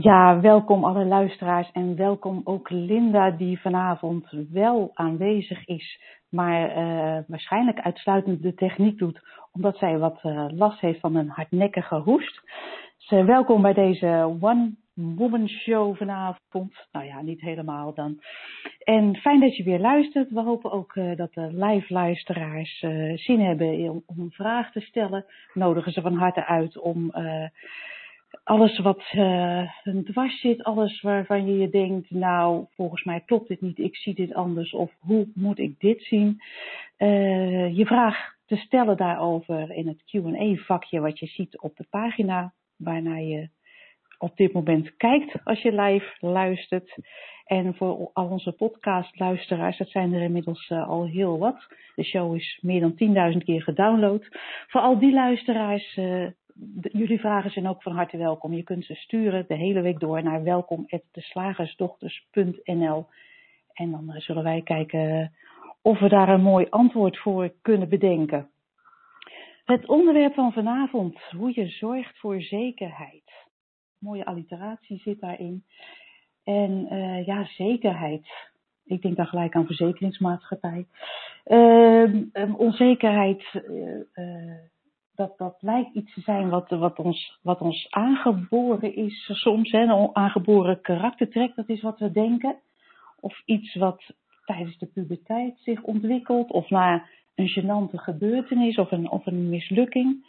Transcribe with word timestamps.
Ja, 0.00 0.40
welkom 0.40 0.84
alle 0.84 1.04
luisteraars 1.04 1.70
en 1.72 1.96
welkom 1.96 2.40
ook 2.44 2.70
Linda 2.70 3.30
die 3.30 3.60
vanavond 3.60 4.26
wel 4.50 4.90
aanwezig 4.94 5.66
is, 5.66 6.00
maar 6.28 6.68
uh, 6.68 7.18
waarschijnlijk 7.26 7.80
uitsluitend 7.80 8.42
de 8.42 8.54
techniek 8.54 8.98
doet, 8.98 9.20
omdat 9.52 9.76
zij 9.76 9.98
wat 9.98 10.20
uh, 10.22 10.46
last 10.48 10.80
heeft 10.80 11.00
van 11.00 11.16
een 11.16 11.28
hardnekkige 11.28 11.96
hoest. 11.96 12.40
Welkom 13.08 13.62
bij 13.62 13.72
deze 13.72 14.36
One 14.40 14.74
Woman 14.94 15.48
Show 15.48 15.96
vanavond. 15.96 16.88
Nou 16.92 17.06
ja, 17.06 17.22
niet 17.22 17.40
helemaal 17.40 17.94
dan. 17.94 18.20
En 18.78 19.16
fijn 19.16 19.40
dat 19.40 19.56
je 19.56 19.62
weer 19.62 19.80
luistert. 19.80 20.30
We 20.30 20.40
hopen 20.40 20.72
ook 20.72 20.94
dat 21.16 21.32
de 21.32 21.48
live 21.52 21.92
luisteraars 21.92 22.78
zin 23.14 23.40
hebben 23.40 23.90
om, 23.90 24.02
om, 24.06 24.18
een 24.18 24.30
vraag 24.30 24.72
te 24.72 24.80
stellen. 24.80 25.24
Nodigen 25.54 25.92
ze 25.92 26.00
van 26.00 26.14
harte 26.14 26.46
uit 26.46 26.78
om 26.78 27.12
alles 28.44 28.78
wat 28.78 29.02
uh, 29.12 29.70
dwars 30.04 30.40
zit, 30.40 30.62
alles 30.62 31.00
waarvan 31.00 31.46
je 31.46 31.58
je 31.58 31.70
denkt, 31.70 32.10
nou, 32.10 32.66
volgens 32.70 33.04
mij 33.04 33.20
klopt 33.20 33.48
dit 33.48 33.60
niet, 33.60 33.78
ik 33.78 33.96
zie 33.96 34.14
dit 34.14 34.34
anders, 34.34 34.72
of 34.72 34.92
hoe 34.98 35.28
moet 35.34 35.58
ik 35.58 35.80
dit 35.80 36.02
zien? 36.02 36.40
Uh, 36.98 37.76
je 37.76 37.86
vraag 37.86 38.34
te 38.46 38.56
stellen 38.56 38.96
daarover 38.96 39.70
in 39.70 39.88
het 39.88 40.04
Q&A-vakje 40.04 41.00
wat 41.00 41.18
je 41.18 41.26
ziet 41.26 41.60
op 41.60 41.76
de 41.76 41.86
pagina, 41.90 42.52
waarna 42.76 43.16
je 43.16 43.48
op 44.18 44.36
dit 44.36 44.52
moment 44.52 44.96
kijkt 44.96 45.44
als 45.44 45.62
je 45.62 45.80
live 45.80 46.06
luistert. 46.18 46.98
En 47.44 47.74
voor 47.74 48.10
al 48.12 48.28
onze 48.28 48.52
podcastluisteraars, 48.52 49.78
dat 49.78 49.88
zijn 49.88 50.12
er 50.12 50.22
inmiddels 50.22 50.70
uh, 50.70 50.88
al 50.88 51.06
heel 51.06 51.38
wat. 51.38 51.66
De 51.94 52.04
show 52.04 52.34
is 52.34 52.58
meer 52.62 52.80
dan 52.80 53.32
10.000 53.32 53.38
keer 53.38 53.62
gedownload. 53.62 54.28
Voor 54.66 54.80
al 54.80 54.98
die 54.98 55.12
luisteraars 55.12 55.98
jullie 56.80 57.20
vragen 57.20 57.50
zijn 57.50 57.68
ook 57.68 57.82
van 57.82 57.94
harte 57.94 58.16
welkom. 58.16 58.52
Je 58.52 58.62
kunt 58.62 58.84
ze 58.84 58.94
sturen 58.94 59.44
de 59.48 59.54
hele 59.54 59.80
week 59.80 60.00
door 60.00 60.22
naar 60.22 60.42
welkom.deslagersdochters.nl 60.42 63.06
en 63.72 63.90
dan 63.90 64.10
eh, 64.10 64.20
zullen 64.20 64.42
wij 64.42 64.62
kijken 64.62 65.32
of 65.82 65.98
we 65.98 66.08
daar 66.08 66.28
een 66.28 66.42
mooi 66.42 66.66
antwoord 66.70 67.18
voor 67.18 67.52
kunnen 67.62 67.88
bedenken. 67.88 68.50
Het 69.64 69.88
onderwerp 69.88 70.34
van 70.34 70.52
vanavond, 70.52 71.20
hoe 71.30 71.52
je 71.54 71.68
zorgt 71.68 72.18
voor 72.18 72.42
zekerheid. 72.42 73.32
Mooie 73.98 74.24
alliteratie 74.24 74.98
zit 74.98 75.20
daarin. 75.20 75.64
En 76.44 76.86
uh, 76.90 77.26
ja, 77.26 77.44
zekerheid. 77.44 78.26
Ik 78.84 79.02
denk 79.02 79.16
dan 79.16 79.26
gelijk 79.26 79.54
aan 79.54 79.66
verzekeringsmaatschappij. 79.66 80.86
Uh, 81.46 82.24
onzekerheid 82.56 83.42
dat, 85.14 85.38
dat 85.38 85.56
lijkt 85.60 85.94
iets 85.94 86.14
te 86.14 86.20
zijn 86.20 86.48
wat, 86.48 86.68
wat, 86.68 86.98
ons, 86.98 87.38
wat 87.42 87.60
ons 87.60 87.86
aangeboren 87.90 88.94
is 88.94 89.30
soms. 89.32 89.70
Hè, 89.70 89.80
een 89.80 90.10
aangeboren 90.16 90.80
karaktertrek, 90.80 91.54
dat 91.54 91.68
is 91.68 91.82
wat 91.82 91.98
we 91.98 92.10
denken. 92.10 92.56
Of 93.20 93.42
iets 93.44 93.74
wat 93.74 94.14
tijdens 94.44 94.78
de 94.78 94.86
puberteit 94.86 95.58
zich 95.58 95.82
ontwikkelt. 95.82 96.50
Of 96.50 96.70
na 96.70 97.06
een 97.34 97.48
gênante 97.48 97.96
gebeurtenis 97.96 98.76
of 98.76 98.90
een, 98.90 99.10
of 99.10 99.26
een 99.26 99.48
mislukking. 99.48 100.26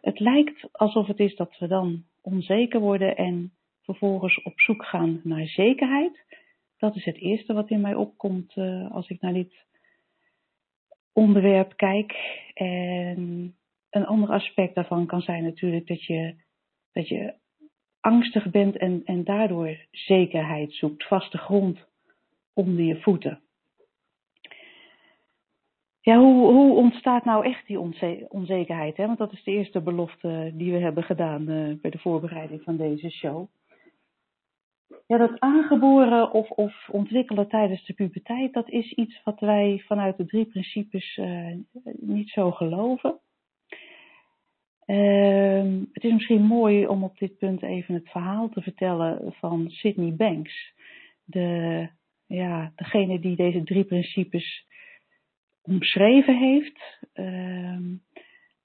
Het 0.00 0.20
lijkt 0.20 0.68
alsof 0.72 1.06
het 1.06 1.18
is 1.18 1.36
dat 1.36 1.58
we 1.58 1.66
dan 1.66 2.04
onzeker 2.20 2.80
worden 2.80 3.16
en 3.16 3.52
vervolgens 3.82 4.42
op 4.42 4.60
zoek 4.60 4.84
gaan 4.84 5.20
naar 5.24 5.46
zekerheid. 5.46 6.24
Dat 6.78 6.96
is 6.96 7.04
het 7.04 7.16
eerste 7.16 7.52
wat 7.52 7.70
in 7.70 7.80
mij 7.80 7.94
opkomt 7.94 8.56
uh, 8.56 8.90
als 8.90 9.08
ik 9.08 9.20
naar 9.20 9.32
dit 9.32 9.66
onderwerp 11.12 11.76
kijk. 11.76 12.12
En 12.54 13.54
een 13.92 14.06
ander 14.06 14.30
aspect 14.30 14.74
daarvan 14.74 15.06
kan 15.06 15.20
zijn 15.20 15.42
natuurlijk 15.42 15.86
dat 15.86 16.04
je, 16.04 16.34
dat 16.92 17.08
je 17.08 17.34
angstig 18.00 18.50
bent 18.50 18.76
en, 18.76 19.02
en 19.04 19.24
daardoor 19.24 19.86
zekerheid 19.90 20.74
zoekt, 20.74 21.06
vaste 21.06 21.38
grond 21.38 21.86
onder 22.52 22.84
je 22.84 23.00
voeten. 23.00 23.42
Ja, 26.00 26.18
hoe, 26.18 26.52
hoe 26.52 26.76
ontstaat 26.76 27.24
nou 27.24 27.44
echt 27.44 27.66
die 27.66 27.80
onzekerheid? 28.28 28.96
Hè? 28.96 29.06
Want 29.06 29.18
dat 29.18 29.32
is 29.32 29.44
de 29.44 29.50
eerste 29.50 29.80
belofte 29.80 30.52
die 30.54 30.72
we 30.72 30.78
hebben 30.78 31.02
gedaan 31.02 31.50
uh, 31.50 31.80
bij 31.80 31.90
de 31.90 31.98
voorbereiding 31.98 32.62
van 32.62 32.76
deze 32.76 33.10
show. 33.10 33.46
Ja, 35.06 35.18
dat 35.18 35.40
aangeboren 35.40 36.32
of, 36.32 36.50
of 36.50 36.88
ontwikkelen 36.88 37.48
tijdens 37.48 37.86
de 37.86 37.92
puberteit, 37.92 38.52
dat 38.52 38.68
is 38.68 38.92
iets 38.92 39.22
wat 39.24 39.40
wij 39.40 39.82
vanuit 39.86 40.16
de 40.16 40.26
drie 40.26 40.46
principes 40.46 41.16
uh, 41.16 41.56
niet 42.00 42.30
zo 42.30 42.50
geloven. 42.50 43.20
Uh, 44.86 45.82
het 45.92 46.04
is 46.04 46.12
misschien 46.12 46.42
mooi 46.42 46.86
om 46.86 47.04
op 47.04 47.18
dit 47.18 47.38
punt 47.38 47.62
even 47.62 47.94
het 47.94 48.10
verhaal 48.10 48.48
te 48.48 48.62
vertellen 48.62 49.32
van 49.32 49.70
Sydney 49.70 50.14
Banks. 50.14 50.72
De, 51.24 51.88
ja, 52.26 52.72
degene 52.76 53.20
die 53.20 53.36
deze 53.36 53.62
drie 53.62 53.84
principes 53.84 54.66
omschreven 55.62 56.38
heeft. 56.38 57.00
Uh, 57.14 57.78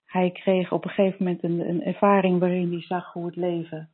hij 0.06 0.32
kreeg 0.32 0.72
op 0.72 0.84
een 0.84 0.90
gegeven 0.90 1.24
moment 1.24 1.44
een, 1.44 1.70
een, 1.70 1.84
ervaring 1.84 2.40
waarin 2.40 2.72
hij 2.72 2.82
zag 2.82 3.14
hoe 3.14 3.26
het 3.26 3.36
leven 3.36 3.90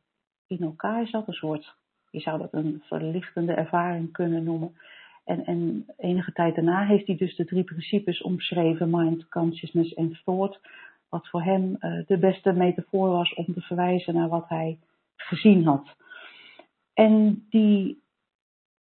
in 0.46 0.62
elkaar 0.62 1.06
zat. 1.06 1.28
Een 1.28 1.34
soort, 1.34 1.76
je 2.10 2.20
zou 2.20 2.38
dat 2.38 2.52
een 2.52 2.82
verlichtende 2.84 3.52
ervaring 3.52 4.12
kunnen 4.12 4.44
noemen. 4.44 4.76
En, 5.24 5.44
en 5.44 5.86
enige 5.96 6.32
tijd 6.32 6.54
daarna 6.54 6.86
heeft 6.86 7.06
hij 7.06 7.16
dus 7.16 7.36
de 7.36 7.44
drie 7.44 7.64
principes 7.64 8.22
omschreven: 8.22 8.90
mind, 8.90 9.28
consciousness 9.28 9.94
en 9.94 10.20
thought 10.24 10.60
wat 11.14 11.28
voor 11.28 11.42
hem 11.42 11.76
uh, 11.80 12.06
de 12.06 12.18
beste 12.18 12.52
metafoor 12.52 13.08
was 13.08 13.34
om 13.34 13.44
te 13.44 13.60
verwijzen 13.60 14.14
naar 14.14 14.28
wat 14.28 14.48
hij 14.48 14.78
gezien 15.16 15.64
had. 15.64 15.96
En 16.94 17.46
die 17.50 18.02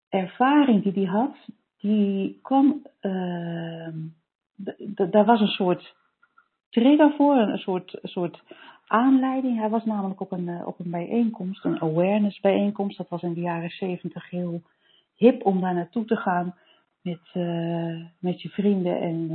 ervaring 0.09 0.83
die 0.83 0.93
hij 0.93 1.19
had, 1.19 1.35
die 1.77 2.39
kwam, 2.41 2.87
uh, 3.01 3.87
daar 5.11 5.25
was 5.25 5.39
een 5.39 5.47
soort 5.47 5.95
trigger 6.69 7.13
voor, 7.17 7.35
een 7.35 7.57
soort, 7.57 7.99
soort 8.01 8.43
aanleiding. 8.87 9.59
Hij 9.59 9.69
was 9.69 9.85
namelijk 9.85 10.19
op 10.19 10.31
een, 10.31 10.47
uh, 10.47 10.67
op 10.67 10.79
een 10.79 10.91
bijeenkomst, 10.91 11.65
een 11.65 11.81
awareness 11.81 12.39
bijeenkomst. 12.39 12.97
Dat 12.97 13.09
was 13.09 13.21
in 13.21 13.33
de 13.33 13.41
jaren 13.41 13.69
zeventig 13.69 14.29
heel 14.29 14.61
hip 15.15 15.45
om 15.45 15.61
daar 15.61 15.73
naartoe 15.73 16.05
te 16.05 16.15
gaan 16.15 16.55
met, 17.01 17.21
uh, 17.33 18.05
met 18.19 18.41
je 18.41 18.49
vrienden 18.49 18.99
en 19.01 19.29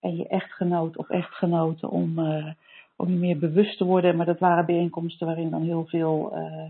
en 0.00 0.16
je 0.16 0.28
echtgenoot 0.28 0.96
of 0.96 1.08
echtgenoten 1.08 1.90
om, 1.90 2.18
uh, 2.18 2.52
om 2.96 3.08
je 3.08 3.16
meer 3.16 3.38
bewust 3.38 3.78
te 3.78 3.84
worden. 3.84 4.16
Maar 4.16 4.26
dat 4.26 4.38
waren 4.38 4.66
bijeenkomsten 4.66 5.26
waarin 5.26 5.50
dan 5.50 5.62
heel 5.62 5.86
veel 5.86 6.36
uh, 6.36 6.66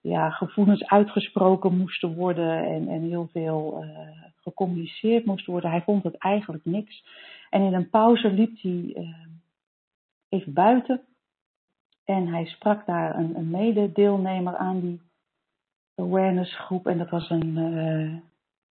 ja, 0.00 0.30
gevoelens 0.30 0.86
uitgesproken 0.86 1.76
moesten 1.76 2.14
worden 2.14 2.64
en, 2.64 2.88
en 2.88 3.02
heel 3.02 3.28
veel 3.32 3.84
uh, 3.84 3.90
gecommuniceerd 4.36 5.24
moest 5.24 5.46
worden. 5.46 5.70
Hij 5.70 5.82
vond 5.82 6.04
het 6.04 6.16
eigenlijk 6.16 6.64
niks. 6.64 7.04
En 7.50 7.62
in 7.62 7.74
een 7.74 7.90
pauze 7.90 8.30
liep 8.30 8.62
hij 8.62 9.06
even 10.28 10.52
buiten 10.52 11.00
en 12.04 12.26
hij 12.26 12.44
sprak 12.44 12.86
daar 12.86 13.18
een, 13.18 13.36
een 13.36 13.50
mededeelnemer 13.50 14.56
aan 14.56 14.80
die 14.80 15.00
awareness 15.94 16.56
groep 16.56 16.86
en 16.86 16.98
dat 16.98 17.10
was 17.10 17.30
een, 17.30 17.56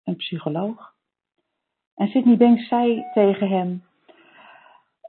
een 0.05 0.17
psycholoog. 0.17 0.93
En 1.95 2.09
Sidney 2.09 2.37
Banks 2.37 2.69
zei 2.69 3.05
tegen 3.13 3.49
hem: 3.49 3.83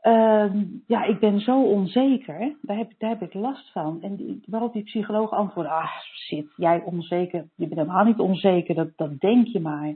Uh, 0.03 0.53
ja, 0.87 1.03
ik 1.03 1.19
ben 1.19 1.39
zo 1.39 1.63
onzeker, 1.63 2.57
daar 2.61 2.77
heb, 2.77 2.91
daar 2.97 3.09
heb 3.09 3.21
ik 3.21 3.33
last 3.33 3.71
van. 3.71 4.01
En 4.01 4.15
die, 4.15 4.43
waarop 4.45 4.73
die 4.73 4.83
psycholoog 4.83 5.31
antwoordde, 5.31 5.73
ah, 5.73 6.01
zit 6.13 6.53
jij 6.55 6.81
onzeker? 6.81 7.49
Je 7.55 7.67
bent 7.67 7.79
helemaal 7.79 8.03
niet 8.03 8.19
onzeker, 8.19 8.75
dat, 8.75 8.97
dat 8.97 9.19
denk 9.19 9.47
je 9.47 9.59
maar. 9.59 9.95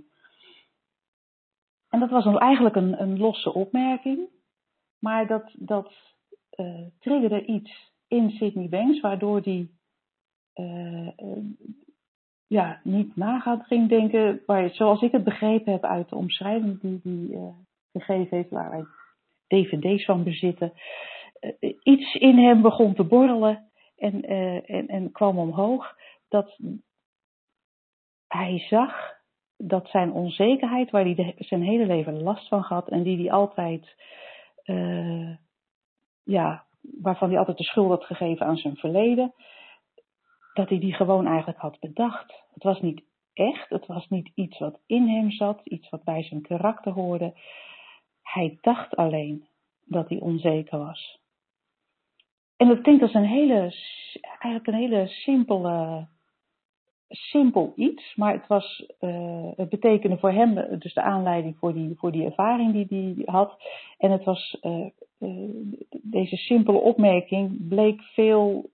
En 1.90 2.00
dat 2.00 2.10
was 2.10 2.24
dan 2.24 2.40
eigenlijk 2.40 2.76
een, 2.76 3.02
een 3.02 3.18
losse 3.18 3.54
opmerking, 3.54 4.30
maar 5.00 5.28
dat, 5.28 5.54
dat 5.54 5.94
uh, 6.60 6.86
triggerde 7.00 7.46
iets 7.46 7.92
in 8.08 8.30
Sydney 8.30 8.70
Banks, 8.70 9.00
waardoor 9.00 9.42
die 9.42 9.78
uh, 10.56 11.10
ja, 12.48 12.80
niet 12.84 13.16
nagaat 13.16 13.66
ging 13.66 13.90
denken, 13.90 14.42
zoals 14.74 15.02
ik 15.02 15.12
het 15.12 15.24
begrepen 15.24 15.72
heb 15.72 15.84
uit 15.84 16.10
de 16.10 16.16
omschrijving 16.16 16.82
die 16.82 17.02
hij 17.38 17.54
gegeven 17.92 18.38
heeft, 18.38 18.50
waar 18.50 18.70
wij 18.70 18.86
dvd's 19.48 20.06
van 20.06 20.24
bezitten. 20.24 20.74
Uh, 21.60 21.74
iets 21.84 22.16
in 22.16 22.38
hem 22.38 22.62
begon 22.62 22.94
te 22.94 23.04
borrelen 23.04 23.72
en, 23.96 24.32
uh, 24.32 24.70
en, 24.70 24.88
en 24.88 25.12
kwam 25.12 25.38
omhoog 25.38 25.96
dat 26.28 26.60
hij 28.28 28.60
zag 28.60 29.16
dat 29.58 29.90
zijn 29.90 30.12
onzekerheid, 30.12 30.92
waar 30.92 31.04
hij 31.04 31.36
zijn 31.38 31.62
hele 31.62 31.86
leven 31.86 32.24
last 32.24 32.48
van 32.48 32.64
gehad 32.64 32.90
en 32.90 33.04
die 33.04 33.18
hij 33.18 33.32
altijd, 33.32 33.96
uh, 34.66 35.36
ja, 36.24 36.66
waarvan 37.02 37.30
hij 37.30 37.38
altijd 37.38 37.58
de 37.58 37.64
schuld 37.64 37.90
had 37.90 38.04
gegeven 38.04 38.46
aan 38.46 38.58
zijn 38.58 38.76
verleden, 38.76 39.34
dat 40.54 40.70
hij 40.70 40.80
die 40.80 40.94
gewoon 40.94 41.28
eigenlijk 41.28 41.60
had 41.60 41.80
bedacht. 41.80 42.44
Het 42.54 42.64
was 42.64 42.82
niet 42.82 43.04
echt, 43.34 43.70
het 43.70 43.86
was 43.86 44.08
niet 44.10 44.32
iets 44.36 44.60
wat 44.60 44.80
in 44.86 45.08
hem 45.08 45.32
zat, 45.32 45.62
iets 45.64 45.90
wat 45.90 46.04
bij 46.04 46.24
zijn 46.24 46.42
karakter 46.42 46.92
hoorde. 46.92 47.34
Hij 48.34 48.58
dacht 48.62 48.96
alleen 48.96 49.48
dat 49.86 50.10
hij 50.10 50.20
onzeker 50.20 50.80
was. 50.80 51.20
En 52.58 52.68
dat 52.68 52.82
klinkt 52.82 53.02
als 53.02 53.14
een 53.14 53.26
hele, 53.26 53.74
eigenlijk 54.22 54.68
een 54.68 54.74
hele 54.74 55.08
simpele, 55.08 56.08
simpel 57.08 57.74
iets, 57.76 58.16
maar 58.16 58.34
het, 58.34 58.48
was, 58.48 58.86
uh, 59.00 59.52
het 59.56 59.70
betekende 59.70 60.18
voor 60.18 60.32
hem 60.32 60.80
dus 60.80 60.94
de 60.94 61.02
aanleiding 61.02 61.58
voor 61.58 61.74
die, 61.74 61.96
voor 61.98 62.12
die 62.12 62.26
ervaring 62.26 62.88
die 62.88 63.14
hij 63.16 63.24
had. 63.26 63.64
En 63.98 64.12
het 64.12 64.24
was, 64.24 64.58
uh, 64.62 64.86
uh, 65.20 65.50
deze 66.02 66.36
simpele 66.36 66.78
opmerking 66.78 67.68
bleek 67.68 68.02
veel, 68.02 68.70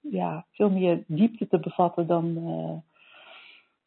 ja, 0.00 0.46
veel 0.50 0.70
meer 0.70 1.04
diepte 1.06 1.46
te 1.46 1.58
bevatten 1.58 2.06
dan, 2.06 2.34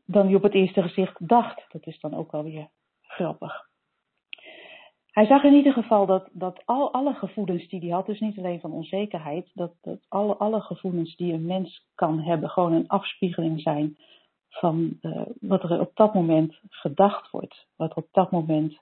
dan 0.06 0.30
je 0.30 0.36
op 0.36 0.44
het 0.44 0.54
eerste 0.54 0.82
gezicht 0.82 1.28
dacht. 1.28 1.66
Dat 1.72 1.86
is 1.86 2.00
dan 2.00 2.14
ook 2.14 2.32
wel 2.32 2.44
weer 2.44 2.68
grappig. 3.02 3.69
Hij 5.12 5.26
zag 5.26 5.44
in 5.44 5.54
ieder 5.54 5.74
geval 5.74 6.06
dat, 6.06 6.30
dat 6.32 6.62
al, 6.66 6.94
alle 6.94 7.14
gevoelens 7.14 7.68
die 7.68 7.80
hij 7.80 7.90
had, 7.90 8.06
dus 8.06 8.20
niet 8.20 8.38
alleen 8.38 8.60
van 8.60 8.72
onzekerheid, 8.72 9.52
dat, 9.54 9.72
dat 9.82 10.00
alle, 10.08 10.36
alle 10.36 10.62
gevoelens 10.62 11.16
die 11.16 11.34
een 11.34 11.46
mens 11.46 11.88
kan 11.96 12.20
hebben, 12.20 12.50
gewoon 12.50 12.74
een 12.74 12.88
afspiegeling 12.88 13.62
zijn 13.62 13.98
van 14.50 14.98
uh, 15.02 15.22
wat 15.40 15.64
er 15.64 15.80
op 15.80 15.92
dat 15.94 16.14
moment 16.14 16.60
gedacht 16.70 17.32
wordt, 17.32 17.68
wat 17.76 17.94
op 17.94 18.08
dat 18.12 18.32
moment 18.32 18.80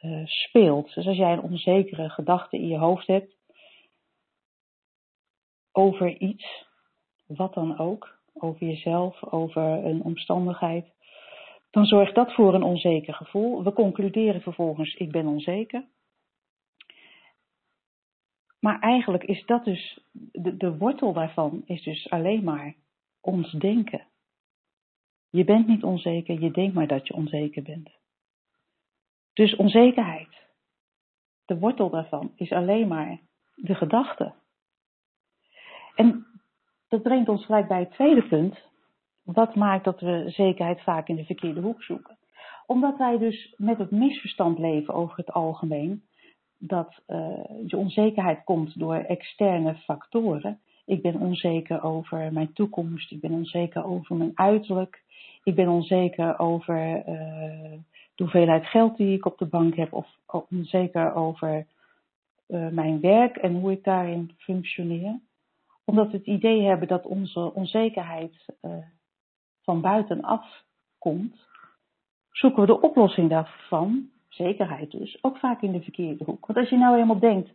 uh, 0.00 0.26
speelt. 0.26 0.94
Dus 0.94 1.06
als 1.06 1.16
jij 1.16 1.32
een 1.32 1.42
onzekere 1.42 2.08
gedachte 2.08 2.56
in 2.56 2.68
je 2.68 2.78
hoofd 2.78 3.06
hebt 3.06 3.36
over 5.72 6.18
iets, 6.18 6.66
wat 7.26 7.54
dan 7.54 7.78
ook, 7.78 8.18
over 8.34 8.66
jezelf, 8.66 9.24
over 9.24 9.62
een 9.62 10.02
omstandigheid, 10.02 10.86
dan 11.72 11.84
zorgt 11.84 12.14
dat 12.14 12.34
voor 12.34 12.54
een 12.54 12.62
onzeker 12.62 13.14
gevoel. 13.14 13.62
We 13.62 13.72
concluderen 13.72 14.40
vervolgens, 14.40 14.94
ik 14.94 15.10
ben 15.10 15.26
onzeker. 15.26 15.84
Maar 18.60 18.80
eigenlijk 18.80 19.24
is 19.24 19.44
dat 19.46 19.64
dus, 19.64 20.00
de, 20.12 20.56
de 20.56 20.76
wortel 20.76 21.12
daarvan 21.12 21.62
is 21.66 21.82
dus 21.82 22.10
alleen 22.10 22.44
maar 22.44 22.74
ons 23.20 23.52
denken. 23.52 24.06
Je 25.30 25.44
bent 25.44 25.66
niet 25.66 25.82
onzeker, 25.82 26.40
je 26.40 26.50
denkt 26.50 26.74
maar 26.74 26.86
dat 26.86 27.06
je 27.06 27.14
onzeker 27.14 27.62
bent. 27.62 27.90
Dus 29.32 29.56
onzekerheid, 29.56 30.46
de 31.44 31.58
wortel 31.58 31.90
daarvan 31.90 32.32
is 32.36 32.52
alleen 32.52 32.88
maar 32.88 33.20
de 33.54 33.74
gedachte. 33.74 34.34
En 35.94 36.26
dat 36.88 37.02
brengt 37.02 37.28
ons 37.28 37.44
gelijk 37.44 37.68
bij 37.68 37.80
het 37.80 37.90
tweede 37.90 38.28
punt, 38.28 38.70
wat 39.24 39.54
maakt 39.54 39.84
dat 39.84 40.00
we 40.00 40.24
zekerheid 40.26 40.82
vaak 40.82 41.08
in 41.08 41.16
de 41.16 41.24
verkeerde 41.24 41.60
hoek 41.60 41.82
zoeken? 41.82 42.16
Omdat 42.66 42.96
wij 42.98 43.18
dus 43.18 43.54
met 43.56 43.78
het 43.78 43.90
misverstand 43.90 44.58
leven 44.58 44.94
over 44.94 45.16
het 45.16 45.32
algemeen, 45.32 46.02
dat 46.58 47.02
uh, 47.08 47.44
je 47.66 47.76
onzekerheid 47.76 48.44
komt 48.44 48.78
door 48.78 48.94
externe 48.94 49.74
factoren. 49.74 50.60
Ik 50.84 51.02
ben 51.02 51.20
onzeker 51.20 51.82
over 51.82 52.32
mijn 52.32 52.52
toekomst, 52.52 53.12
ik 53.12 53.20
ben 53.20 53.32
onzeker 53.32 53.84
over 53.84 54.16
mijn 54.16 54.32
uiterlijk, 54.34 55.02
ik 55.42 55.54
ben 55.54 55.68
onzeker 55.68 56.38
over 56.38 56.96
uh, 56.96 57.04
de 58.14 58.22
hoeveelheid 58.22 58.66
geld 58.66 58.96
die 58.96 59.16
ik 59.16 59.26
op 59.26 59.38
de 59.38 59.46
bank 59.46 59.74
heb, 59.74 59.92
of 59.92 60.06
onzeker 60.50 61.14
over 61.14 61.66
uh, 62.48 62.68
mijn 62.68 63.00
werk 63.00 63.36
en 63.36 63.54
hoe 63.54 63.72
ik 63.72 63.84
daarin 63.84 64.30
functioneer. 64.36 65.20
Omdat 65.84 66.10
we 66.10 66.16
het 66.16 66.26
idee 66.26 66.62
hebben 66.62 66.88
dat 66.88 67.06
onze 67.06 67.54
onzekerheid 67.54 68.46
van 69.62 69.80
buitenaf 69.80 70.64
komt, 70.98 71.48
zoeken 72.30 72.60
we 72.60 72.66
de 72.66 72.80
oplossing 72.80 73.30
daarvan, 73.30 74.10
zekerheid 74.28 74.90
dus, 74.90 75.18
ook 75.22 75.38
vaak 75.38 75.62
in 75.62 75.72
de 75.72 75.82
verkeerde 75.82 76.24
hoek. 76.24 76.46
Want 76.46 76.58
als 76.58 76.68
je 76.68 76.76
nou 76.76 76.94
helemaal 76.94 77.18
denkt 77.18 77.50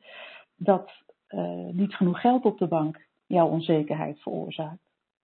dat 0.56 0.92
uh, 1.30 1.69
niet 1.71 1.95
genoeg 1.95 2.21
geld 2.21 2.45
op 2.45 2.57
de 2.57 2.68
bank 2.68 3.06
jouw 3.25 3.48
onzekerheid 3.48 4.19
veroorzaakt, 4.19 4.88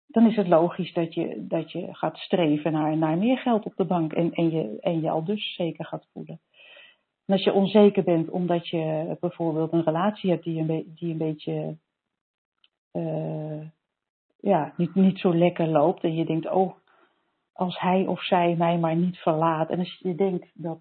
dan 0.07 0.27
is 0.27 0.35
het 0.35 0.47
logisch 0.47 0.93
dat 0.93 1.13
je, 1.13 1.47
dat 1.47 1.71
je 1.71 1.93
gaat 1.93 2.17
streven 2.17 2.71
naar, 2.71 2.97
naar 2.97 3.17
meer 3.17 3.37
geld 3.37 3.65
op 3.65 3.75
de 3.75 3.85
bank 3.85 4.13
en, 4.13 4.31
en, 4.31 4.51
je, 4.51 4.77
en 4.79 5.01
je 5.01 5.09
al 5.09 5.23
dus 5.23 5.55
zeker 5.55 5.85
gaat 5.85 6.07
voelen. 6.13 6.39
En 7.25 7.33
als 7.33 7.43
je 7.43 7.53
onzeker 7.53 8.03
bent 8.03 8.29
omdat 8.29 8.67
je 8.67 9.15
bijvoorbeeld 9.19 9.71
een 9.71 9.83
relatie 9.83 10.29
hebt 10.29 10.43
die 10.43 10.85
een, 10.99 11.17
beetje 11.17 11.77
uh, 12.93 13.61
ja, 14.43 14.73
niet, 14.77 14.95
niet 14.95 15.19
zo 15.19 15.35
lekker 15.35 15.67
loopt. 15.67 16.03
En 16.03 16.15
je 16.15 16.25
denkt, 16.25 16.49
oh, 16.49 16.73
als 17.53 17.79
hij 17.79 18.05
of 18.07 18.23
zij 18.23 18.55
mij 18.57 18.77
maar 18.77 18.95
niet 18.95 19.17
verlaat. 19.17 19.69
En 19.69 19.79
als 19.79 19.99
je 19.99 20.15
denkt 20.15 20.51
dat 20.53 20.79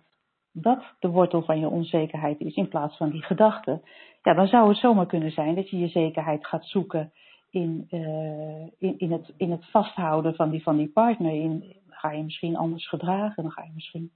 dat 0.52 0.82
de 0.98 1.08
wortel 1.08 1.42
van 1.42 1.58
je 1.58 1.68
onzekerheid 1.68 2.40
is, 2.40 2.54
in 2.54 2.68
plaats 2.68 2.96
van 2.96 3.10
die 3.10 3.22
gedachte, 3.22 3.80
ja, 4.22 4.34
dan 4.34 4.46
zou 4.46 4.68
het 4.68 4.76
zomaar 4.76 5.06
kunnen 5.06 5.30
zijn 5.30 5.54
dat 5.54 5.70
je 5.70 5.78
je 5.78 5.88
zekerheid 5.88 6.46
gaat 6.46 6.66
zoeken 6.66 7.12
in, 7.50 7.86
uh, 7.90 8.66
in, 8.78 8.98
in, 8.98 9.12
het, 9.12 9.32
in 9.36 9.50
het 9.50 9.70
vasthouden 9.70 10.34
van 10.34 10.50
die, 10.50 10.62
van 10.62 10.76
die 10.76 10.88
partner. 10.88 11.32
In, 11.32 11.76
ga 11.88 12.10
je 12.10 12.22
misschien 12.22 12.56
anders 12.56 12.88
gedragen, 12.88 13.42
dan 13.42 13.52
ga 13.52 13.62
je 13.62 13.70
misschien 13.74 14.10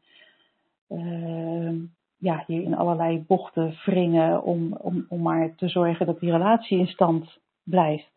uh, 0.89 1.83
ja, 2.19 2.45
je 2.47 2.63
in 2.63 2.77
allerlei 2.77 3.25
bochten 3.27 3.75
wringen 3.85 4.43
om, 4.43 4.73
om, 4.73 5.07
om 5.09 5.23
maar 5.23 5.55
te 5.55 5.69
zorgen 5.69 6.07
dat 6.07 6.21
die 6.21 6.31
relatie 6.31 6.79
in 6.79 6.87
stand 6.87 7.39
blijft. 7.63 8.17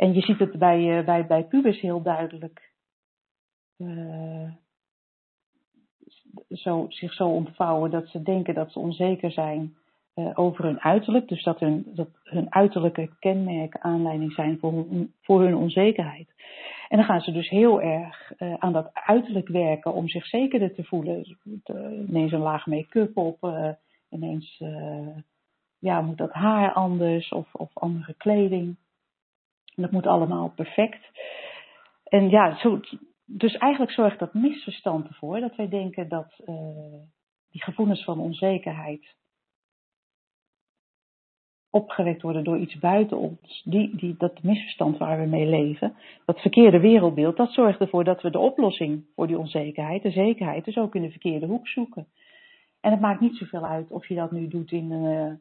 En 0.00 0.14
je 0.14 0.20
ziet 0.20 0.38
het 0.38 0.58
bij, 0.58 0.98
uh, 0.98 1.04
bij, 1.04 1.26
bij 1.26 1.44
pubers 1.44 1.80
heel 1.80 2.02
duidelijk 2.02 2.72
uh, 3.78 4.50
zo, 6.48 6.86
zich 6.88 7.12
zo 7.12 7.28
ontvouwen 7.28 7.90
dat 7.90 8.08
ze 8.08 8.22
denken 8.22 8.54
dat 8.54 8.72
ze 8.72 8.78
onzeker 8.78 9.32
zijn 9.32 9.76
uh, 10.14 10.30
over 10.34 10.64
hun 10.64 10.80
uiterlijk. 10.80 11.28
Dus 11.28 11.42
dat 11.42 11.60
hun, 11.60 11.84
dat 11.94 12.08
hun 12.22 12.54
uiterlijke 12.54 13.10
kenmerken 13.18 13.82
aanleiding 13.82 14.32
zijn 14.32 14.58
voor 14.58 14.72
hun, 14.72 15.12
voor 15.20 15.42
hun 15.42 15.54
onzekerheid. 15.54 16.28
En 16.88 16.96
dan 16.96 17.06
gaan 17.06 17.20
ze 17.20 17.32
dus 17.32 17.48
heel 17.48 17.82
erg 17.82 18.32
aan 18.58 18.72
dat 18.72 18.90
uiterlijk 18.92 19.48
werken 19.48 19.92
om 19.92 20.08
zich 20.08 20.26
zekerder 20.26 20.74
te 20.74 20.84
voelen. 20.84 21.36
ineens 22.08 22.32
een 22.32 22.38
laag 22.38 22.66
make-up 22.66 23.16
op, 23.16 23.38
ineens 24.10 24.62
ja, 25.78 26.00
moet 26.00 26.18
dat 26.18 26.32
haar 26.32 26.72
anders 26.72 27.32
of, 27.32 27.54
of 27.54 27.70
andere 27.74 28.14
kleding. 28.14 28.76
Dat 29.80 29.90
moet 29.90 30.06
allemaal 30.06 30.52
perfect. 30.54 31.10
En 32.04 32.30
ja, 32.30 32.58
zo, 32.58 32.80
dus 33.24 33.56
eigenlijk 33.56 33.92
zorgt 33.92 34.18
dat 34.18 34.34
misverstand 34.34 35.08
ervoor 35.08 35.40
dat 35.40 35.56
wij 35.56 35.68
denken 35.68 36.08
dat 36.08 36.40
uh, 36.46 36.54
die 37.50 37.62
gevoelens 37.62 38.04
van 38.04 38.20
onzekerheid 38.20 39.18
opgewekt 41.70 42.22
worden 42.22 42.44
door 42.44 42.58
iets 42.58 42.78
buiten 42.78 43.18
ons. 43.18 43.62
Die, 43.64 43.96
die, 43.96 44.14
dat 44.18 44.42
misverstand 44.42 44.98
waar 44.98 45.20
we 45.20 45.26
mee 45.26 45.46
leven, 45.46 45.94
dat 46.24 46.40
verkeerde 46.40 46.80
wereldbeeld, 46.80 47.36
dat 47.36 47.52
zorgt 47.52 47.80
ervoor 47.80 48.04
dat 48.04 48.22
we 48.22 48.30
de 48.30 48.38
oplossing 48.38 49.04
voor 49.14 49.26
die 49.26 49.38
onzekerheid, 49.38 50.02
de 50.02 50.10
zekerheid, 50.10 50.64
dus 50.64 50.76
ook 50.76 50.94
in 50.94 51.02
de 51.02 51.10
verkeerde 51.10 51.46
hoek 51.46 51.68
zoeken. 51.68 52.06
En 52.80 52.90
het 52.90 53.00
maakt 53.00 53.20
niet 53.20 53.36
zoveel 53.36 53.66
uit 53.66 53.90
of 53.90 54.08
je 54.08 54.14
dat 54.14 54.30
nu 54.30 54.48
doet 54.48 54.72
in, 54.72 54.90
uh, 54.90 55.32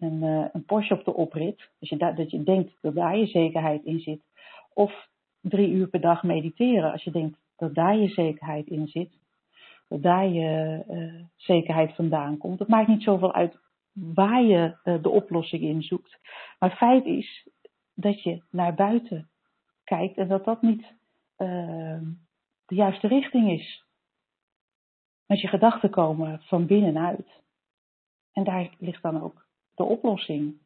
een, 0.00 0.22
uh, 0.22 0.44
een 0.52 0.64
Porsche 0.64 0.94
op 0.94 1.04
de 1.04 1.14
oprit, 1.14 1.70
als 1.80 1.88
je 1.88 1.96
da 1.96 2.12
dat 2.12 2.30
je 2.30 2.42
denkt 2.42 2.78
dat 2.80 2.94
daar 2.94 3.16
je 3.16 3.26
zekerheid 3.26 3.84
in 3.84 4.00
zit, 4.00 4.22
of 4.74 5.08
drie 5.40 5.70
uur 5.70 5.88
per 5.88 6.00
dag 6.00 6.22
mediteren, 6.22 6.92
als 6.92 7.02
je 7.02 7.10
denkt 7.10 7.38
dat 7.56 7.74
daar 7.74 7.96
je 7.96 8.08
zekerheid 8.08 8.66
in 8.66 8.86
zit, 8.86 9.18
dat 9.88 10.02
daar 10.02 10.28
je 10.28 10.84
uh, 10.90 11.24
zekerheid 11.36 11.94
vandaan 11.94 12.38
komt. 12.38 12.58
Het 12.58 12.68
maakt 12.68 12.88
niet 12.88 13.02
zoveel 13.02 13.32
uit 13.32 13.58
waar 13.92 14.42
je 14.42 14.76
uh, 14.84 15.02
de 15.02 15.08
oplossing 15.08 15.62
in 15.62 15.82
zoekt. 15.82 16.18
Maar 16.58 16.76
feit 16.76 17.04
is 17.04 17.48
dat 17.94 18.22
je 18.22 18.42
naar 18.50 18.74
buiten 18.74 19.28
kijkt 19.84 20.16
en 20.16 20.28
dat 20.28 20.44
dat 20.44 20.62
niet 20.62 20.82
uh, 21.38 22.00
de 22.66 22.74
juiste 22.74 23.08
richting 23.08 23.50
is. 23.50 23.84
Met 25.26 25.40
je 25.40 25.48
gedachten 25.48 25.90
komen 25.90 26.40
van 26.42 26.66
binnenuit. 26.66 27.40
En 28.32 28.44
daar 28.44 28.74
ligt 28.78 29.02
dan 29.02 29.22
ook 29.22 29.46
de 29.82 29.88
oplossing. 29.88 30.60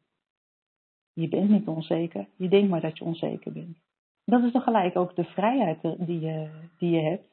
Je 1.13 1.27
bent 1.27 1.49
niet 1.49 1.67
onzeker, 1.67 2.27
je 2.35 2.47
denkt 2.47 2.69
maar 2.69 2.81
dat 2.81 2.97
je 2.97 3.03
onzeker 3.03 3.51
bent. 3.51 3.77
Dat 4.25 4.43
is 4.43 4.51
dan 4.51 4.61
gelijk 4.61 4.95
ook 4.95 5.15
de 5.15 5.23
vrijheid 5.23 5.81
die 5.81 6.19
je, 6.19 6.49
die 6.77 6.89
je 6.89 7.01
hebt. 7.01 7.27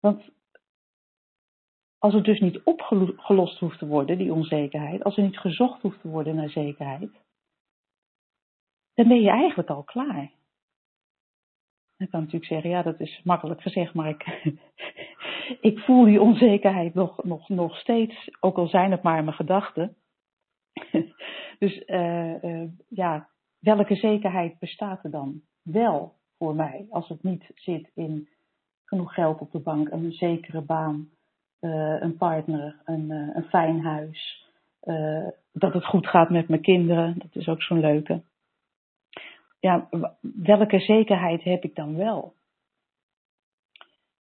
Want 0.00 0.30
als 1.98 2.14
het 2.14 2.24
dus 2.24 2.40
niet 2.40 2.62
opgelost 2.62 3.58
hoeft 3.58 3.78
te 3.78 3.86
worden, 3.86 4.18
die 4.18 4.32
onzekerheid, 4.32 5.04
als 5.04 5.16
er 5.16 5.22
niet 5.22 5.38
gezocht 5.38 5.82
hoeft 5.82 6.00
te 6.00 6.08
worden 6.08 6.34
naar 6.34 6.50
zekerheid, 6.50 7.10
dan 8.94 9.08
ben 9.08 9.20
je 9.20 9.30
eigenlijk 9.30 9.70
al 9.70 9.82
klaar. 9.82 10.30
Dan 11.96 12.08
kan 12.08 12.20
natuurlijk 12.20 12.52
zeggen, 12.52 12.70
ja, 12.70 12.82
dat 12.82 13.00
is 13.00 13.20
makkelijk 13.24 13.62
gezegd, 13.62 13.94
maar 13.94 14.08
ik, 14.08 14.52
ik 15.70 15.78
voel 15.78 16.04
die 16.04 16.20
onzekerheid 16.20 16.94
nog, 16.94 17.24
nog, 17.24 17.48
nog 17.48 17.76
steeds, 17.76 18.30
ook 18.40 18.56
al 18.56 18.68
zijn 18.68 18.90
het 18.90 19.02
maar 19.02 19.24
mijn 19.24 19.36
gedachten. 19.36 19.96
dus 21.58 21.82
uh, 21.86 22.64
ja, 22.88 23.28
welke 23.58 23.94
zekerheid 23.94 24.58
bestaat 24.58 25.04
er 25.04 25.10
dan 25.10 25.42
wel 25.62 26.14
voor 26.38 26.54
mij 26.54 26.86
als 26.90 27.08
het 27.08 27.22
niet 27.22 27.50
zit 27.54 27.90
in 27.94 28.28
genoeg 28.84 29.14
geld 29.14 29.40
op 29.40 29.52
de 29.52 29.58
bank, 29.58 29.90
een 29.90 30.12
zekere 30.12 30.60
baan, 30.60 31.08
uh, 31.60 32.00
een 32.00 32.16
partner, 32.16 32.80
een, 32.84 33.10
een 33.10 33.44
fijn 33.44 33.80
huis, 33.80 34.48
dat 35.52 35.72
het 35.72 35.84
goed 35.84 36.06
gaat 36.06 36.30
met 36.30 36.48
mijn 36.48 36.60
kinderen, 36.60 37.18
dat 37.18 37.34
is 37.34 37.48
ook 37.48 37.62
zo'n 37.62 37.80
leuke. 37.80 38.22
Ja, 39.60 39.88
welke 40.20 40.78
zekerheid 40.78 41.42
heb 41.42 41.64
ik 41.64 41.74
dan 41.74 41.96
wel? 41.96 42.34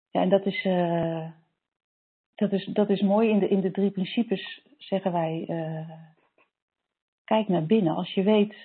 Ja, 0.10 0.22
en 0.22 0.30
dat 0.30 0.46
is, 0.46 0.64
dat 2.36 2.52
is, 2.52 2.66
dat 2.66 2.90
is 2.90 3.02
mooi. 3.02 3.30
In 3.30 3.40
de, 3.40 3.48
in 3.48 3.62
de 3.62 3.72
drie 3.72 3.92
principes 3.92 4.62
zeggen 4.78 5.12
wij, 5.12 5.46
kijk 7.34 7.48
naar 7.48 7.66
binnen. 7.66 7.96
Als 7.96 8.14
je 8.14 8.24
weet, 8.24 8.56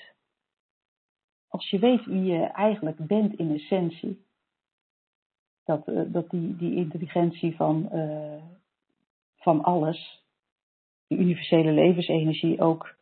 als 1.49 1.71
je 1.71 1.79
weet 1.79 2.05
wie 2.05 2.23
je 2.23 2.43
eigenlijk 2.43 3.07
bent 3.07 3.39
in 3.39 3.55
essentie, 3.55 4.27
dat, 5.65 5.89
uh, 5.89 6.13
dat 6.13 6.31
die, 6.31 6.57
die 6.57 6.75
intelligentie 6.75 7.57
van, 7.57 7.89
van 9.37 9.63
alles, 9.63 10.25
die 11.07 11.19
universele 11.19 11.73
levensenergie 11.73 12.61
ook 12.61 12.97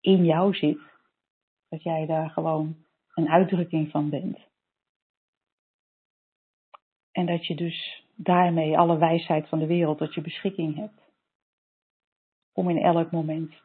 in 0.00 0.24
jou 0.24 0.54
zit, 0.54 0.80
dat 1.68 1.82
jij 1.82 2.06
daar 2.06 2.30
gewoon 2.30 2.76
een 3.14 3.28
uitdrukking 3.28 3.90
van 3.90 4.10
bent. 4.10 4.38
En 7.12 7.26
dat 7.26 7.46
je 7.46 7.54
dus 7.54 8.04
daarmee 8.14 8.78
alle 8.78 8.98
wijsheid 8.98 9.48
van 9.48 9.58
de 9.58 9.66
wereld 9.66 9.98
tot 9.98 10.14
je 10.14 10.20
beschikking 10.20 10.76
hebt. 10.76 11.00
Om 12.52 12.70
in 12.70 12.78
elk 12.78 13.10
moment 13.10 13.64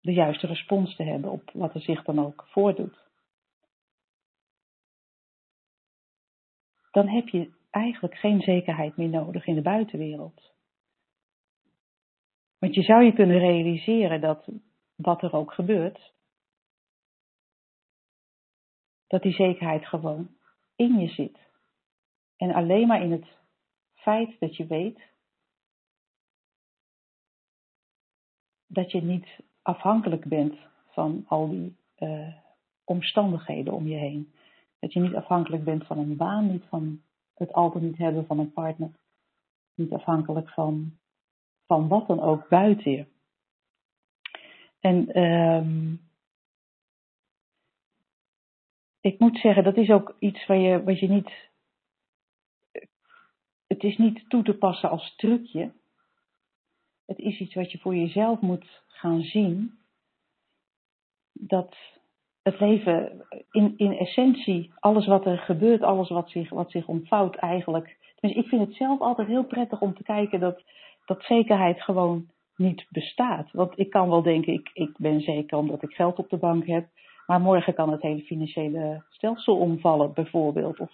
de 0.00 0.12
juiste 0.12 0.46
respons 0.46 0.96
te 0.96 1.02
hebben 1.02 1.30
op 1.30 1.50
wat 1.52 1.74
er 1.74 1.80
zich 1.80 2.04
dan 2.04 2.18
ook 2.18 2.46
voordoet. 2.48 3.08
Dan 6.90 7.08
heb 7.08 7.28
je 7.28 7.52
eigenlijk 7.70 8.14
geen 8.14 8.40
zekerheid 8.40 8.96
meer 8.96 9.08
nodig 9.08 9.46
in 9.46 9.54
de 9.54 9.62
buitenwereld. 9.62 10.52
Want 12.58 12.74
je 12.74 12.82
zou 12.82 13.02
je 13.02 13.12
kunnen 13.12 13.38
realiseren 13.38 14.20
dat 14.20 14.48
wat 14.94 15.22
er 15.22 15.32
ook 15.32 15.52
gebeurt, 15.52 16.12
dat 19.06 19.22
die 19.22 19.32
zekerheid 19.32 19.86
gewoon 19.86 20.36
in 20.76 20.98
je 20.98 21.08
zit. 21.08 21.38
En 22.36 22.52
alleen 22.52 22.86
maar 22.86 23.02
in 23.02 23.12
het 23.12 23.26
feit 23.94 24.40
dat 24.40 24.56
je 24.56 24.66
weet 24.66 25.10
dat 28.66 28.90
je 28.90 29.02
niet 29.02 29.28
afhankelijk 29.74 30.24
bent 30.24 30.54
van 30.88 31.24
al 31.28 31.48
die 31.48 31.76
uh, 31.98 32.34
omstandigheden 32.84 33.72
om 33.72 33.86
je 33.86 33.96
heen. 33.96 34.32
Dat 34.78 34.92
je 34.92 35.00
niet 35.00 35.14
afhankelijk 35.14 35.64
bent 35.64 35.86
van 35.86 35.98
een 35.98 36.16
baan, 36.16 36.50
niet 36.50 36.64
van 36.68 37.02
het 37.34 37.52
altijd 37.52 37.84
niet 37.84 37.98
hebben 37.98 38.26
van 38.26 38.38
een 38.38 38.52
partner. 38.52 38.90
Niet 39.74 39.92
afhankelijk 39.92 40.50
van, 40.50 40.98
van 41.66 41.88
wat 41.88 42.06
dan 42.06 42.20
ook 42.20 42.48
buiten 42.48 42.90
je. 42.90 43.06
En 44.80 45.22
um, 45.22 46.00
ik 49.00 49.18
moet 49.18 49.38
zeggen, 49.38 49.64
dat 49.64 49.76
is 49.76 49.90
ook 49.90 50.16
iets 50.18 50.46
waar 50.46 50.58
je, 50.58 50.82
wat 50.82 50.98
je 50.98 51.08
niet. 51.08 51.48
Het 53.66 53.82
is 53.82 53.96
niet 53.96 54.28
toe 54.28 54.42
te 54.42 54.54
passen 54.54 54.90
als 54.90 55.14
trucje. 55.16 55.72
Het 57.06 57.18
is 57.18 57.40
iets 57.40 57.54
wat 57.54 57.72
je 57.72 57.78
voor 57.78 57.94
jezelf 57.94 58.40
moet 58.40 58.82
gaan 59.00 59.22
zien. 59.22 59.78
Dat 61.32 61.76
het 62.42 62.60
leven 62.60 63.26
in, 63.50 63.74
in 63.76 63.92
essentie, 63.92 64.72
alles 64.78 65.06
wat 65.06 65.26
er 65.26 65.38
gebeurt, 65.38 65.82
alles 65.82 66.08
wat 66.08 66.30
zich, 66.30 66.50
wat 66.50 66.70
zich 66.70 66.86
ontvouwt 66.86 67.36
eigenlijk. 67.36 67.96
Tenminste, 68.14 68.44
ik 68.44 68.50
vind 68.50 68.68
het 68.68 68.76
zelf 68.76 69.00
altijd 69.00 69.28
heel 69.28 69.44
prettig 69.44 69.80
om 69.80 69.94
te 69.94 70.02
kijken 70.02 70.40
dat, 70.40 70.62
dat 71.04 71.22
zekerheid 71.22 71.82
gewoon 71.82 72.28
niet 72.56 72.86
bestaat. 72.88 73.50
Want 73.52 73.78
ik 73.78 73.90
kan 73.90 74.08
wel 74.08 74.22
denken, 74.22 74.52
ik, 74.52 74.70
ik 74.72 74.98
ben 74.98 75.20
zeker 75.20 75.58
omdat 75.58 75.82
ik 75.82 75.92
geld 75.92 76.18
op 76.18 76.28
de 76.28 76.36
bank 76.36 76.66
heb. 76.66 76.88
Maar 77.26 77.40
morgen 77.40 77.74
kan 77.74 77.90
het 77.90 78.02
hele 78.02 78.22
financiële 78.22 79.04
stelsel 79.08 79.56
omvallen, 79.56 80.12
bijvoorbeeld. 80.12 80.80
Of, 80.80 80.90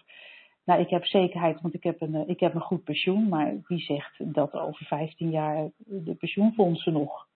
nou, 0.64 0.80
ik 0.80 0.88
heb 0.88 1.04
zekerheid, 1.04 1.60
want 1.60 1.74
ik 1.74 1.82
heb, 1.82 2.00
een, 2.00 2.14
eh, 2.14 2.28
ik 2.28 2.40
heb 2.40 2.54
een 2.54 2.60
goed 2.60 2.84
pensioen. 2.84 3.28
Maar 3.28 3.54
wie 3.66 3.80
zegt 3.80 4.34
dat 4.34 4.52
over 4.52 4.86
15 4.86 5.30
jaar 5.30 5.70
de 5.76 6.14
pensioenfondsen 6.14 6.92
nog 6.92 7.26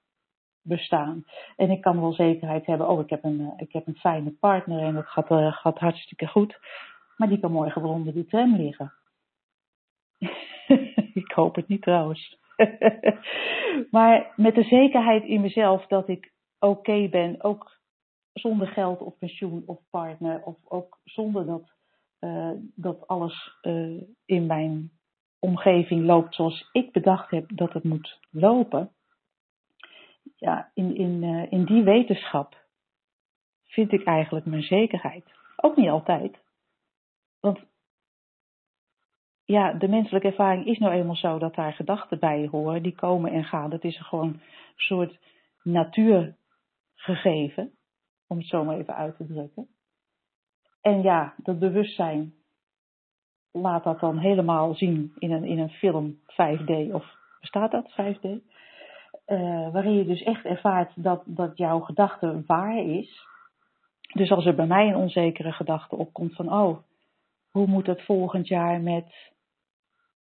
bestaan? 0.63 1.25
En 1.57 1.71
ik 1.71 1.81
kan 1.81 2.01
wel 2.01 2.13
zekerheid 2.13 2.67
hebben, 2.67 2.89
oh, 2.89 3.01
ik 3.01 3.11
heb 3.11 3.25
een, 3.25 3.41
eh, 3.41 3.53
ik 3.57 3.73
heb 3.73 3.87
een 3.87 3.97
fijne 3.97 4.31
partner 4.31 4.83
en 4.83 4.97
het 4.97 5.07
gaat, 5.07 5.31
uh, 5.31 5.53
gaat 5.53 5.79
hartstikke 5.79 6.27
goed. 6.27 6.59
Maar 7.17 7.29
die 7.29 7.41
kan 7.41 7.53
morgen 7.53 7.83
wel 7.83 7.91
onder 7.91 8.13
die 8.13 8.27
tram 8.27 8.57
liggen. 8.57 8.93
ik 11.23 11.33
hoop 11.33 11.55
het 11.55 11.69
niet 11.69 11.83
trouwens. 11.83 12.39
maar 13.91 14.33
met 14.37 14.55
de 14.55 14.63
zekerheid 14.63 15.25
in 15.25 15.41
mezelf 15.41 15.87
dat 15.87 16.09
ik 16.09 16.33
oké 16.59 17.09
ben, 17.09 17.43
ook 17.43 17.79
zonder 18.33 18.67
geld 18.67 19.01
of 19.01 19.19
pensioen 19.19 19.63
of 19.67 19.79
partner, 19.91 20.43
of 20.43 20.57
ook 20.69 20.99
zonder 21.05 21.47
dat, 21.47 21.73
uh, 22.21 22.51
dat 22.75 23.07
alles 23.07 23.59
in 24.25 24.47
mijn 24.47 24.91
omgeving 25.39 26.05
loopt 26.05 26.35
zoals 26.35 26.69
ik 26.73 26.93
bedacht 26.93 27.31
heb 27.31 27.51
dat 27.55 27.73
het 27.73 27.85
moet 27.85 28.19
lopen. 28.31 28.91
Ja, 30.37 30.71
in, 30.75 30.97
in, 30.97 31.23
uh, 31.23 31.53
in 31.53 31.65
die 31.65 31.83
wetenschap 31.83 32.57
vind 33.67 33.93
ik 33.93 34.05
eigenlijk 34.05 34.47
mijn 34.47 34.63
zekerheid. 34.63 35.25
Ook 35.57 35.77
niet 35.77 35.89
altijd. 35.89 36.39
Want 37.41 37.59
ja, 39.45 39.73
de 39.73 39.89
menselijke 39.89 40.29
ervaring 40.29 40.67
is 40.67 40.79
nou 40.79 40.93
eenmaal 40.93 41.17
zo 41.17 41.39
dat 41.39 41.55
daar 41.55 41.73
gedachten 41.73 42.19
bij 42.19 42.49
horen. 42.51 42.83
Die 42.83 42.95
komen 42.95 43.33
en 43.33 43.45
gaan. 43.45 43.71
Dat 43.71 43.85
is 43.85 44.01
gewoon 44.01 44.29
een 44.29 44.41
soort 44.77 45.19
natuurgegeven 45.63 47.73
om 48.27 48.39
het 48.39 48.47
zo 48.47 48.65
maar 48.65 48.79
even 48.79 48.95
uit 48.95 49.17
te 49.17 49.27
drukken. 49.27 49.69
En 50.81 51.03
ja, 51.03 51.35
dat 51.37 51.59
bewustzijn 51.59 52.35
laat 53.51 53.85
dat 53.85 54.01
dan 54.01 54.19
helemaal 54.19 54.75
zien 54.75 55.13
in 55.19 55.33
een, 55.33 55.45
in 55.45 55.59
een 55.59 55.71
film 55.71 56.21
5D, 56.33 56.93
of 56.93 57.17
bestaat 57.41 57.71
dat 57.71 57.93
5D? 57.93 58.29
Eh, 59.25 59.73
waarin 59.73 59.93
je 59.93 60.05
dus 60.05 60.23
echt 60.23 60.45
ervaart 60.45 60.93
dat, 60.95 61.23
dat 61.27 61.57
jouw 61.57 61.81
gedachte 61.81 62.43
waar 62.47 62.79
is. 62.79 63.27
Dus 64.13 64.31
als 64.31 64.47
er 64.47 64.55
bij 64.55 64.67
mij 64.67 64.89
een 64.89 64.97
onzekere 64.97 65.53
gedachte 65.53 65.97
opkomt 65.97 66.35
van, 66.35 66.53
oh, 66.53 66.79
hoe 67.51 67.67
moet 67.67 67.87
het 67.87 68.05
volgend 68.05 68.49
jaar 68.49 68.81
met, 68.81 69.33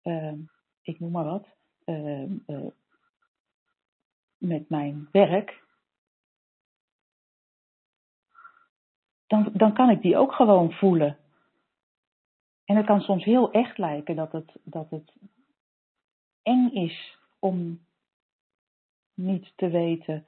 uh, 0.02 0.32
ik 0.82 1.00
noem 1.00 1.10
maar 1.10 1.24
wat, 1.24 1.48
uh, 1.84 2.30
met 4.38 4.68
mijn 4.68 5.08
werk, 5.12 5.62
dan, 9.26 9.50
dan 9.52 9.72
kan 9.72 9.90
ik 9.90 10.02
die 10.02 10.16
ook 10.16 10.32
gewoon 10.32 10.72
voelen. 10.72 11.18
En 12.64 12.76
het 12.76 12.86
kan 12.86 13.00
soms 13.00 13.24
heel 13.24 13.50
echt 13.50 13.78
lijken 13.78 14.16
dat 14.16 14.32
het, 14.32 14.52
dat 14.62 14.90
het 14.90 15.12
eng 16.42 16.68
is 16.68 17.18
om 17.38 17.80
niet 19.22 19.52
te 19.56 19.68
weten 19.68 20.26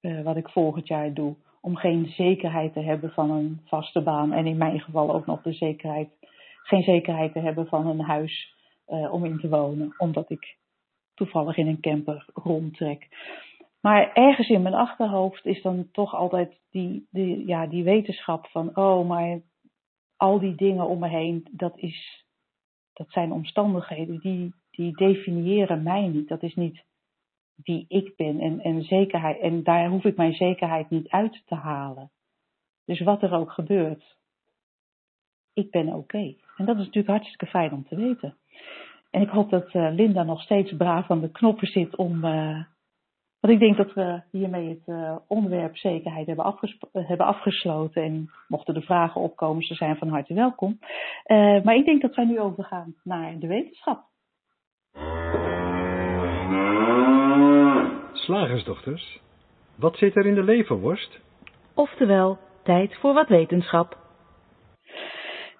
uh, 0.00 0.22
wat 0.22 0.36
ik 0.36 0.48
volgend 0.48 0.88
jaar 0.88 1.14
doe. 1.14 1.34
Om 1.60 1.76
geen 1.76 2.06
zekerheid 2.06 2.72
te 2.72 2.80
hebben 2.80 3.10
van 3.10 3.30
een 3.30 3.60
vaste 3.64 4.02
baan. 4.02 4.32
En 4.32 4.46
in 4.46 4.56
mijn 4.56 4.80
geval 4.80 5.14
ook 5.14 5.26
nog 5.26 5.42
de 5.42 5.52
zekerheid, 5.52 6.08
geen 6.62 6.82
zekerheid 6.82 7.32
te 7.32 7.40
hebben 7.40 7.66
van 7.66 7.86
een 7.86 8.00
huis 8.00 8.54
uh, 8.88 9.12
om 9.12 9.24
in 9.24 9.38
te 9.38 9.48
wonen. 9.48 9.94
Omdat 9.98 10.30
ik 10.30 10.56
toevallig 11.14 11.56
in 11.56 11.66
een 11.66 11.80
camper 11.80 12.26
rondtrek. 12.34 13.08
Maar 13.80 14.12
ergens 14.12 14.48
in 14.48 14.62
mijn 14.62 14.74
achterhoofd 14.74 15.46
is 15.46 15.62
dan 15.62 15.88
toch 15.92 16.14
altijd 16.14 16.60
die, 16.70 17.06
die, 17.10 17.46
ja, 17.46 17.66
die 17.66 17.84
wetenschap 17.84 18.46
van, 18.46 18.76
oh, 18.76 19.08
maar 19.08 19.40
al 20.16 20.38
die 20.38 20.54
dingen 20.54 20.86
om 20.86 20.98
me 20.98 21.08
heen, 21.08 21.46
dat, 21.50 21.78
is, 21.78 22.24
dat 22.92 23.10
zijn 23.10 23.32
omstandigheden, 23.32 24.18
die, 24.20 24.54
die 24.70 24.96
definiëren 24.96 25.82
mij 25.82 26.08
niet. 26.08 26.28
Dat 26.28 26.42
is 26.42 26.54
niet 26.54 26.84
wie 27.62 27.84
ik 27.88 28.16
ben 28.16 28.40
en, 28.40 28.60
en, 28.60 28.82
zekerheid, 28.82 29.40
en 29.40 29.62
daar 29.62 29.88
hoef 29.88 30.04
ik 30.04 30.16
mijn 30.16 30.34
zekerheid 30.34 30.90
niet 30.90 31.08
uit 31.08 31.42
te 31.46 31.54
halen. 31.54 32.10
Dus 32.84 33.00
wat 33.00 33.22
er 33.22 33.32
ook 33.32 33.52
gebeurt, 33.52 34.16
ik 35.52 35.70
ben 35.70 35.88
oké. 35.88 36.34
En 36.56 36.64
dat 36.64 36.76
is 36.76 36.84
natuurlijk 36.84 37.08
hartstikke 37.08 37.46
fijn 37.46 37.72
om 37.72 37.84
te 37.88 37.96
weten. 37.96 38.36
En 39.10 39.20
ik 39.20 39.28
hoop 39.28 39.50
dat 39.50 39.74
uh, 39.74 39.92
Linda 39.92 40.22
nog 40.22 40.42
steeds 40.42 40.76
braaf 40.76 41.10
aan 41.10 41.20
de 41.20 41.30
knoppen 41.30 41.66
zit 41.66 41.96
om, 41.96 42.24
uh, 42.24 42.64
Want 43.40 43.54
ik 43.54 43.58
denk 43.58 43.76
dat 43.76 43.92
we 43.92 44.22
hiermee 44.30 44.68
het 44.68 44.86
uh, 44.86 45.16
onderwerp 45.26 45.76
zekerheid 45.76 46.26
hebben, 46.26 46.56
hebben, 46.92 47.26
afgesloten. 47.26 48.02
En 48.02 48.30
mochten 48.48 48.74
er 48.74 48.82
vragen 48.82 49.20
opkomen, 49.20 49.62
ze 49.62 49.74
zijn 49.74 49.96
van 49.96 50.08
harte 50.08 50.34
welkom. 50.34 50.78
Maar 51.64 51.74
ik 51.74 51.84
denk 51.84 52.02
dat 52.02 52.14
wij 52.14 52.24
nu 52.24 52.40
overgaan 52.40 52.94
naar 53.02 53.38
de 53.38 53.46
wetenschap. 53.46 54.12
Slagersdochters, 58.24 59.20
wat 59.76 59.96
zit 59.96 60.16
er 60.16 60.26
in 60.26 60.34
de 60.34 60.42
leverworst? 60.42 61.20
Oftewel, 61.74 62.38
tijd 62.62 62.96
voor 62.96 63.14
wat 63.14 63.28
wetenschap. 63.28 63.98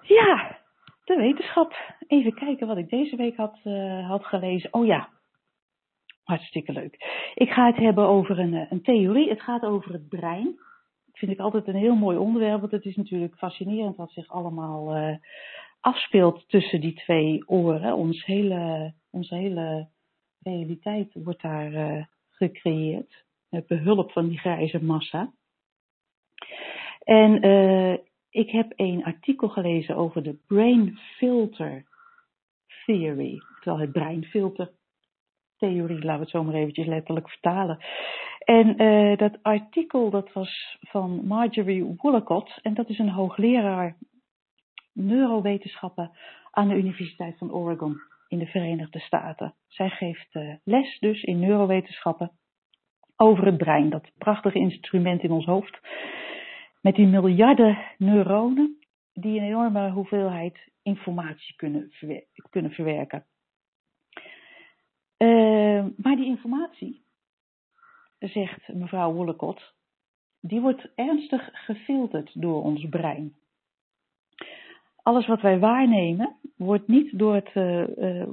Ja, 0.02 0.58
de 1.04 1.16
wetenschap. 1.16 1.74
Even 2.06 2.34
kijken 2.34 2.66
wat 2.66 2.76
ik 2.76 2.88
deze 2.88 3.16
week 3.16 3.36
had, 3.36 3.60
uh, 3.64 4.08
had 4.08 4.24
gelezen. 4.24 4.72
Oh 4.72 4.86
ja, 4.86 5.08
hartstikke 6.22 6.72
leuk. 6.72 6.94
Ik 7.34 7.50
ga 7.50 7.66
het 7.66 7.76
hebben 7.76 8.06
over 8.06 8.38
een, 8.38 8.66
een 8.70 8.82
theorie. 8.82 9.28
Het 9.28 9.42
gaat 9.42 9.62
over 9.62 9.92
het 9.92 10.08
brein. 10.08 10.44
Dat 11.06 11.18
vind 11.18 11.32
ik 11.32 11.38
altijd 11.38 11.66
een 11.68 11.74
heel 11.74 11.96
mooi 11.96 12.16
onderwerp, 12.16 12.60
want 12.60 12.72
het 12.72 12.84
is 12.84 12.96
natuurlijk 12.96 13.34
fascinerend 13.36 13.96
wat 13.96 14.10
zich 14.10 14.28
allemaal 14.28 14.96
uh, 14.96 15.16
afspeelt 15.80 16.48
tussen 16.48 16.80
die 16.80 16.94
twee 16.94 17.48
oren. 17.48 17.94
Ons 17.94 18.24
hele, 18.24 18.94
onze 19.10 19.34
hele 19.34 19.88
realiteit 20.42 21.14
wordt 21.14 21.42
daar 21.42 21.72
uh, 21.72 22.04
gecreëerd. 22.36 23.24
Met 23.48 23.66
behulp 23.66 24.12
van 24.12 24.28
die 24.28 24.38
grijze 24.38 24.84
massa. 24.84 25.32
En 27.04 27.46
uh, 27.46 27.96
ik 28.30 28.50
heb 28.50 28.72
een 28.76 29.04
artikel 29.04 29.48
gelezen 29.48 29.96
over 29.96 30.22
de 30.22 30.36
brain 30.46 30.98
filter 31.16 31.84
theory. 32.84 33.42
Oftewel 33.52 33.78
het 33.78 33.92
breinfilter 33.92 34.70
theorie, 35.56 36.04
laten 36.04 36.14
we 36.14 36.20
het 36.20 36.30
zo 36.30 36.44
maar 36.44 36.54
eventjes 36.54 36.86
letterlijk 36.86 37.28
vertalen. 37.28 37.78
En 38.38 38.82
uh, 38.82 39.16
dat 39.16 39.38
artikel 39.42 40.10
dat 40.10 40.32
was 40.32 40.78
van 40.80 41.26
Marjorie 41.26 41.94
Woolacott 41.96 42.58
en 42.62 42.74
dat 42.74 42.88
is 42.88 42.98
een 42.98 43.10
hoogleraar 43.10 43.96
neurowetenschappen 44.92 46.10
aan 46.50 46.68
de 46.68 46.74
Universiteit 46.74 47.38
van 47.38 47.52
Oregon 47.52 48.00
in 48.34 48.40
de 48.40 48.46
Verenigde 48.46 48.98
Staten. 48.98 49.54
Zij 49.66 49.88
geeft 49.88 50.34
uh, 50.34 50.54
les 50.64 50.98
dus 50.98 51.22
in 51.22 51.38
neurowetenschappen 51.38 52.30
over 53.16 53.46
het 53.46 53.56
brein, 53.56 53.90
dat 53.90 54.10
prachtige 54.18 54.58
instrument 54.58 55.22
in 55.22 55.30
ons 55.30 55.44
hoofd, 55.44 55.78
met 56.80 56.94
die 56.94 57.06
miljarden 57.06 57.78
neuronen 57.98 58.78
die 59.12 59.38
een 59.38 59.46
enorme 59.46 59.90
hoeveelheid 59.90 60.68
informatie 60.82 61.56
kunnen, 61.56 61.92
kunnen 62.50 62.70
verwerken. 62.70 63.24
Uh, 65.18 65.84
maar 65.96 66.16
die 66.16 66.26
informatie, 66.26 67.04
zegt 68.18 68.68
mevrouw 68.68 69.12
Wollekot, 69.12 69.74
die 70.40 70.60
wordt 70.60 70.88
ernstig 70.94 71.50
gefilterd 71.52 72.40
door 72.40 72.62
ons 72.62 72.88
brein. 72.88 73.34
Alles 75.04 75.26
wat 75.26 75.40
wij 75.40 75.58
waarnemen, 75.58 76.36
wordt 76.56 76.88
niet 76.88 77.18
door 77.18 77.34
het, 77.34 77.50
uh, 77.54 77.88
uh, 77.88 78.28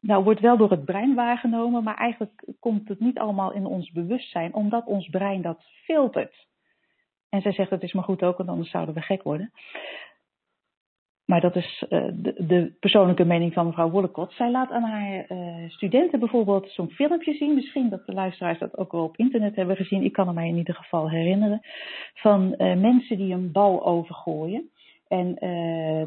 nou 0.00 0.24
wordt 0.24 0.40
wel 0.40 0.56
door 0.56 0.70
het 0.70 0.84
brein 0.84 1.14
waargenomen, 1.14 1.84
maar 1.84 1.96
eigenlijk 1.96 2.44
komt 2.60 2.88
het 2.88 3.00
niet 3.00 3.18
allemaal 3.18 3.52
in 3.52 3.66
ons 3.66 3.90
bewustzijn, 3.90 4.54
omdat 4.54 4.86
ons 4.86 5.08
brein 5.08 5.42
dat 5.42 5.62
filtert. 5.84 6.46
En 7.28 7.40
zij 7.40 7.52
zegt 7.52 7.70
dat 7.70 7.82
is 7.82 7.92
maar 7.92 8.04
goed 8.04 8.22
ook, 8.22 8.36
want 8.36 8.48
anders 8.48 8.70
zouden 8.70 8.94
we 8.94 9.00
gek 9.00 9.22
worden. 9.22 9.52
Maar 11.24 11.40
dat 11.40 11.56
is 11.56 11.84
uh, 11.90 12.08
de, 12.12 12.34
de, 12.46 12.76
persoonlijke 12.80 13.24
mening 13.24 13.52
van 13.52 13.66
mevrouw 13.66 13.90
Wollekot. 13.90 14.32
Zij 14.32 14.50
laat 14.50 14.70
aan 14.70 14.82
haar 14.82 15.26
studenten 15.68 16.18
bijvoorbeeld 16.18 16.70
zo'n 16.70 16.90
filmpje 16.90 17.34
zien. 17.34 17.54
Misschien 17.54 17.88
dat 17.88 18.06
de 18.06 18.12
luisteraars 18.12 18.58
dat 18.58 18.76
ook 18.76 18.92
wel 18.92 19.04
op 19.04 19.16
internet 19.16 19.56
hebben 19.56 19.76
gezien. 19.76 20.04
Ik 20.04 20.12
kan 20.12 20.26
het 20.26 20.34
mij 20.34 20.48
in 20.48 20.56
ieder 20.56 20.74
geval 20.74 21.10
herinneren. 21.10 21.60
Van 22.14 22.54
mensen 22.58 23.16
die 23.16 23.34
een 23.34 23.52
bal 23.52 23.86
overgooien. 23.86 24.70
En 25.08 25.34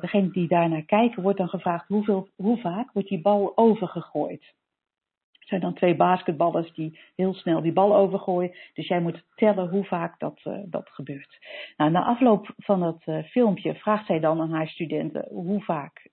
degene 0.01 0.31
die 0.31 0.47
daarnaar 0.47 0.81
kijken 0.81 1.23
wordt 1.23 1.37
dan 1.37 1.49
gevraagd 1.49 1.87
hoeveel, 1.87 2.27
hoe 2.35 2.57
vaak 2.57 2.91
wordt 2.93 3.09
die 3.09 3.21
bal 3.21 3.51
overgegooid. 3.55 4.55
Het 5.47 5.55
zijn 5.59 5.71
dan 5.71 5.79
twee 5.79 5.95
basketballers 5.95 6.73
die 6.73 6.99
heel 7.15 7.33
snel 7.33 7.61
die 7.61 7.73
bal 7.73 7.95
overgooien. 7.95 8.55
Dus 8.73 8.87
jij 8.87 8.99
moet 8.99 9.23
tellen 9.35 9.69
hoe 9.69 9.85
vaak 9.85 10.19
dat, 10.19 10.41
uh, 10.47 10.57
dat 10.65 10.89
gebeurt. 10.89 11.37
Nou, 11.77 11.91
na 11.91 12.03
afloop 12.03 12.53
van 12.57 12.81
het 12.81 13.05
uh, 13.05 13.23
filmpje 13.23 13.75
vraagt 13.75 14.05
zij 14.05 14.19
dan 14.19 14.41
aan 14.41 14.51
haar 14.51 14.67
studenten 14.67 15.27
hoe 15.29 15.61
vaak 15.63 16.09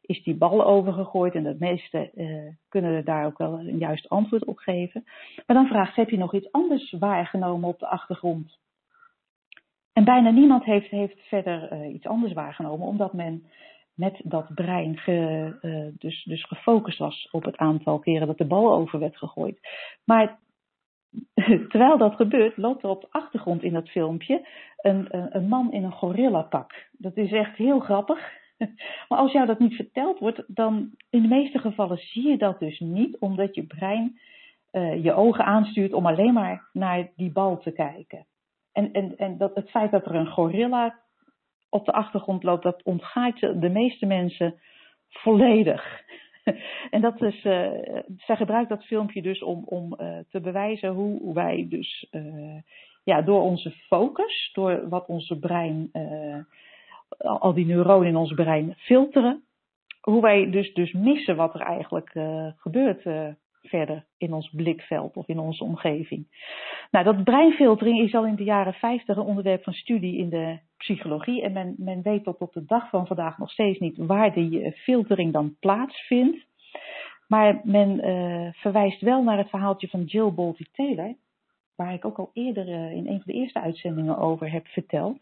is 0.00 0.22
die 0.22 0.34
bal 0.34 0.64
overgegooid. 0.64 1.34
En 1.34 1.42
de 1.42 1.56
meeste 1.58 2.10
kunnen 2.68 2.92
er 2.92 3.04
daar 3.04 3.26
ook 3.26 3.38
wel 3.38 3.58
een 3.58 3.78
juist 3.78 4.08
antwoord 4.08 4.44
op 4.44 4.58
geven. 4.58 5.04
Maar 5.46 5.56
dan 5.56 5.66
vraagt 5.66 5.94
ze, 5.94 6.00
heb 6.00 6.10
je 6.10 6.18
nog 6.18 6.34
iets 6.34 6.52
anders 6.52 6.94
waargenomen 6.98 7.68
op 7.68 7.78
de 7.78 7.86
achtergrond? 7.86 8.58
En 9.92 10.04
bijna 10.04 10.30
niemand 10.30 10.64
heeft, 10.64 10.90
heeft 10.90 11.20
verder 11.20 11.86
iets 11.86 12.06
anders 12.06 12.32
waargenomen, 12.32 12.86
omdat 12.86 13.12
men 13.12 13.44
met 13.94 14.20
dat 14.24 14.54
brein 14.54 14.96
ge, 14.96 15.52
uh, 15.62 15.86
dus, 15.98 16.24
dus 16.24 16.44
gefocust 16.44 16.98
was 16.98 17.28
op 17.30 17.44
het 17.44 17.56
aantal 17.56 17.98
keren 17.98 18.26
dat 18.26 18.38
de 18.38 18.46
bal 18.46 18.72
over 18.72 18.98
werd 18.98 19.16
gegooid. 19.16 19.58
Maar 20.04 20.38
terwijl 21.70 21.98
dat 21.98 22.14
gebeurt, 22.14 22.56
loopt 22.56 22.82
er 22.82 22.88
op 22.88 23.00
de 23.00 23.10
achtergrond 23.10 23.62
in 23.62 23.72
dat 23.72 23.88
filmpje 23.88 24.48
een, 24.76 25.16
een, 25.16 25.36
een 25.36 25.48
man 25.48 25.72
in 25.72 25.84
een 25.84 25.92
gorillapak. 25.92 26.88
Dat 26.92 27.16
is 27.16 27.32
echt 27.32 27.56
heel 27.56 27.80
grappig. 27.80 28.18
Maar 29.08 29.18
als 29.18 29.32
jou 29.32 29.46
dat 29.46 29.58
niet 29.58 29.74
verteld 29.74 30.18
wordt, 30.18 30.42
dan 30.46 30.90
in 31.10 31.22
de 31.22 31.28
meeste 31.28 31.58
gevallen 31.58 31.98
zie 31.98 32.28
je 32.28 32.36
dat 32.36 32.58
dus 32.58 32.80
niet, 32.80 33.18
omdat 33.18 33.54
je 33.54 33.66
brein 33.66 34.18
uh, 34.72 35.04
je 35.04 35.12
ogen 35.12 35.44
aanstuurt 35.44 35.92
om 35.92 36.06
alleen 36.06 36.32
maar 36.32 36.68
naar 36.72 37.10
die 37.16 37.32
bal 37.32 37.58
te 37.58 37.72
kijken. 37.72 38.26
En, 38.72 38.92
en, 38.92 39.16
en 39.16 39.38
dat, 39.38 39.54
het 39.54 39.70
feit 39.70 39.90
dat 39.90 40.06
er 40.06 40.14
een 40.14 40.32
gorilla 40.32 40.98
op 41.68 41.84
de 41.84 41.92
achtergrond 41.92 42.42
loopt, 42.42 42.62
dat 42.62 42.82
ontgaat 42.82 43.40
de 43.40 43.70
meeste 43.72 44.06
mensen 44.06 44.54
volledig. 45.08 46.00
En 46.90 47.00
dat 47.00 47.22
is, 47.22 47.44
uh, 47.44 47.70
zij 48.16 48.36
gebruikt 48.36 48.68
dat 48.68 48.84
filmpje 48.84 49.22
dus 49.22 49.42
om, 49.42 49.62
om 49.64 49.96
uh, 50.00 50.18
te 50.30 50.40
bewijzen 50.40 50.88
hoe 50.88 51.34
wij 51.34 51.66
dus 51.68 52.06
uh, 52.10 52.60
ja, 53.04 53.22
door 53.22 53.42
onze 53.42 53.70
focus, 53.70 54.50
door 54.52 54.88
wat 54.88 55.06
onze 55.06 55.38
brein, 55.38 55.90
al 57.18 57.54
die 57.54 57.66
neuronen 57.66 58.08
in 58.08 58.16
ons 58.16 58.34
brein 58.34 58.74
filteren, 58.76 59.44
hoe 60.00 60.20
wij 60.20 60.50
dus, 60.50 60.74
dus 60.74 60.92
missen 60.92 61.36
wat 61.36 61.54
er 61.54 61.60
eigenlijk 61.60 62.10
gebeurt 62.56 63.02
verder 63.62 64.04
in 64.18 64.32
ons 64.32 64.50
blikveld 64.50 65.16
of 65.16 65.28
in 65.28 65.38
onze 65.38 65.64
omgeving. 65.64 66.26
Nou, 66.90 67.04
dat 67.04 67.24
breinfiltering 67.24 68.00
is 68.00 68.14
al 68.14 68.26
in 68.26 68.36
de 68.36 68.44
jaren 68.44 68.74
50 68.74 69.16
een 69.16 69.22
onderwerp 69.22 69.62
van 69.62 69.72
studie 69.72 70.16
in 70.16 70.28
de 70.28 70.58
psychologie. 70.76 71.42
En 71.42 71.52
men, 71.52 71.74
men 71.78 72.02
weet 72.02 72.24
tot 72.24 72.38
op 72.38 72.52
de 72.52 72.64
dag 72.64 72.88
van 72.88 73.06
vandaag 73.06 73.38
nog 73.38 73.50
steeds 73.50 73.78
niet 73.78 73.96
waar 73.96 74.34
die 74.34 74.62
eh, 74.62 74.72
filtering 74.72 75.32
dan 75.32 75.56
plaatsvindt. 75.60 76.46
Maar 77.26 77.60
men 77.64 78.08
uh, 78.08 78.48
verwijst 78.52 79.00
wel 79.00 79.22
naar 79.22 79.38
het 79.38 79.48
verhaaltje 79.48 79.88
van 79.88 80.04
Jill 80.04 80.32
Bolte 80.32 80.66
Taylor, 80.72 81.14
waar 81.74 81.92
ik 81.92 82.04
ook 82.04 82.18
al 82.18 82.30
eerder 82.32 82.68
uh, 82.68 82.92
in 82.92 83.06
een 83.06 83.22
van 83.22 83.32
de 83.32 83.32
eerste 83.32 83.60
uitzendingen 83.60 84.18
over 84.18 84.50
heb 84.50 84.66
verteld. 84.66 85.18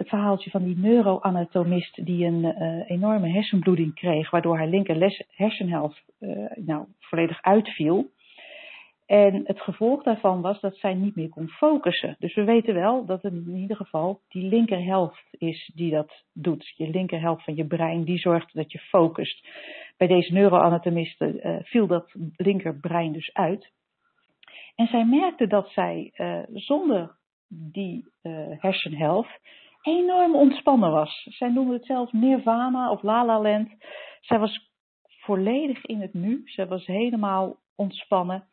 Het 0.00 0.08
verhaaltje 0.08 0.50
van 0.50 0.64
die 0.64 0.78
neuroanatomist 0.78 2.06
die 2.06 2.26
een 2.26 2.44
uh, 2.44 2.90
enorme 2.90 3.28
hersenbloeding 3.28 3.94
kreeg, 3.94 4.30
waardoor 4.30 4.56
haar 4.56 4.68
linker 4.68 5.26
hersenhelft 5.30 6.02
nou, 6.54 6.86
volledig 6.98 7.42
uitviel. 7.42 8.10
En 9.10 9.42
het 9.44 9.60
gevolg 9.60 10.02
daarvan 10.02 10.40
was 10.40 10.60
dat 10.60 10.76
zij 10.76 10.94
niet 10.94 11.16
meer 11.16 11.28
kon 11.28 11.48
focussen. 11.48 12.16
Dus 12.18 12.34
we 12.34 12.44
weten 12.44 12.74
wel 12.74 13.04
dat 13.04 13.22
het 13.22 13.32
in 13.32 13.56
ieder 13.56 13.76
geval 13.76 14.20
die 14.28 14.48
linkerhelft 14.48 15.26
is 15.30 15.70
die 15.74 15.90
dat 15.90 16.24
doet. 16.32 16.72
Je 16.76 16.88
linkerhelft 16.88 17.44
van 17.44 17.54
je 17.54 17.66
brein, 17.66 18.04
die 18.04 18.18
zorgt 18.18 18.54
dat 18.54 18.72
je 18.72 18.78
focust. 18.78 19.48
Bij 19.96 20.06
deze 20.06 20.32
neuroanatomisten 20.32 21.46
uh, 21.46 21.56
viel 21.62 21.86
dat 21.86 22.12
linkerbrein 22.36 23.12
dus 23.12 23.32
uit. 23.32 23.70
En 24.74 24.86
zij 24.86 25.04
merkte 25.04 25.46
dat 25.46 25.68
zij 25.68 26.12
uh, 26.16 26.38
zonder 26.52 27.16
die 27.48 28.04
uh, 28.22 28.32
hersenhelft 28.48 29.40
enorm 29.82 30.34
ontspannen 30.34 30.90
was. 30.90 31.26
Zij 31.30 31.48
noemde 31.48 31.72
het 31.72 31.84
zelfs 31.84 32.12
nirvana 32.12 32.90
of 32.90 33.02
la 33.02 33.24
la 33.24 33.40
land. 33.40 33.68
Zij 34.20 34.38
was 34.38 34.70
volledig 35.06 35.84
in 35.84 36.00
het 36.00 36.14
nu. 36.14 36.42
Zij 36.44 36.66
was 36.66 36.86
helemaal 36.86 37.56
ontspannen. 37.74 38.44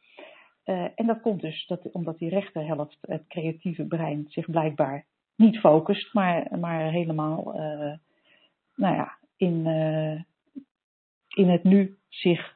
Uh, 0.66 0.88
en 0.96 1.06
dat 1.06 1.22
komt 1.22 1.42
dus 1.42 1.66
dat, 1.68 1.92
omdat 1.92 2.18
die 2.18 2.30
rechterhelft, 2.30 2.98
het 3.02 3.28
creatieve 3.28 3.86
brein, 3.86 4.26
zich 4.30 4.50
blijkbaar 4.50 5.06
niet 5.36 5.60
focust, 5.60 6.14
maar, 6.14 6.60
maar 6.60 6.92
helemaal 6.92 7.56
uh, 7.56 7.94
nou 8.76 8.96
ja, 8.96 9.18
in, 9.38 9.66
uh, 9.66 10.22
in 11.36 11.50
het 11.50 11.64
nu 11.64 11.98
zich 12.10 12.56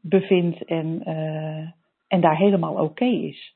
bevindt 0.00 0.64
en, 0.64 1.02
en 2.08 2.20
daar 2.20 2.36
helemaal 2.36 2.74
oké 2.74 3.04
is. 3.04 3.54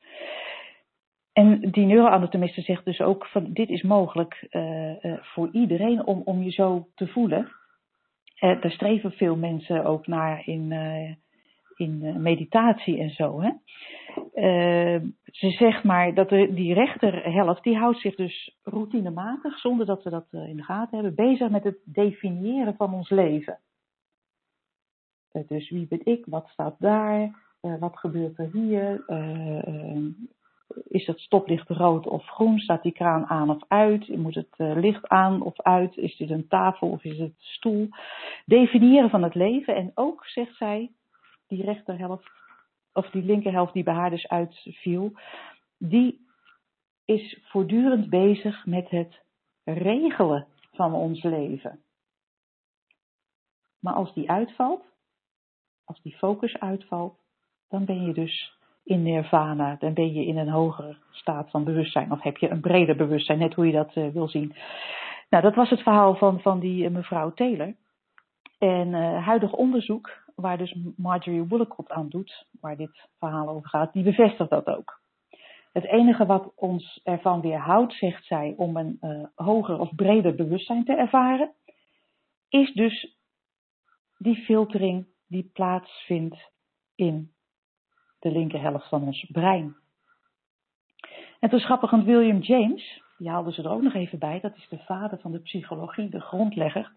En 1.35 1.71
die 1.71 1.85
neuroanatomiste 1.85 2.61
zegt 2.61 2.85
dus 2.85 3.01
ook 3.01 3.25
van 3.25 3.53
dit 3.53 3.69
is 3.69 3.81
mogelijk 3.81 4.47
voor 5.21 5.49
iedereen 5.51 6.05
om, 6.05 6.21
om 6.25 6.43
je 6.43 6.51
zo 6.51 6.87
te 6.95 7.07
voelen. 7.07 7.51
daar 8.39 8.71
streven 8.71 9.11
veel 9.11 9.35
mensen 9.35 9.85
ook 9.85 10.07
naar 10.07 10.47
in, 10.47 10.71
in 11.75 12.21
meditatie 12.21 12.99
en 12.99 13.09
zo. 13.09 13.41
Hè? 13.41 13.51
Uh, 14.33 15.01
ze 15.25 15.49
zegt 15.49 15.83
maar 15.83 16.13
dat 16.13 16.29
de, 16.29 16.53
die 16.53 16.73
rechterhelft, 16.73 17.63
die 17.63 17.77
houdt 17.77 17.99
zich 17.99 18.15
dus 18.15 18.57
routinematig, 18.63 19.59
zonder 19.59 19.85
dat 19.85 20.03
we 20.03 20.09
dat 20.09 20.27
uh, 20.31 20.47
in 20.47 20.55
de 20.55 20.63
gaten 20.63 20.97
hebben, 20.97 21.15
bezig 21.15 21.49
met 21.49 21.63
het 21.63 21.77
definiëren 21.83 22.75
van 22.75 22.93
ons 22.93 23.09
leven. 23.09 23.59
Uh, 25.33 25.47
dus 25.47 25.69
wie 25.69 25.87
ben 25.87 26.01
ik, 26.03 26.25
wat 26.25 26.47
staat 26.47 26.75
daar, 26.79 27.43
wat 27.79 27.97
gebeurt 27.97 28.39
er 28.39 28.49
hier, 28.51 29.03
is 30.87 31.07
het 31.07 31.19
stoplicht 31.19 31.69
rood 31.69 32.07
of 32.07 32.25
groen, 32.25 32.59
staat 32.59 32.83
die 32.83 32.91
kraan 32.91 33.25
aan 33.25 33.49
of 33.49 33.63
uit, 33.67 34.07
moet 34.07 34.35
het 34.35 34.55
licht 34.57 35.07
aan 35.07 35.41
of 35.41 35.61
uit, 35.61 35.97
is 35.97 36.17
dit 36.17 36.29
een 36.29 36.47
tafel 36.47 36.89
of 36.89 37.03
is 37.03 37.17
het 37.17 37.35
stoel. 37.37 37.87
Definiëren 38.45 39.09
van 39.09 39.23
het 39.23 39.35
leven 39.35 39.75
en 39.75 39.91
ook, 39.95 40.25
zegt 40.25 40.55
zij, 40.55 40.91
die 41.47 41.63
rechterhelft, 41.63 42.29
of 42.93 43.09
die 43.09 43.23
linkerhelft 43.23 43.73
die 43.73 43.83
bij 43.83 43.93
haar 43.93 44.09
dus 44.09 44.27
uitviel, 44.27 45.11
die 45.77 46.25
is 47.05 47.39
voortdurend 47.43 48.09
bezig 48.09 48.65
met 48.65 48.89
het 48.89 49.23
regelen 49.63 50.47
van 50.71 50.93
ons 50.93 51.23
leven. 51.23 51.79
Maar 53.79 53.93
als 53.93 54.13
die 54.13 54.29
uitvalt, 54.29 54.83
als 55.83 56.01
die 56.01 56.17
focus 56.17 56.59
uitvalt, 56.59 57.19
dan 57.69 57.85
ben 57.85 58.05
je 58.05 58.13
dus 58.13 58.54
in 58.85 59.03
nirvana, 59.03 59.75
dan 59.79 59.93
ben 59.93 60.13
je 60.13 60.25
in 60.25 60.37
een 60.37 60.49
hogere 60.49 60.95
staat 61.11 61.49
van 61.49 61.63
bewustzijn, 61.63 62.11
of 62.11 62.21
heb 62.21 62.37
je 62.37 62.49
een 62.49 62.61
breder 62.61 62.95
bewustzijn, 62.95 63.39
net 63.39 63.53
hoe 63.53 63.65
je 63.65 63.71
dat 63.71 63.95
uh, 63.95 64.07
wil 64.07 64.27
zien. 64.27 64.55
Nou, 65.29 65.43
dat 65.43 65.55
was 65.55 65.69
het 65.69 65.81
verhaal 65.81 66.15
van, 66.15 66.39
van 66.39 66.59
die 66.59 66.83
uh, 66.83 66.89
mevrouw 66.89 67.33
Taylor. 67.33 67.75
En 68.57 68.87
uh, 68.87 69.25
huidig 69.25 69.53
onderzoek 69.53 70.23
waar 70.35 70.57
dus 70.57 70.75
Marjorie 70.97 71.47
Woolcott 71.47 71.91
aan 71.91 72.09
doet, 72.09 72.47
waar 72.61 72.77
dit 72.77 73.07
verhaal 73.19 73.49
over 73.49 73.69
gaat, 73.69 73.93
die 73.93 74.03
bevestigt 74.03 74.49
dat 74.49 74.67
ook. 74.67 74.99
Het 75.71 75.85
enige 75.85 76.25
wat 76.25 76.51
ons 76.55 77.01
ervan 77.03 77.41
weerhoudt, 77.41 77.93
zegt 77.93 78.25
zij, 78.25 78.53
om 78.57 78.77
een 78.77 78.99
hoger 79.35 79.79
of 79.79 79.95
breder 79.95 80.35
bewustzijn 80.35 80.83
te 80.83 80.95
ervaren, 80.95 81.51
is 82.49 82.73
dus 82.73 83.17
die 84.17 84.35
filtering 84.35 85.07
die 85.27 85.49
plaatsvindt 85.53 86.51
in 86.95 87.34
de 88.25 88.31
linkerhelft 88.31 88.87
van 88.89 89.03
ons 89.03 89.25
brein. 89.31 89.75
En 91.39 91.49
toen 91.49 91.67
want 91.67 92.05
William 92.05 92.39
James, 92.39 93.01
die 93.17 93.29
haalden 93.29 93.53
ze 93.53 93.63
er 93.63 93.71
ook 93.71 93.81
nog 93.81 93.93
even 93.93 94.19
bij, 94.19 94.39
dat 94.39 94.55
is 94.55 94.67
de 94.69 94.77
vader 94.77 95.19
van 95.19 95.31
de 95.31 95.39
psychologie, 95.39 96.09
de 96.09 96.21
grondlegger, 96.21 96.91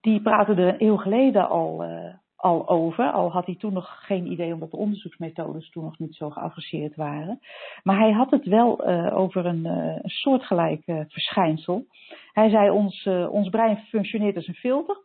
die 0.00 0.22
praatte 0.22 0.52
er 0.52 0.68
een 0.68 0.82
eeuw 0.82 0.96
geleden 0.96 1.48
al, 1.48 1.84
uh, 1.84 2.14
al 2.36 2.68
over. 2.68 3.10
Al 3.10 3.32
had 3.32 3.46
hij 3.46 3.54
toen 3.54 3.72
nog 3.72 4.06
geen 4.06 4.32
idee, 4.32 4.52
omdat 4.52 4.70
de 4.70 4.76
onderzoeksmethodes 4.76 5.70
toen 5.70 5.84
nog 5.84 5.98
niet 5.98 6.14
zo 6.14 6.30
geavanceerd 6.30 6.96
waren. 6.96 7.40
Maar 7.82 7.98
hij 7.98 8.12
had 8.12 8.30
het 8.30 8.46
wel 8.46 8.88
uh, 8.88 9.16
over 9.16 9.46
een, 9.46 9.64
een 9.64 10.10
soortgelijk 10.10 10.82
verschijnsel. 10.86 11.86
Hij 12.32 12.50
zei: 12.50 12.70
ons, 12.70 13.06
ons 13.30 13.48
brein 13.48 13.76
functioneert 13.76 14.36
als 14.36 14.46
een 14.46 14.54
filter. 14.54 14.96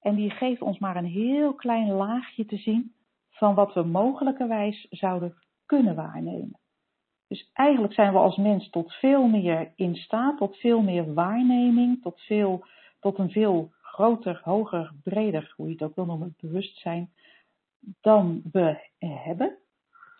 En 0.00 0.14
die 0.14 0.30
geeft 0.30 0.62
ons 0.62 0.78
maar 0.78 0.96
een 0.96 1.12
heel 1.22 1.54
klein 1.54 1.90
laagje 1.90 2.44
te 2.44 2.56
zien 2.56 2.94
van 3.40 3.54
wat 3.54 3.74
we 3.74 3.82
mogelijkerwijs 3.82 4.86
zouden 4.90 5.34
kunnen 5.66 5.94
waarnemen. 5.94 6.58
Dus 7.28 7.50
eigenlijk 7.52 7.94
zijn 7.94 8.12
we 8.12 8.18
als 8.18 8.36
mens 8.36 8.70
tot 8.70 8.92
veel 8.92 9.26
meer 9.26 9.72
in 9.76 9.96
staat, 9.96 10.38
tot 10.38 10.56
veel 10.56 10.80
meer 10.80 11.14
waarneming, 11.14 12.02
tot, 12.02 12.20
veel, 12.20 12.64
tot 13.00 13.18
een 13.18 13.30
veel 13.30 13.70
groter, 13.82 14.40
hoger, 14.44 14.92
breder, 15.02 15.52
hoe 15.56 15.66
je 15.66 15.72
het 15.72 15.82
ook 15.82 15.94
wil 15.94 16.04
noemen, 16.04 16.34
bewustzijn, 16.40 17.10
dan 18.00 18.42
we 18.52 18.88
hebben. 18.98 19.56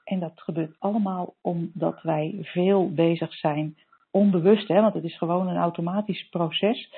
En 0.05 0.21
dat 0.21 0.41
gebeurt 0.41 0.77
allemaal 0.79 1.35
omdat 1.41 2.03
wij 2.03 2.39
veel 2.43 2.93
bezig 2.93 3.35
zijn, 3.35 3.77
onbewust, 4.11 4.69
hè, 4.69 4.81
want 4.81 4.95
het 4.95 5.05
is 5.05 5.19
gewoon 5.19 5.49
een 5.49 5.57
automatisch 5.57 6.29
proces, 6.29 6.93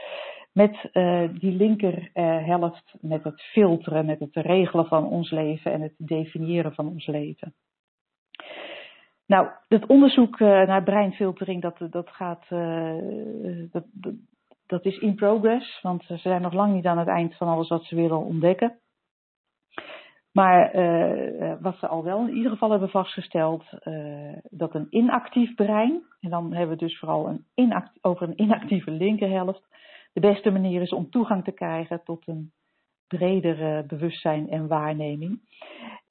met 0.53 0.91
uh, 0.93 1.29
die 1.38 1.53
linkerhelft, 1.53 2.93
uh, 2.95 3.11
met 3.11 3.25
het 3.25 3.43
filteren, 3.43 4.07
met 4.07 4.21
het 4.21 4.37
regelen 4.37 4.87
van 4.87 5.09
ons 5.09 5.31
leven 5.31 5.73
en 5.73 5.81
het 5.81 5.95
definiëren 5.97 6.75
van 6.75 6.88
ons 6.88 7.07
leven. 7.07 7.55
Nou, 9.27 9.49
het 9.69 9.87
onderzoek 9.87 10.41
uh, 10.41 10.49
naar 10.49 10.83
breinfiltering, 10.83 11.62
dat, 11.62 11.77
dat 11.91 12.09
gaat, 12.11 12.45
dat, 13.71 13.85
dat 14.67 14.85
is 14.85 14.99
in 14.99 15.15
progress, 15.15 15.81
want 15.81 16.05
ze 16.05 16.17
zijn 16.17 16.43
nog 16.43 16.53
lang 16.53 16.75
niet 16.75 16.87
aan 16.87 16.99
het 16.99 17.09
eind 17.09 17.37
van 17.37 17.49
alles 17.49 17.69
wat 17.69 17.85
ze 17.85 17.95
willen 17.95 18.25
ontdekken. 18.25 18.77
Maar 20.33 20.71
wat 21.61 21.77
ze 21.79 21.87
al 21.87 22.05
wel 22.05 22.27
in 22.27 22.35
ieder 22.35 22.51
geval 22.51 22.71
hebben 22.71 22.91
vastgesteld, 22.91 23.65
dat 24.43 24.75
een 24.75 24.87
inactief 24.91 25.55
brein, 25.55 26.03
en 26.21 26.31
dan 26.31 26.53
hebben 26.53 26.79
we 26.79 26.85
dus 26.85 26.99
vooral 26.99 27.41
een 27.55 27.91
over 28.01 28.29
een 28.29 28.41
inactieve 28.41 28.91
linkerhelft, 28.91 29.62
de 30.12 30.20
beste 30.20 30.51
manier 30.51 30.83
is 30.83 30.92
om 30.92 31.11
toegang 31.11 31.44
te 31.44 31.53
krijgen 31.53 32.03
tot 32.05 32.27
een 32.27 32.53
bredere 33.07 33.85
bewustzijn 33.87 34.51
en 34.51 34.66
waarneming. 34.66 35.40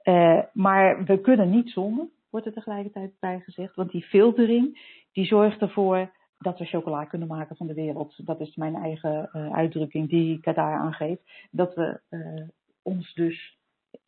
Uh, 0.04 0.42
maar 0.52 1.04
we 1.04 1.20
kunnen 1.20 1.50
niet 1.50 1.70
zonder, 1.70 2.08
wordt 2.30 2.46
er 2.46 2.52
tegelijkertijd 2.52 3.12
bij 3.20 3.40
gezegd, 3.40 3.74
want 3.74 3.90
die 3.90 4.02
filtering 4.02 4.80
die 5.12 5.24
zorgt 5.24 5.60
ervoor 5.60 6.10
dat 6.38 6.58
we 6.58 6.64
chocola 6.64 7.04
kunnen 7.04 7.28
maken 7.28 7.56
van 7.56 7.66
de 7.66 7.74
wereld. 7.74 8.26
Dat 8.26 8.40
is 8.40 8.56
mijn 8.56 8.74
eigen 8.74 9.30
uh, 9.32 9.52
uitdrukking 9.52 10.08
die 10.08 10.36
ik 10.36 10.44
daar 10.44 10.78
aangeef. 10.78 11.18
Dat 11.50 11.74
we 11.74 12.00
uh, 12.10 12.48
ons 12.82 13.14
dus 13.14 13.58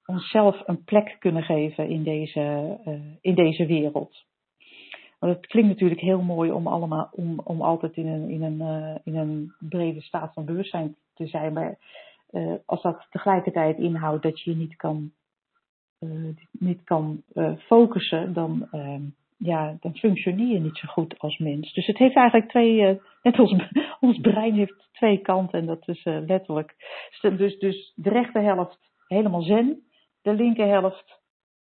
onszelf 0.07 0.62
een 0.66 0.85
plek 0.85 1.16
kunnen 1.18 1.42
geven 1.42 1.88
in 1.88 2.02
deze, 2.02 2.78
in 3.20 3.35
deze 3.35 3.66
wereld. 3.66 4.24
Het 5.29 5.47
klinkt 5.47 5.71
natuurlijk 5.71 6.01
heel 6.01 6.23
mooi 6.23 6.51
om, 6.51 6.67
allemaal, 6.67 7.09
om, 7.13 7.41
om 7.45 7.63
altijd 7.63 7.97
in 7.97 8.07
een, 8.07 8.29
in, 8.29 8.43
een, 8.43 9.01
in 9.05 9.17
een 9.17 9.53
brede 9.59 10.01
staat 10.01 10.33
van 10.33 10.45
bewustzijn 10.45 10.97
te 11.15 11.27
zijn. 11.27 11.53
Maar 11.53 11.79
als 12.67 12.83
dat 12.83 13.07
tegelijkertijd 13.11 13.79
inhoudt 13.79 14.23
dat 14.23 14.41
je 14.41 14.51
je 14.51 14.57
niet 14.57 14.77
kan, 14.77 15.13
niet 16.51 16.85
kan 16.85 17.23
focussen, 17.59 18.33
dan 18.33 18.69
ja, 19.39 19.77
dan 19.81 19.97
functioneer 19.97 20.47
je 20.47 20.61
niet 20.61 20.79
zo 20.79 20.89
goed 20.89 21.19
als 21.19 21.39
mens. 21.39 21.73
Dus 21.73 21.87
het 21.87 21.99
heeft 21.99 22.17
eigenlijk 22.17 22.51
twee, 22.51 23.01
net 23.23 23.39
als 23.39 23.55
ons 24.01 24.21
brein 24.21 24.55
heeft 24.55 24.89
twee 24.93 25.19
kanten 25.19 25.59
en 25.59 25.67
dat 25.67 25.89
is 25.89 26.05
letterlijk. 26.05 26.75
Dus, 27.21 27.59
dus 27.59 27.93
de 27.95 28.11
rechterhelft 28.11 28.79
helemaal 29.09 29.43
zen, 29.43 29.83
de 30.23 30.33
linkerhelft 30.33 31.23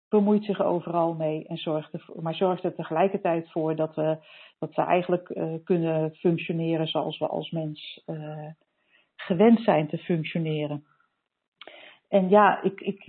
bemoeit 0.10 0.44
zich 0.44 0.62
overal 0.62 1.14
mee 1.14 1.48
en 1.48 1.58
zorgt 1.58 1.94
er, 1.94 2.06
maar 2.22 2.36
zorgt 2.36 2.64
er 2.64 2.76
tegelijkertijd 2.76 3.52
voor 3.52 3.76
dat 3.76 3.96
we, 3.96 4.18
dat 4.60 4.76
we 4.76 4.82
eigenlijk 4.82 5.30
uh, 5.30 5.54
kunnen 5.64 6.16
functioneren 6.16 6.88
zoals 6.88 7.18
we 7.18 7.28
als 7.28 7.52
mens 7.52 8.04
gewend 9.16 9.60
zijn 9.60 9.88
te 9.88 9.98
functioneren. 9.98 10.86
En 12.08 12.30
ja, 12.30 12.62
ik, 12.62 12.82
ik, 12.82 13.06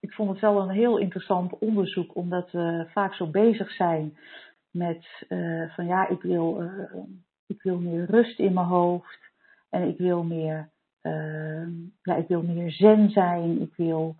ik 0.00 0.12
vond 0.12 0.30
het 0.30 0.40
wel 0.40 0.60
een 0.60 0.70
heel 0.70 0.98
interessant 0.98 1.58
onderzoek, 1.58 2.16
omdat 2.16 2.50
we 2.50 2.86
vaak 2.92 3.14
zo 3.14 3.26
bezig 3.26 3.70
zijn 3.70 4.18
met 4.70 5.26
van 5.74 5.86
ja, 5.86 6.08
ik 6.08 6.22
wil, 6.22 6.70
ik 7.46 7.62
wil 7.62 7.78
meer 7.78 8.04
rust 8.04 8.38
in 8.38 8.52
mijn 8.52 8.66
hoofd 8.66 9.18
en 9.70 9.88
ik 9.88 9.98
wil 9.98 10.22
meer, 10.22 10.70
ja, 12.02 12.16
ik 12.16 12.28
wil 12.28 12.42
meer 12.42 12.72
zen 12.72 13.10
zijn, 13.10 13.60
ik 13.60 13.74
wil 13.76 14.16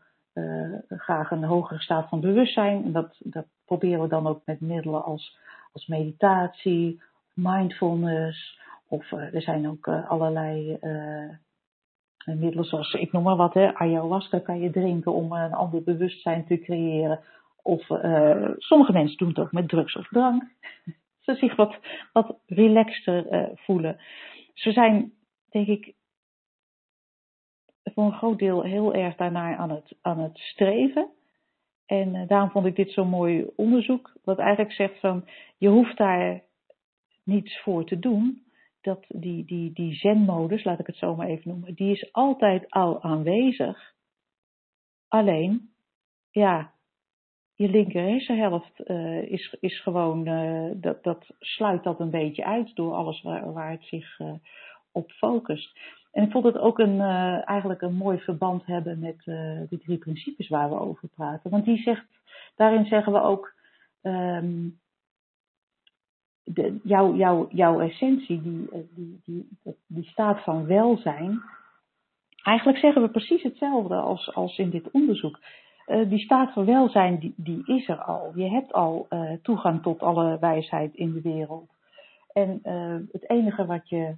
graag 0.88 1.30
een 1.30 1.44
hogere 1.44 1.80
staat 1.80 2.08
van 2.08 2.20
bewustzijn. 2.20 2.84
En 2.84 2.92
dat, 2.92 3.16
dat 3.18 3.46
proberen 3.64 4.02
we 4.02 4.08
dan 4.08 4.26
ook 4.26 4.40
met 4.44 4.60
middelen 4.60 5.04
als, 5.04 5.38
als 5.72 5.86
meditatie, 5.86 7.02
mindfulness, 7.34 8.58
of 8.88 9.12
er 9.12 9.42
zijn 9.42 9.68
ook 9.68 9.88
allerlei 9.88 10.78
middelen 12.24 12.64
zoals, 12.64 12.92
ik 12.92 13.12
noem 13.12 13.22
maar 13.22 13.36
wat, 13.36 13.54
hè, 13.54 13.74
ayahuasca 13.74 14.38
kan 14.38 14.60
je 14.60 14.70
drinken 14.70 15.12
om 15.12 15.32
een 15.32 15.52
ander 15.52 15.82
bewustzijn 15.82 16.46
te 16.46 16.58
creëren. 16.58 17.20
Of 17.62 17.86
sommige 18.56 18.92
mensen 18.92 19.16
doen 19.16 19.28
het 19.28 19.38
ook 19.38 19.52
met 19.52 19.68
drugs 19.68 19.96
of 19.96 20.08
drank. 20.08 20.42
Ze 21.20 21.34
zich 21.34 21.56
wat, 21.56 21.78
wat 22.12 22.38
relaxter 22.46 23.50
voelen. 23.54 24.00
Ze 24.54 24.72
zijn, 24.72 25.12
denk 25.50 25.66
ik, 25.66 25.94
voor 28.00 28.08
een 28.08 28.18
groot 28.18 28.38
deel 28.38 28.62
heel 28.62 28.94
erg 28.94 29.16
daarnaar 29.16 29.56
aan 29.56 29.70
het, 29.70 29.96
aan 30.00 30.18
het 30.18 30.38
streven. 30.38 31.08
En 31.86 32.14
uh, 32.14 32.28
daarom 32.28 32.50
vond 32.50 32.66
ik 32.66 32.76
dit 32.76 32.90
zo'n 32.90 33.08
mooi 33.08 33.46
onderzoek. 33.56 34.12
Wat 34.24 34.38
eigenlijk 34.38 34.72
zegt 34.72 35.00
van, 35.00 35.28
je 35.58 35.68
hoeft 35.68 35.96
daar 35.96 36.42
niets 37.24 37.60
voor 37.60 37.84
te 37.84 37.98
doen 37.98 38.42
dat 38.80 39.04
die, 39.08 39.44
die, 39.44 39.72
die 39.72 39.94
zenmodus, 39.94 40.64
laat 40.64 40.78
ik 40.78 40.86
het 40.86 40.96
zo 40.96 41.16
maar 41.16 41.26
even 41.26 41.50
noemen, 41.50 41.74
die 41.74 41.92
is 41.92 42.12
altijd 42.12 42.70
al 42.70 43.02
aanwezig. 43.02 43.94
Alleen, 45.08 45.70
ja, 46.30 46.72
je 47.54 47.68
linker 47.68 48.02
hersenhelft 48.02 48.80
uh, 48.90 49.22
is, 49.22 49.56
is 49.60 49.82
gewoon, 49.82 50.28
uh, 50.28 50.70
dat, 50.74 51.02
dat 51.02 51.26
sluit 51.38 51.82
dat 51.82 52.00
een 52.00 52.10
beetje 52.10 52.44
uit 52.44 52.74
door 52.74 52.94
alles 52.94 53.22
waar, 53.22 53.52
waar 53.52 53.70
het 53.70 53.84
zich 53.84 54.18
op 54.92 55.10
focust. 55.10 55.78
En 56.12 56.22
ik 56.22 56.30
vond 56.30 56.44
het 56.44 56.58
ook 56.58 56.78
een, 56.78 56.94
uh, 56.94 57.48
eigenlijk 57.48 57.82
een 57.82 57.94
mooi 57.94 58.18
verband 58.18 58.66
hebben 58.66 58.98
met 58.98 59.26
uh, 59.26 59.60
die 59.68 59.78
drie 59.78 59.98
principes 59.98 60.48
waar 60.48 60.68
we 60.68 60.80
over 60.80 61.08
praten. 61.08 61.50
Want 61.50 61.64
die 61.64 61.82
zegt, 61.82 62.06
daarin 62.56 62.84
zeggen 62.84 63.12
we 63.12 63.20
ook, 63.20 63.54
um, 64.02 64.78
de, 66.42 66.80
jouw, 66.82 67.14
jouw, 67.50 67.80
essentie, 67.80 68.42
die, 68.42 68.68
die, 68.94 69.20
die, 69.24 69.48
die 69.86 70.04
staat 70.04 70.42
van 70.42 70.66
welzijn. 70.66 71.42
Eigenlijk 72.42 72.78
zeggen 72.78 73.02
we 73.02 73.08
precies 73.08 73.42
hetzelfde 73.42 73.94
als, 73.94 74.34
als 74.34 74.58
in 74.58 74.70
dit 74.70 74.90
onderzoek. 74.90 75.38
Die 76.08 76.18
staat 76.18 76.52
van 76.52 76.64
welzijn, 76.64 77.18
die, 77.18 77.34
die 77.36 77.62
is 77.66 77.88
er 77.88 78.02
al. 78.02 78.32
Je 78.34 78.48
hebt 78.48 78.72
al 78.72 79.08
toegang 79.42 79.82
tot 79.82 80.02
alle 80.02 80.38
wijsheid 80.38 80.94
in 80.94 81.12
de 81.12 81.20
wereld. 81.20 81.70
En 82.32 82.60
het 83.12 83.30
enige 83.30 83.66
wat 83.66 83.88
je 83.88 84.16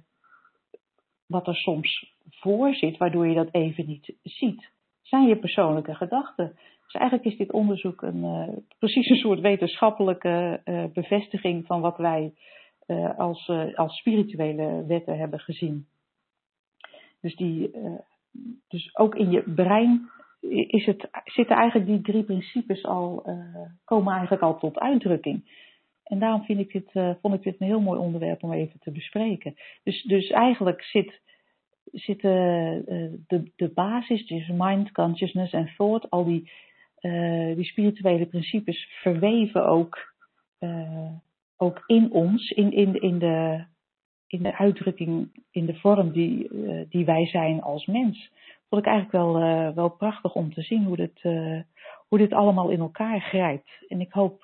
wat 1.33 1.47
er 1.47 1.55
soms 1.55 2.13
voor 2.29 2.73
zit, 2.73 2.97
waardoor 2.97 3.27
je 3.27 3.35
dat 3.35 3.49
even 3.51 3.85
niet 3.87 4.15
ziet, 4.23 4.71
zijn 5.01 5.27
je 5.27 5.37
persoonlijke 5.37 5.95
gedachten. 5.95 6.55
Dus 6.83 6.93
eigenlijk 7.01 7.31
is 7.31 7.37
dit 7.37 7.51
onderzoek 7.51 8.01
een, 8.01 8.23
uh, 8.23 8.47
precies 8.79 9.09
een 9.09 9.15
soort 9.15 9.39
wetenschappelijke 9.39 10.61
uh, 10.65 10.83
bevestiging 10.93 11.65
van 11.65 11.81
wat 11.81 11.97
wij 11.97 12.33
uh, 12.87 13.19
als, 13.19 13.51
als 13.75 13.97
spirituele 13.97 14.85
wetten 14.85 15.17
hebben 15.17 15.39
gezien. 15.39 15.87
Dus, 17.21 17.35
die, 17.35 17.71
dus 18.67 18.95
ook 18.95 19.15
in 19.15 19.31
je 19.31 19.43
brein 19.55 20.09
is 20.67 20.85
het, 20.85 21.09
zitten 21.23 21.55
eigenlijk 21.55 21.89
die 21.89 22.01
drie 22.01 22.23
principes 22.23 22.83
al, 22.83 23.25
komen 23.85 24.13
eigenlijk 24.13 24.43
al 24.43 24.59
tot 24.59 24.79
uitdrukking. 24.79 25.43
En 26.13 26.19
daarom 26.19 26.43
vind 26.43 26.59
ik 26.59 26.73
uh, 26.93 27.09
vond 27.21 27.33
ik 27.33 27.43
dit 27.43 27.55
een 27.59 27.67
heel 27.67 27.81
mooi 27.81 27.99
onderwerp 27.99 28.43
om 28.43 28.51
even 28.51 28.79
te 28.79 28.91
bespreken. 28.91 29.55
Dus, 29.83 30.03
dus 30.03 30.29
eigenlijk 30.29 30.83
zit, 30.83 31.21
zit 31.83 32.23
uh, 32.23 32.31
de, 33.27 33.51
de 33.55 33.71
basis, 33.73 34.27
dus 34.27 34.47
mind, 34.47 34.91
consciousness 34.91 35.53
en 35.53 35.73
thought, 35.77 36.09
al 36.09 36.25
die, 36.25 36.51
die 37.55 37.65
spirituele 37.65 38.25
principes 38.25 38.87
verweven 39.01 39.65
ook, 39.65 40.13
ook 41.57 41.83
in 41.85 42.11
ons, 42.11 42.49
in, 42.49 42.71
in, 42.71 43.01
in, 43.01 43.19
de, 43.19 43.65
in 44.27 44.43
de 44.43 44.57
uitdrukking, 44.57 45.43
in 45.51 45.65
de 45.65 45.75
vorm 45.75 46.11
die, 46.11 46.49
die 46.89 47.05
wij 47.05 47.25
zijn 47.25 47.61
als 47.61 47.85
mens. 47.85 48.31
Vond 48.69 48.85
ik 48.85 48.91
eigenlijk 48.91 49.23
wel, 49.23 49.33
wel 49.73 49.89
prachtig 49.89 50.33
om 50.33 50.53
te 50.53 50.61
zien 50.61 50.83
hoe 50.83 51.65
hoe 52.07 52.17
dit 52.17 52.33
allemaal 52.33 52.69
in 52.69 52.79
elkaar 52.79 53.21
grijpt. 53.21 53.69
En 53.87 54.01
ik 54.01 54.11
hoop 54.11 54.41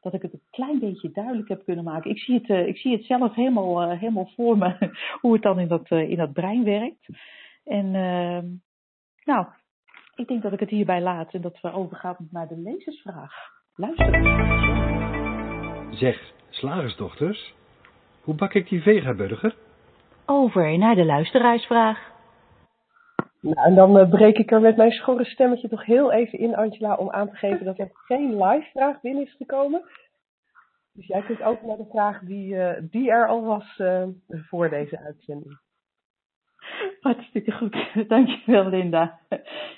dat 0.00 0.14
ik 0.14 0.22
het 0.22 0.32
een 0.32 0.42
klein 0.50 0.78
beetje 0.78 1.10
duidelijk 1.10 1.48
heb 1.48 1.64
kunnen 1.64 1.84
maken. 1.84 2.10
Ik 2.10 2.18
zie 2.18 2.34
het, 2.34 2.48
uh, 2.48 2.66
ik 2.66 2.76
zie 2.76 2.92
het 2.92 3.04
zelf 3.04 3.34
helemaal, 3.34 3.82
uh, 3.82 3.98
helemaal 3.98 4.30
voor 4.36 4.58
me, 4.58 4.90
hoe 5.20 5.32
het 5.32 5.42
dan 5.42 5.58
in 5.58 5.68
dat, 5.68 5.90
uh, 5.90 6.10
in 6.10 6.16
dat 6.16 6.32
brein 6.32 6.64
werkt. 6.64 7.08
En 7.64 7.94
ehm, 7.94 8.46
nou, 9.24 9.46
ik 10.14 10.28
denk 10.28 10.42
dat 10.42 10.52
ik 10.52 10.60
het 10.60 10.70
hierbij 10.70 11.00
laat 11.00 11.34
en 11.34 11.40
dat 11.40 11.60
we 11.60 11.72
overgaan 11.72 12.16
naar 12.30 12.48
de 12.48 12.58
lezersvraag. 12.58 13.32
Luister. 13.74 14.20
Zeg, 15.90 16.32
slagersdochters, 16.48 17.54
hoe 18.20 18.34
bak 18.34 18.54
ik 18.54 18.68
die 18.68 18.82
vegaburger? 18.82 19.56
Over 20.26 20.78
naar 20.78 20.94
de 20.94 21.04
luisteraarsvraag. 21.04 22.09
Nou, 23.40 23.66
en 23.66 23.74
dan 23.74 23.98
uh, 23.98 24.08
breek 24.08 24.38
ik 24.38 24.50
er 24.50 24.60
met 24.60 24.76
mijn 24.76 24.90
schorre 24.90 25.24
stemmetje 25.24 25.68
toch 25.68 25.84
heel 25.84 26.12
even 26.12 26.38
in, 26.38 26.56
Angela, 26.56 26.94
om 26.94 27.10
aan 27.10 27.30
te 27.30 27.36
geven 27.36 27.64
dat 27.64 27.78
er 27.78 27.90
geen 27.92 28.42
live 28.42 28.68
vraag 28.72 29.00
binnen 29.00 29.22
is 29.22 29.34
gekomen. 29.36 29.82
Dus 30.92 31.06
jij 31.06 31.22
kunt 31.22 31.42
ook 31.42 31.62
naar 31.62 31.76
de 31.76 31.88
vraag 31.90 32.20
die, 32.20 32.54
uh, 32.54 32.72
die 32.80 33.10
er 33.10 33.28
al 33.28 33.44
was 33.44 33.78
uh, 33.78 34.02
voor 34.28 34.68
deze 34.68 34.98
uitzending. 34.98 35.58
Hartstikke 37.00 37.52
goed, 37.52 37.76
dankjewel 38.08 38.68
Linda. 38.68 39.18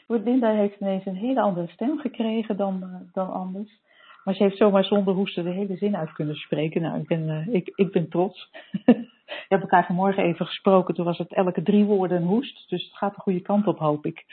Linda 0.07 0.51
heeft 0.51 0.81
ineens 0.81 1.07
een 1.07 1.17
hele 1.17 1.41
andere 1.41 1.69
stem 1.69 1.99
gekregen 1.99 2.57
dan, 2.57 3.09
dan 3.13 3.33
anders. 3.33 3.81
Maar 4.25 4.35
ze 4.35 4.43
heeft 4.43 4.57
zomaar 4.57 4.85
zonder 4.85 5.15
hoesten 5.15 5.45
de 5.45 5.51
hele 5.51 5.77
zin 5.77 5.97
uit 5.97 6.13
kunnen 6.13 6.35
spreken. 6.35 6.83
Nou, 6.83 7.01
ik 7.01 7.07
ben, 7.07 7.49
ik, 7.53 7.73
ik 7.75 7.93
ben 7.93 8.09
trots. 8.09 8.51
We 9.33 9.47
hebben 9.49 9.69
elkaar 9.69 9.87
vanmorgen 9.87 10.25
even 10.25 10.47
gesproken. 10.47 10.95
Toen 10.95 11.05
was 11.05 11.19
het 11.19 11.35
elke 11.35 11.63
drie 11.63 11.85
woorden 11.85 12.17
een 12.17 12.29
hoest. 12.29 12.69
Dus 12.69 12.85
het 12.85 12.97
gaat 12.97 13.15
de 13.15 13.21
goede 13.21 13.41
kant 13.41 13.67
op, 13.67 13.79
hoop 13.79 14.07
ik. 14.07 14.25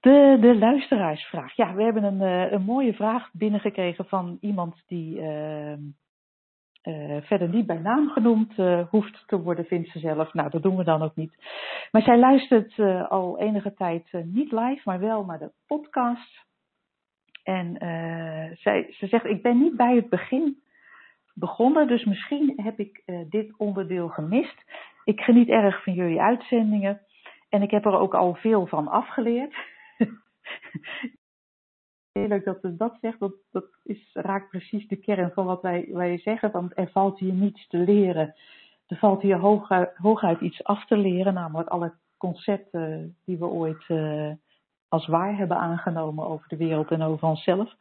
De, 0.00 0.36
de 0.40 0.58
luisteraarsvraag. 0.58 1.56
Ja, 1.56 1.74
we 1.74 1.82
hebben 1.82 2.04
een, 2.04 2.20
uh, 2.20 2.52
een 2.52 2.62
mooie 2.62 2.94
vraag 2.94 3.30
binnengekregen 3.32 4.04
van 4.04 4.38
iemand 4.40 4.82
die 4.86 5.20
uh, 5.20 5.72
uh, 5.72 7.22
verder 7.22 7.48
niet 7.48 7.66
bij 7.66 7.78
naam 7.78 8.08
genoemd 8.08 8.54
hoeft 8.90 9.22
te 9.26 9.40
worden, 9.40 9.64
vindt 9.64 9.88
ze 9.88 9.98
zelf. 9.98 10.32
Nou, 10.32 10.50
dat 10.50 10.62
doen 10.62 10.76
we 10.76 10.84
dan 10.84 11.02
ook 11.02 11.16
niet. 11.16 11.34
Maar 11.90 12.02
zij 12.02 12.18
luistert 12.18 12.78
al 13.08 13.38
enige 13.38 13.74
tijd 13.74 14.12
niet 14.12 14.52
live, 14.52 14.80
maar 14.84 15.00
wel 15.00 15.24
naar 15.24 15.38
de 15.38 15.52
podcast. 15.66 16.48
En 17.42 17.76
zij, 18.58 18.86
ze 18.90 19.06
zegt, 19.06 19.24
ik 19.24 19.42
ben 19.42 19.58
niet 19.58 19.76
bij 19.76 19.94
het 19.94 20.08
begin 20.08 20.62
begonnen. 21.40 21.86
Dus 21.86 22.04
misschien 22.04 22.52
heb 22.56 22.78
ik 22.78 23.02
uh, 23.06 23.20
dit 23.28 23.52
onderdeel 23.56 24.08
gemist. 24.08 24.64
Ik 25.04 25.20
geniet 25.20 25.48
erg 25.48 25.82
van 25.82 25.92
jullie 25.92 26.20
uitzendingen. 26.20 27.00
En 27.48 27.62
ik 27.62 27.70
heb 27.70 27.84
er 27.84 27.98
ook 27.98 28.14
al 28.14 28.34
veel 28.34 28.66
van 28.66 28.88
afgeleerd. 28.88 29.54
Heel 32.12 32.28
leuk 32.28 32.44
dat 32.44 32.58
ze 32.60 32.76
dat 32.76 32.96
zegt. 33.00 33.18
Dat, 33.50 33.64
is, 33.82 34.10
raakt 34.12 34.48
precies 34.48 34.88
de 34.88 34.96
kern 34.96 35.30
van 35.30 35.46
wat 35.46 35.62
wij, 35.62 35.88
wij 35.92 36.18
zeggen. 36.18 36.50
Want 36.50 36.72
er 36.78 36.90
valt 36.90 37.18
hier 37.18 37.32
niets 37.32 37.68
te 37.68 37.76
leren. 37.76 38.34
Er 38.86 38.96
valt 38.96 39.22
hier 39.22 39.38
hooguit, 39.38 39.96
hooguit 39.96 40.40
iets 40.40 40.64
af 40.64 40.86
te 40.86 40.96
leren. 40.96 41.34
Namelijk 41.34 41.68
alle 41.68 41.92
concepten 42.16 43.16
die 43.24 43.38
we 43.38 43.46
ooit 43.46 43.88
uh, 43.88 44.32
als 44.88 45.06
waar 45.06 45.36
hebben 45.36 45.56
aangenomen 45.56 46.26
over 46.26 46.48
de 46.48 46.56
wereld 46.56 46.90
en 46.90 47.02
over 47.02 47.28
onszelf. 47.28 47.74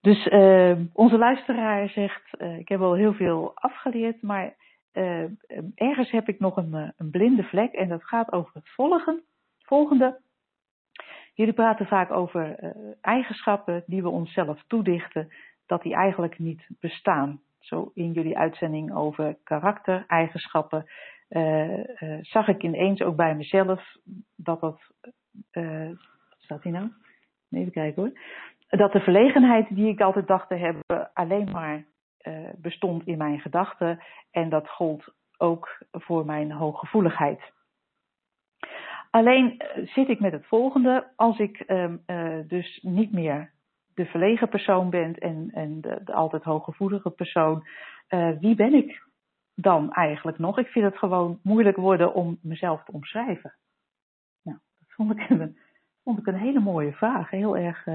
Dus 0.00 0.26
uh, 0.26 0.78
onze 0.92 1.18
luisteraar 1.18 1.88
zegt, 1.88 2.40
uh, 2.40 2.58
ik 2.58 2.68
heb 2.68 2.80
al 2.80 2.94
heel 2.94 3.12
veel 3.12 3.52
afgeleerd, 3.54 4.22
maar 4.22 4.54
uh, 4.92 5.24
ergens 5.74 6.10
heb 6.10 6.28
ik 6.28 6.40
nog 6.40 6.56
een, 6.56 6.92
een, 6.96 7.10
blinde 7.10 7.42
vlek 7.42 7.72
en 7.72 7.88
dat 7.88 8.04
gaat 8.04 8.32
over 8.32 8.50
het 8.54 8.68
volgen, 8.68 9.22
volgende. 9.58 10.20
Jullie 11.34 11.52
praten 11.52 11.86
vaak 11.86 12.10
over 12.10 12.74
eigenschappen 13.00 13.82
die 13.86 14.02
we 14.02 14.08
onszelf 14.08 14.62
toedichten, 14.66 15.32
dat 15.66 15.82
die 15.82 15.94
eigenlijk 15.94 16.38
niet 16.38 16.68
bestaan. 16.80 17.40
Zo 17.58 17.90
in 17.94 18.12
jullie 18.12 18.38
uitzending 18.38 18.94
over 18.94 19.36
karaktereigenschappen 19.44 20.86
zag 22.20 22.48
ik 22.48 22.62
ineens 22.62 23.02
ook 23.02 23.16
bij 23.16 23.34
mezelf 23.34 23.96
dat 24.36 24.60
dat, 24.60 24.80
wat 25.52 26.38
staat 26.38 26.62
hier 26.62 26.72
nou? 26.72 26.90
Even 27.50 27.72
kijken 27.72 28.02
hoor 28.02 28.12
dat 28.68 28.92
de 28.92 29.00
verlegenheid 29.00 29.74
die 29.74 29.88
ik 29.88 30.00
altijd 30.00 30.26
dacht 30.26 30.48
te 30.48 30.54
hebben 30.54 31.10
alleen 31.14 31.50
maar 31.50 31.84
uh, 32.22 32.48
bestond 32.56 33.06
in 33.06 33.18
mijn 33.18 33.40
gedachten 33.40 34.02
en 34.30 34.48
dat 34.48 34.68
gold 34.68 35.14
ook 35.36 35.82
voor 35.90 36.24
mijn 36.24 36.52
hooggevoeligheid. 36.52 37.40
Alleen 39.10 39.62
uh, 39.76 39.86
zit 39.86 40.08
ik 40.08 40.20
met 40.20 40.32
het 40.32 40.46
volgende, 40.46 41.12
als 41.16 41.38
ik 41.38 41.64
uh, 41.66 42.38
dus 42.46 42.78
niet 42.82 43.12
meer 43.12 43.52
de 43.94 44.06
verlegen 44.06 44.48
persoon 44.48 44.90
ben 44.90 45.14
en, 45.14 45.50
en 45.52 45.80
de, 45.80 46.00
de 46.04 46.12
altijd 46.12 46.42
hooggevoelige 46.42 47.10
persoon, 47.10 47.66
wie 48.40 48.54
ben 48.54 48.74
ik 48.74 49.02
dan 49.54 49.92
eigenlijk 49.92 50.38
nog? 50.38 50.58
Ik 50.58 50.66
vind 50.66 50.84
het 50.84 50.98
gewoon 50.98 51.40
moeilijk 51.42 51.76
worden 51.76 52.14
om 52.14 52.38
mezelf 52.42 52.84
te 52.84 52.92
omschrijven. 52.92 53.54
Nou, 54.42 54.58
dat 54.78 54.88
vond 54.88 55.10
ik 55.10 55.30
een, 55.30 55.58
vond 56.02 56.18
ik 56.18 56.26
een 56.26 56.38
hele 56.38 56.60
mooie 56.60 56.92
vraag, 56.92 57.30
heel 57.30 57.56
erg 57.56 57.86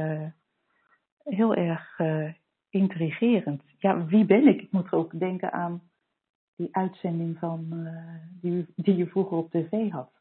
heel 1.23 1.55
erg 1.55 1.99
uh, 1.99 2.33
intrigerend. 2.69 3.63
Ja, 3.77 4.05
wie 4.05 4.25
ben 4.25 4.47
ik? 4.47 4.61
Ik 4.61 4.71
moet 4.71 4.91
ook 4.91 5.19
denken 5.19 5.51
aan 5.51 5.81
die 6.55 6.75
uitzending 6.75 7.37
van, 7.37 7.67
uh, 7.71 8.15
die, 8.41 8.65
die 8.75 8.95
je 8.95 9.07
vroeger 9.07 9.37
op 9.37 9.51
tv 9.51 9.89
had. 9.89 10.11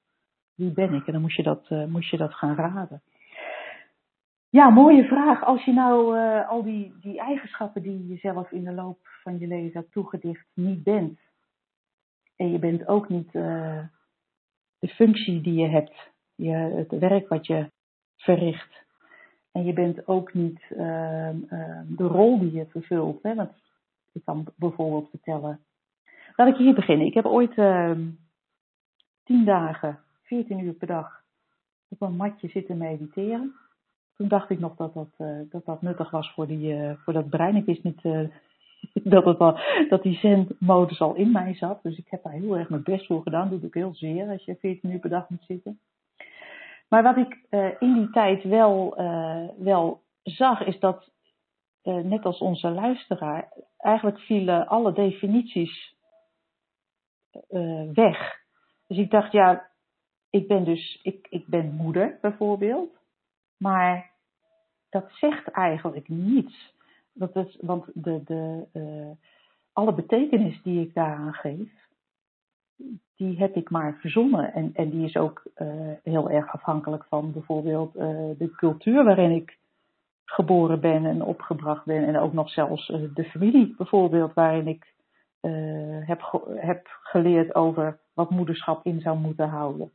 Wie 0.55 0.73
ben 0.73 0.95
ik? 0.95 1.07
En 1.07 1.12
dan 1.12 1.23
moest 1.23 1.37
je 1.37 1.43
dat, 1.43 1.71
uh, 1.71 2.01
je 2.01 2.17
dat 2.17 2.35
gaan 2.35 2.55
raden. 2.55 3.03
Ja, 4.49 4.71
mooie 4.71 5.05
vraag. 5.05 5.45
Als 5.45 5.65
je 5.65 5.73
nou 5.73 6.19
al 6.47 6.62
die, 6.62 6.95
die 7.01 7.19
eigenschappen 7.21 7.83
die 7.83 8.09
je 8.09 8.17
zelf 8.17 8.51
in 8.51 8.65
de 8.65 8.73
loop 8.73 8.99
van 9.23 9.38
je 9.38 9.47
leven 9.47 9.81
hebt 9.81 9.93
toegedicht 9.93 10.47
niet 10.55 10.83
bent. 10.83 11.21
En 12.37 12.51
je 12.51 12.59
bent 12.59 12.88
ook 12.88 13.09
niet 13.09 13.33
de 14.79 14.88
functie 14.88 15.41
die 15.41 15.55
je 15.55 15.69
hebt, 15.69 16.11
je, 16.35 16.53
het 16.53 16.99
werk 16.99 17.29
wat 17.29 17.47
je 17.47 17.71
verricht 18.17 18.82
en 19.53 19.65
je 19.65 19.73
bent 19.73 20.07
ook 20.07 20.35
niet 20.35 20.61
uh, 20.71 21.33
uh, 21.33 21.81
de 21.87 22.05
rol 22.05 22.38
die 22.38 22.53
je 22.53 22.67
vervult. 22.67 23.23
Hè? 23.23 23.35
Want 23.35 23.51
ik 24.12 24.25
kan 24.25 24.47
bijvoorbeeld 24.57 25.11
vertellen. 25.11 25.61
Laat 26.37 26.49
ik 26.49 26.57
hier 26.57 26.75
beginnen. 26.75 27.07
Ik 27.07 27.15
heb 27.15 27.27
ooit 27.27 27.57
uh, 27.57 27.99
tien 29.25 29.45
dagen, 29.45 29.99
14 30.23 30.59
uur 30.59 30.73
per 30.73 30.87
dag 30.87 31.23
op 31.88 32.01
een 32.01 32.17
matje 32.17 32.49
zitten 32.49 32.77
mediteren. 32.77 33.55
Toen 34.17 34.29
dacht 34.29 34.51
ik 34.51 34.59
nog 34.59 34.77
dat 34.77 34.95
dat, 34.95 35.11
uh, 35.19 35.41
dat, 35.51 35.65
dat 35.65 35.83
nuttig 35.83 36.11
was 36.11 36.33
voor, 36.33 36.47
die, 36.47 36.75
uh, 36.75 36.93
voor 36.97 37.12
dat 37.12 37.29
brein. 37.29 37.57
Ik 37.57 37.65
wist 37.65 37.83
niet 37.83 38.05
uh, 38.05 38.29
dat, 39.15 39.25
het 39.25 39.38
al, 39.38 39.59
dat 39.88 40.03
die 40.03 40.17
zendmodus 40.17 41.01
al 41.01 41.15
in 41.15 41.33
mij 41.33 41.55
zat. 41.55 41.83
Dus 41.83 41.99
ik 41.99 42.07
heb 42.09 42.23
daar 42.23 42.33
heel 42.33 42.57
erg 42.57 42.69
mijn 42.69 42.83
best 42.83 43.07
voor 43.07 43.23
gedaan. 43.23 43.51
Dat 43.51 43.59
doe 43.59 43.69
ik 43.69 43.75
heel 43.75 43.95
zeer 43.95 44.29
als 44.29 44.45
je 44.45 44.57
14 44.57 44.91
uur 44.91 44.99
per 44.99 45.11
dag 45.11 45.29
moet 45.29 45.45
zitten. 45.47 45.79
Maar 46.92 47.02
wat 47.02 47.16
ik 47.16 47.46
uh, 47.50 47.68
in 47.78 47.94
die 47.94 48.11
tijd 48.11 48.42
wel, 48.42 49.00
uh, 49.00 49.48
wel 49.59 50.02
zag, 50.22 50.61
is 50.61 50.78
dat, 50.78 51.11
uh, 51.83 51.96
net 51.96 52.24
als 52.24 52.38
onze 52.38 52.70
luisteraar, 52.70 53.52
eigenlijk 53.78 54.18
vielen 54.18 54.66
alle 54.66 54.92
definities 54.92 55.94
weg. 57.92 58.40
Dus 58.87 58.98
ik 58.98 59.11
dacht, 59.11 59.33
ja, 59.33 59.70
ik 60.31 60.48
ben 60.48 60.64
dus, 60.64 61.00
ik, 61.02 61.26
ik 61.31 61.46
ben 61.46 61.74
moeder 61.74 62.18
bijvoorbeeld. 62.20 62.98
Maar 63.57 64.11
dat 64.90 65.11
zegt 65.12 65.48
eigenlijk 65.48 66.09
niets. 66.09 66.74
Dat 67.12 67.37
is, 67.37 67.59
want 67.61 67.87
de, 67.94 68.22
de, 68.24 68.66
alle 69.72 69.94
betekenis 69.94 70.62
die 70.62 70.87
ik 70.87 70.94
daaraan 70.94 71.35
geef, 71.35 71.82
die 73.16 73.38
heb 73.38 73.57
ik 73.57 73.71
maar 73.71 73.99
verzonnen. 74.01 74.53
En, 74.53 74.71
en 74.75 74.90
die 74.90 75.05
is 75.05 75.16
ook 75.16 75.42
uh, 75.57 75.68
heel 76.03 76.31
erg 76.31 76.53
afhankelijk 76.53 77.05
van 77.05 77.33
bijvoorbeeld 77.33 77.97
uh, 77.97 78.03
de 78.38 78.51
cultuur 78.57 79.05
waarin 79.05 79.31
ik 79.31 79.59
geboren 80.25 80.81
ben 80.81 81.07
en 81.07 81.23
opgebracht 81.23 81.85
ben. 81.85 82.07
En 82.07 82.16
ook 82.16 82.33
nog 82.33 82.51
zelfs 82.51 82.87
de 82.87 83.25
familie 83.25 83.75
bijvoorbeeld, 83.77 84.35
waarin 84.35 84.68
ik 84.68 84.90
heb, 86.05 86.45
heb 86.55 86.87
geleerd 87.03 87.55
over 87.55 87.99
wat 88.14 88.31
moederschap 88.31 88.85
in 88.85 89.01
zou 89.01 89.18
moeten 89.18 89.49
houden. 89.49 89.90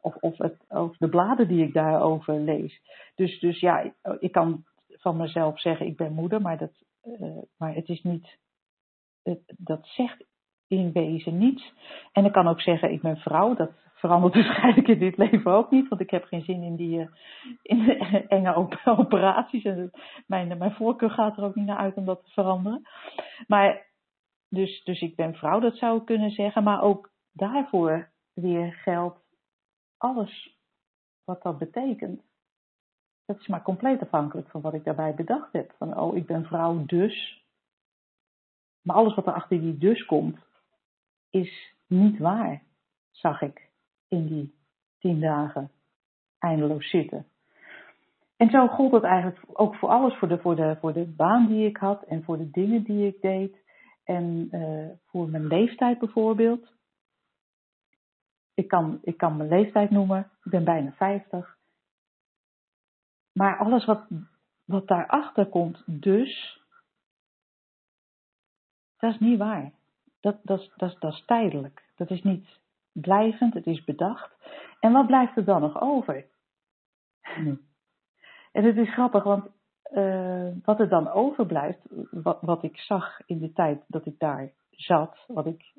Of, 0.00 0.14
of, 0.14 0.38
het, 0.38 0.56
of 0.68 0.96
de 0.96 1.08
bladen 1.08 1.48
die 1.48 1.64
ik 1.64 1.72
daarover 1.72 2.40
lees. 2.40 2.80
Dus, 3.14 3.40
dus 3.40 3.60
ja, 3.60 3.92
ik 4.18 4.32
kan 4.32 4.64
van 4.88 5.16
mezelf 5.16 5.60
zeggen, 5.60 5.86
ik 5.86 5.96
ben 5.96 6.12
moeder, 6.12 6.40
maar, 6.40 6.58
dat, 6.58 6.72
maar 7.56 7.74
het 7.74 7.88
is 7.88 8.02
niet, 8.02 8.38
dat 9.56 9.86
zegt 9.86 10.24
in 10.68 10.92
wezen 10.92 11.38
niets. 11.38 11.72
En 12.12 12.24
ik 12.24 12.32
kan 12.32 12.48
ook 12.48 12.60
zeggen, 12.60 12.92
ik 12.92 13.02
ben 13.02 13.16
vrouw, 13.16 13.54
dat 13.54 13.70
verandert 13.94 14.34
waarschijnlijk 14.44 14.88
in 14.88 14.98
dit 14.98 15.16
leven 15.16 15.52
ook 15.52 15.70
niet, 15.70 15.88
want 15.88 16.00
ik 16.00 16.10
heb 16.10 16.24
geen 16.24 16.44
zin 16.44 16.62
in 16.62 16.76
die 16.76 16.98
uh, 16.98 17.08
in 17.62 17.98
enge 18.28 18.68
operaties. 18.84 19.64
En 19.64 19.90
mijn, 20.26 20.58
mijn 20.58 20.74
voorkeur 20.74 21.10
gaat 21.10 21.36
er 21.36 21.44
ook 21.44 21.54
niet 21.54 21.66
naar 21.66 21.76
uit 21.76 21.96
om 21.96 22.04
dat 22.04 22.24
te 22.24 22.30
veranderen. 22.30 22.82
Maar, 23.46 23.86
dus, 24.48 24.84
dus 24.84 25.00
ik 25.00 25.16
ben 25.16 25.34
vrouw, 25.34 25.60
dat 25.60 25.76
zou 25.76 25.98
ik 25.98 26.04
kunnen 26.04 26.30
zeggen, 26.30 26.62
maar 26.62 26.82
ook 26.82 27.10
daarvoor 27.32 28.10
weer 28.34 28.72
geldt 28.72 29.18
alles 29.96 30.58
wat 31.24 31.42
dat 31.42 31.58
betekent 31.58 32.22
dat 33.26 33.40
is 33.40 33.46
maar 33.46 33.62
compleet 33.62 34.00
afhankelijk 34.00 34.48
van 34.48 34.60
wat 34.60 34.74
ik 34.74 34.84
daarbij 34.84 35.14
bedacht 35.14 35.52
heb. 35.52 35.74
Van, 35.78 35.98
oh, 35.98 36.16
ik 36.16 36.26
ben 36.26 36.44
vrouw 36.44 36.84
dus. 36.84 37.44
Maar 38.82 38.96
alles 38.96 39.14
wat 39.14 39.26
er 39.26 39.32
achter 39.32 39.60
die 39.60 39.78
dus 39.78 40.04
komt, 40.04 40.38
is 41.40 41.74
niet 41.86 42.18
waar, 42.18 42.62
zag 43.10 43.42
ik 43.42 43.70
in 44.08 44.26
die 44.26 44.54
tien 44.98 45.20
dagen 45.20 45.70
eindeloos 46.38 46.90
zitten. 46.90 47.26
En 48.36 48.50
zo 48.50 48.66
gold 48.66 48.92
het 48.92 49.02
eigenlijk 49.02 49.40
ook 49.52 49.74
voor 49.74 49.88
alles, 49.88 50.14
voor 50.18 50.28
de, 50.28 50.38
voor 50.38 50.56
de, 50.56 50.76
voor 50.80 50.92
de 50.92 51.04
baan 51.04 51.46
die 51.46 51.66
ik 51.66 51.76
had 51.76 52.02
en 52.02 52.24
voor 52.24 52.38
de 52.38 52.50
dingen 52.50 52.82
die 52.82 53.06
ik 53.06 53.20
deed. 53.20 53.64
En 54.04 54.48
uh, 54.50 54.88
voor 55.06 55.28
mijn 55.28 55.46
leeftijd 55.46 55.98
bijvoorbeeld. 55.98 56.74
Ik 58.54 58.68
kan, 58.68 58.98
ik 59.02 59.16
kan 59.16 59.36
mijn 59.36 59.48
leeftijd 59.48 59.90
noemen, 59.90 60.30
ik 60.42 60.50
ben 60.50 60.64
bijna 60.64 60.92
50. 60.92 61.58
Maar 63.32 63.56
alles 63.58 63.84
wat, 63.84 64.06
wat 64.64 64.88
daarachter 64.88 65.46
komt, 65.46 65.82
dus, 65.86 66.62
dat 68.96 69.12
is 69.12 69.18
niet 69.18 69.38
waar. 69.38 69.72
Dat, 70.26 70.38
dat, 70.42 70.70
dat, 70.76 70.96
dat 70.98 71.12
is 71.12 71.24
tijdelijk. 71.26 71.82
Dat 71.96 72.10
is 72.10 72.22
niet 72.22 72.60
blijvend, 72.92 73.54
het 73.54 73.66
is 73.66 73.84
bedacht. 73.84 74.36
En 74.80 74.92
wat 74.92 75.06
blijft 75.06 75.36
er 75.36 75.44
dan 75.44 75.60
nog 75.60 75.80
over? 75.80 76.26
En 78.52 78.64
het 78.64 78.76
is 78.76 78.92
grappig, 78.92 79.22
want 79.22 79.48
uh, 79.92 80.48
wat 80.62 80.80
er 80.80 80.88
dan 80.88 81.08
overblijft, 81.08 81.78
wat, 82.10 82.38
wat 82.40 82.62
ik 82.62 82.76
zag 82.76 83.20
in 83.26 83.38
de 83.38 83.52
tijd 83.52 83.84
dat 83.86 84.06
ik 84.06 84.18
daar 84.18 84.52
zat, 84.70 85.24
wat 85.26 85.46
ik 85.46 85.74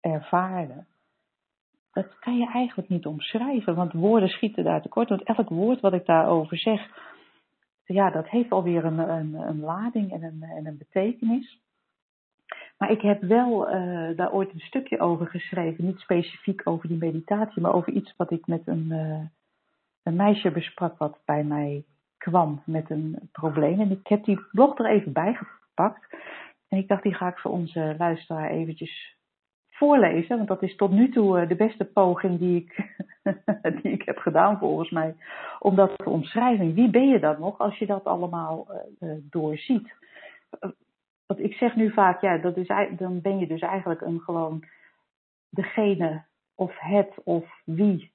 ervaarde, 0.00 0.84
dat 1.92 2.18
kan 2.18 2.36
je 2.36 2.50
eigenlijk 2.50 2.88
niet 2.88 3.06
omschrijven, 3.06 3.74
want 3.74 3.92
woorden 3.92 4.28
schieten 4.28 4.64
daar 4.64 4.82
tekort. 4.82 5.08
Want 5.08 5.22
elk 5.22 5.48
woord 5.48 5.80
wat 5.80 5.92
ik 5.92 6.06
daarover 6.06 6.58
zeg, 6.58 6.88
ja, 7.84 8.10
dat 8.10 8.28
heeft 8.28 8.50
alweer 8.50 8.84
een, 8.84 8.98
een, 8.98 9.34
een 9.34 9.60
lading 9.60 10.12
en 10.12 10.22
een, 10.22 10.42
en 10.42 10.66
een 10.66 10.78
betekenis. 10.78 11.64
Maar 12.78 12.90
ik 12.90 13.00
heb 13.00 13.22
wel 13.22 13.74
uh, 13.74 14.16
daar 14.16 14.32
ooit 14.32 14.52
een 14.52 14.60
stukje 14.60 15.00
over 15.00 15.26
geschreven, 15.26 15.84
niet 15.84 15.98
specifiek 15.98 16.60
over 16.64 16.88
die 16.88 16.98
meditatie, 16.98 17.62
maar 17.62 17.74
over 17.74 17.92
iets 17.92 18.14
wat 18.16 18.30
ik 18.30 18.46
met 18.46 18.66
een, 18.66 18.86
uh, 18.90 19.20
een 20.02 20.16
meisje 20.16 20.50
besprak 20.50 20.98
wat 20.98 21.18
bij 21.24 21.44
mij 21.44 21.84
kwam 22.18 22.62
met 22.64 22.90
een 22.90 23.18
probleem. 23.32 23.80
En 23.80 23.90
ik 23.90 24.06
heb 24.06 24.24
die 24.24 24.40
blog 24.52 24.78
er 24.78 24.90
even 24.90 25.12
bij 25.12 25.34
gepakt. 25.34 26.16
En 26.68 26.78
ik 26.78 26.88
dacht, 26.88 27.02
die 27.02 27.14
ga 27.14 27.28
ik 27.28 27.38
voor 27.38 27.50
onze 27.50 27.94
luisteraar 27.98 28.50
eventjes 28.50 29.16
voorlezen, 29.70 30.36
want 30.36 30.48
dat 30.48 30.62
is 30.62 30.76
tot 30.76 30.90
nu 30.90 31.10
toe 31.10 31.40
eh, 31.40 31.48
de 31.48 31.56
beste 31.56 31.84
poging 31.84 32.38
die 32.38 32.56
ik, 32.56 32.94
die 33.82 33.92
ik 33.92 34.02
heb 34.02 34.18
gedaan 34.18 34.58
volgens 34.58 34.90
mij, 34.90 35.14
om 35.58 35.76
dat 35.76 35.92
te 35.96 36.10
omschrijven. 36.10 36.74
Wie 36.74 36.90
ben 36.90 37.08
je 37.08 37.18
dan 37.18 37.36
nog 37.40 37.58
als 37.58 37.78
je 37.78 37.86
dat 37.86 38.04
allemaal 38.04 38.66
doorziet? 39.30 39.94
Want 41.26 41.40
ik 41.40 41.52
zeg 41.54 41.76
nu 41.76 41.90
vaak, 41.90 42.20
ja, 42.20 42.38
dat 42.38 42.56
is, 42.56 42.66
dan 42.96 43.20
ben 43.20 43.38
je 43.38 43.46
dus 43.46 43.60
eigenlijk 43.60 44.00
een 44.00 44.20
gewoon 44.20 44.64
degene 45.48 46.24
of 46.54 46.78
het 46.78 47.14
of 47.24 47.60
wie 47.64 48.12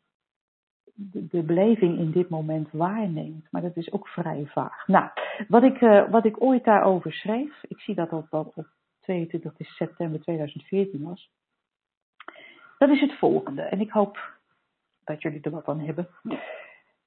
de, 0.94 1.44
beleving 1.44 1.98
in 1.98 2.12
dit 2.12 2.30
moment 2.30 2.72
waarneemt. 2.72 3.48
Maar 3.52 3.62
dat 3.62 3.78
is 3.78 3.92
ook 3.92 4.08
vrij 4.08 4.46
vaag. 4.46 4.88
Nou, 4.88 5.10
wat 5.48 5.64
ik, 5.64 5.82
uh, 5.82 6.10
wat 6.10 6.26
ik 6.26 6.42
ooit 6.42 6.64
daarover 6.64 7.14
schreef, 7.14 7.64
ik 7.68 7.80
zie 7.80 7.96
dat 7.96 8.10
dat 8.10 8.28
op 8.30 8.68
22 9.00 9.54
september 9.58 10.22
2014 10.22 11.04
was. 11.04 11.32
Dat 12.78 12.90
is 12.90 13.02
het 13.02 13.18
volgende. 13.18 13.62
En 13.62 13.80
ik 13.80 13.92
hoop 13.92 14.40
dat 15.04 15.22
jullie 15.22 15.42
er 15.42 15.52
wat 15.52 15.68
aan 15.68 15.80
hebben. 15.80 16.08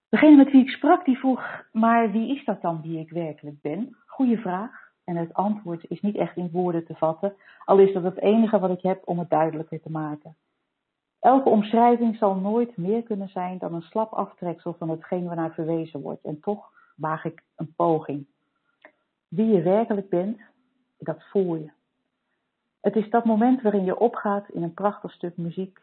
Degene 0.09 0.37
met 0.37 0.51
wie 0.51 0.63
ik 0.63 0.71
sprak, 0.71 1.05
die 1.05 1.19
vroeg, 1.19 1.65
maar 1.73 2.11
wie 2.11 2.37
is 2.37 2.45
dat 2.45 2.63
dan 2.63 2.83
wie 2.83 2.99
ik 2.99 3.11
werkelijk 3.11 3.61
ben? 3.61 3.97
Goeie 4.07 4.39
vraag. 4.39 4.84
En 5.05 5.17
het 5.17 5.35
antwoord 5.35 5.91
is 5.91 6.01
niet 6.01 6.17
echt 6.17 6.37
in 6.37 6.51
woorden 6.51 6.85
te 6.85 6.95
vatten, 6.95 7.35
al 7.65 7.79
is 7.79 7.93
dat 7.93 8.03
het 8.03 8.19
enige 8.19 8.59
wat 8.59 8.71
ik 8.71 8.83
heb 8.83 9.03
om 9.05 9.19
het 9.19 9.31
duidelijker 9.31 9.81
te 9.81 9.91
maken. 9.91 10.37
Elke 11.21 11.49
omschrijving 11.49 12.17
zal 12.17 12.35
nooit 12.35 12.77
meer 12.77 13.03
kunnen 13.03 13.29
zijn 13.29 13.59
dan 13.59 13.75
een 13.75 13.83
slap 13.83 14.13
aftreksel 14.13 14.75
van 14.79 14.89
hetgeen 14.89 15.27
waarnaar 15.27 15.53
verwezen 15.53 16.01
wordt. 16.01 16.25
En 16.25 16.41
toch 16.41 16.73
waag 16.97 17.25
ik 17.25 17.43
een 17.57 17.75
poging. 17.77 18.27
Wie 19.29 19.47
je 19.47 19.63
werkelijk 19.63 20.09
bent, 20.09 20.41
dat 20.99 21.23
voel 21.31 21.55
je. 21.55 21.71
Het 22.81 22.97
is 22.97 23.11
dat 23.11 23.25
moment 23.25 23.63
waarin 23.63 23.85
je 23.85 23.99
opgaat 23.99 24.49
in 24.49 24.63
een 24.63 24.75
prachtig 24.75 25.13
stuk 25.13 25.37
muziek, 25.37 25.79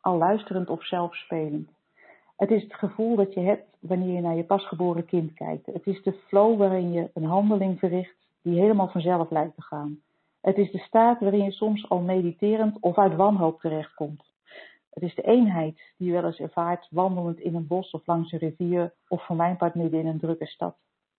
al 0.00 0.16
luisterend 0.16 0.68
of 0.68 0.84
zelf 0.84 1.14
spelend. 1.14 1.70
Het 2.36 2.50
is 2.50 2.62
het 2.62 2.74
gevoel 2.74 3.16
dat 3.16 3.34
je 3.34 3.40
hebt 3.40 3.76
wanneer 3.80 4.14
je 4.14 4.20
naar 4.20 4.36
je 4.36 4.44
pasgeboren 4.44 5.04
kind 5.04 5.34
kijkt. 5.34 5.66
Het 5.66 5.86
is 5.86 6.02
de 6.02 6.12
flow 6.12 6.58
waarin 6.58 6.92
je 6.92 7.10
een 7.14 7.24
handeling 7.24 7.78
verricht 7.78 8.16
die 8.42 8.60
helemaal 8.60 8.88
vanzelf 8.88 9.30
lijkt 9.30 9.54
te 9.54 9.62
gaan. 9.62 10.02
Het 10.40 10.56
is 10.56 10.70
de 10.70 10.78
staat 10.78 11.20
waarin 11.20 11.44
je 11.44 11.50
soms 11.50 11.88
al 11.88 12.00
mediterend 12.00 12.80
of 12.80 12.98
uit 12.98 13.14
wanhoop 13.14 13.60
terechtkomt. 13.60 14.32
Het 14.90 15.02
is 15.02 15.14
de 15.14 15.22
eenheid 15.22 15.92
die 15.96 16.06
je 16.06 16.12
wel 16.12 16.24
eens 16.24 16.38
ervaart 16.38 16.88
wandelend 16.90 17.38
in 17.38 17.54
een 17.54 17.66
bos 17.66 17.90
of 17.90 18.06
langs 18.06 18.32
een 18.32 18.38
rivier 18.38 18.94
of 19.08 19.26
voor 19.26 19.36
mijn 19.36 19.56
part 19.56 19.74
midden 19.74 20.00
in 20.00 20.06
een 20.06 20.18
drukke 20.18 20.46
stad. 20.46 20.76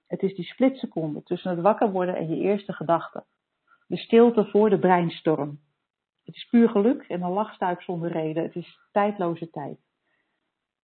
Het 0.07 0.21
is 0.21 0.36
die 0.36 0.45
splitseconde 0.45 1.23
tussen 1.23 1.51
het 1.51 1.59
wakker 1.59 1.91
worden 1.91 2.15
en 2.15 2.29
je 2.29 2.41
eerste 2.41 2.73
gedachte. 2.73 3.23
De 3.88 3.97
stilte 3.97 4.45
voor 4.45 4.69
de 4.69 4.79
breinstorm. 4.79 5.59
Het 6.23 6.36
is 6.36 6.47
puur 6.49 6.69
geluk 6.69 7.01
en 7.07 7.21
een 7.21 7.31
lachstuik 7.31 7.81
zonder 7.81 8.12
reden. 8.12 8.43
Het 8.43 8.55
is 8.55 8.79
tijdloze 8.91 9.49
tijd. 9.49 9.77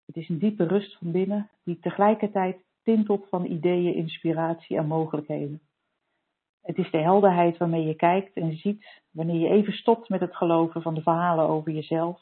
Het 0.06 0.16
is 0.16 0.30
een 0.30 0.40
diepe 0.40 0.64
rust 0.64 0.98
van 0.98 1.12
binnen 1.12 1.50
die 1.64 1.80
tegelijkertijd 1.80 2.58
tintelt 2.84 3.28
van 3.30 3.46
ideeën, 3.46 3.94
inspiratie 3.94 4.78
en 4.78 4.88
mogelijkheden. 4.88 5.62
Het 6.62 6.78
is 6.78 6.92
de 6.92 6.98
helderheid 6.98 7.58
waarmee 7.58 7.86
je 7.86 7.96
kijkt 7.96 8.34
en 8.34 8.58
ziet 8.58 9.02
wanneer 9.12 9.40
je 9.40 9.50
even 9.50 9.74
stopt 9.74 10.10
met 10.10 10.20
het 10.20 10.36
geloven 10.36 10.82
van 10.82 10.94
de 10.94 11.02
verhalen 11.02 11.48
over 11.48 11.72
jezelf, 11.72 12.22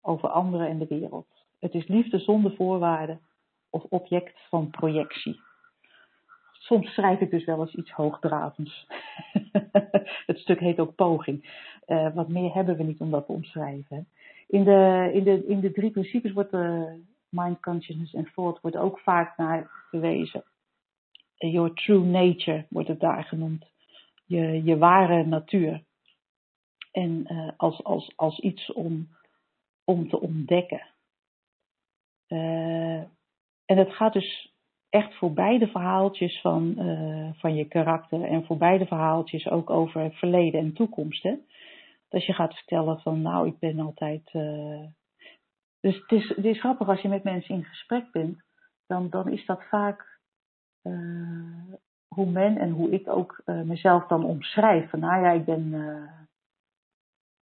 over 0.00 0.28
anderen 0.28 0.68
en 0.68 0.78
de 0.78 0.86
wereld. 0.88 1.26
Het 1.60 1.74
is 1.74 1.86
liefde 1.86 2.18
zonder 2.18 2.54
voorwaarden 2.54 3.20
of 3.70 3.82
object 3.88 4.40
van 4.48 4.70
projectie 4.70 5.40
soms 6.64 6.94
schrijf 6.94 7.20
ik 7.20 7.30
dus 7.30 7.44
wel 7.44 7.60
eens 7.60 7.74
iets 7.74 7.90
hoogdravends. 7.90 8.86
het 10.26 10.38
stuk 10.38 10.60
heet 10.60 10.80
ook 10.80 10.94
poging. 10.94 11.62
Uh, 11.86 12.14
wat 12.14 12.28
meer 12.28 12.54
hebben 12.54 12.76
we 12.76 12.82
niet 12.82 13.00
om 13.00 13.10
dat 13.10 13.26
te 13.26 13.32
omschrijven. 13.32 14.08
In 14.48 14.64
de, 14.64 15.10
in 15.12 15.24
de, 15.24 15.46
in 15.46 15.60
de 15.60 15.72
drie 15.72 15.90
principes 15.90 16.32
wordt 16.32 16.50
de 16.50 16.96
mind, 17.28 17.60
consciousness 17.60 18.14
en 18.14 18.30
thought 18.34 18.60
wordt 18.60 18.76
ook 18.76 18.98
vaak 18.98 19.36
naar 19.36 19.70
verwezen. 19.90 20.44
Your 21.50 21.74
true 21.74 22.04
nature 22.04 22.66
wordt 22.68 22.88
het 22.88 23.00
daar 23.00 23.24
genoemd. 23.24 23.64
je, 24.26 24.62
je 24.64 24.78
ware 24.78 25.24
natuur. 25.24 25.84
En 26.92 27.32
uh, 27.32 27.50
als, 27.56 27.84
als, 27.84 28.12
als 28.16 28.38
iets 28.38 28.72
om, 28.72 29.08
om 29.84 30.08
te 30.08 30.20
ontdekken. 30.20 30.86
Uh, 32.28 32.98
en 33.64 33.76
het 33.78 33.92
gaat 33.92 34.12
dus 34.12 34.52
echt 34.88 35.14
voor 35.14 35.32
beide 35.32 35.66
verhaaltjes 35.66 36.40
van, 36.40 36.74
uh, 36.78 37.30
van 37.34 37.54
je 37.54 37.64
karakter 37.64 38.24
en 38.24 38.44
voor 38.44 38.56
beide 38.56 38.86
verhaaltjes 38.86 39.48
ook 39.48 39.70
over 39.70 40.12
verleden 40.12 40.60
en 40.60 40.72
toekomst. 40.72 41.22
Dat 42.08 42.24
je 42.24 42.32
gaat 42.32 42.54
vertellen 42.54 43.00
van 43.00 43.22
nou, 43.22 43.46
ik 43.46 43.58
ben 43.58 43.80
altijd. 43.80 44.30
Dus 45.80 45.96
het 45.96 46.12
is, 46.12 46.28
het 46.28 46.44
is 46.44 46.60
grappig 46.60 46.88
als 46.88 47.00
je 47.00 47.08
met 47.08 47.24
mensen 47.24 47.54
in 47.54 47.64
gesprek 47.64 48.12
bent, 48.12 48.42
dan, 48.86 49.10
dan 49.10 49.32
is 49.32 49.46
dat 49.46 49.64
vaak 49.68 50.13
hoe 52.08 52.30
men 52.30 52.58
en 52.58 52.70
hoe 52.70 52.90
ik 52.90 53.08
ook 53.08 53.42
mezelf 53.44 54.06
dan 54.06 54.24
omschrijf. 54.24 54.92
Nou 54.92 55.22
ja, 55.22 55.30
ik 55.30 55.44
ben 55.44 55.72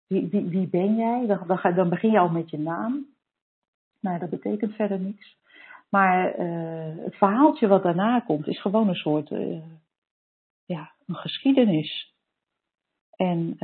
wie, 0.09 0.29
wie, 0.29 0.49
wie 0.49 0.69
ben 0.69 0.97
jij? 0.97 1.27
Dan, 1.27 1.61
dan, 1.75 1.89
begin 1.89 2.11
je 2.11 2.19
al 2.19 2.29
met 2.29 2.51
je 2.51 2.59
naam. 2.59 3.07
Nou, 4.01 4.19
dat 4.19 4.31
betekent 4.31 4.75
verder 4.75 5.01
niks. 5.01 5.37
Maar 5.89 6.33
het 6.97 7.15
verhaaltje 7.15 7.67
wat 7.67 7.83
daarna 7.83 8.21
komt 8.21 8.47
is 8.47 8.61
gewoon 8.61 8.89
een 8.89 8.95
soort, 8.95 9.29
ja, 10.65 10.93
een 11.07 11.15
geschiedenis. 11.15 12.17
En 13.17 13.57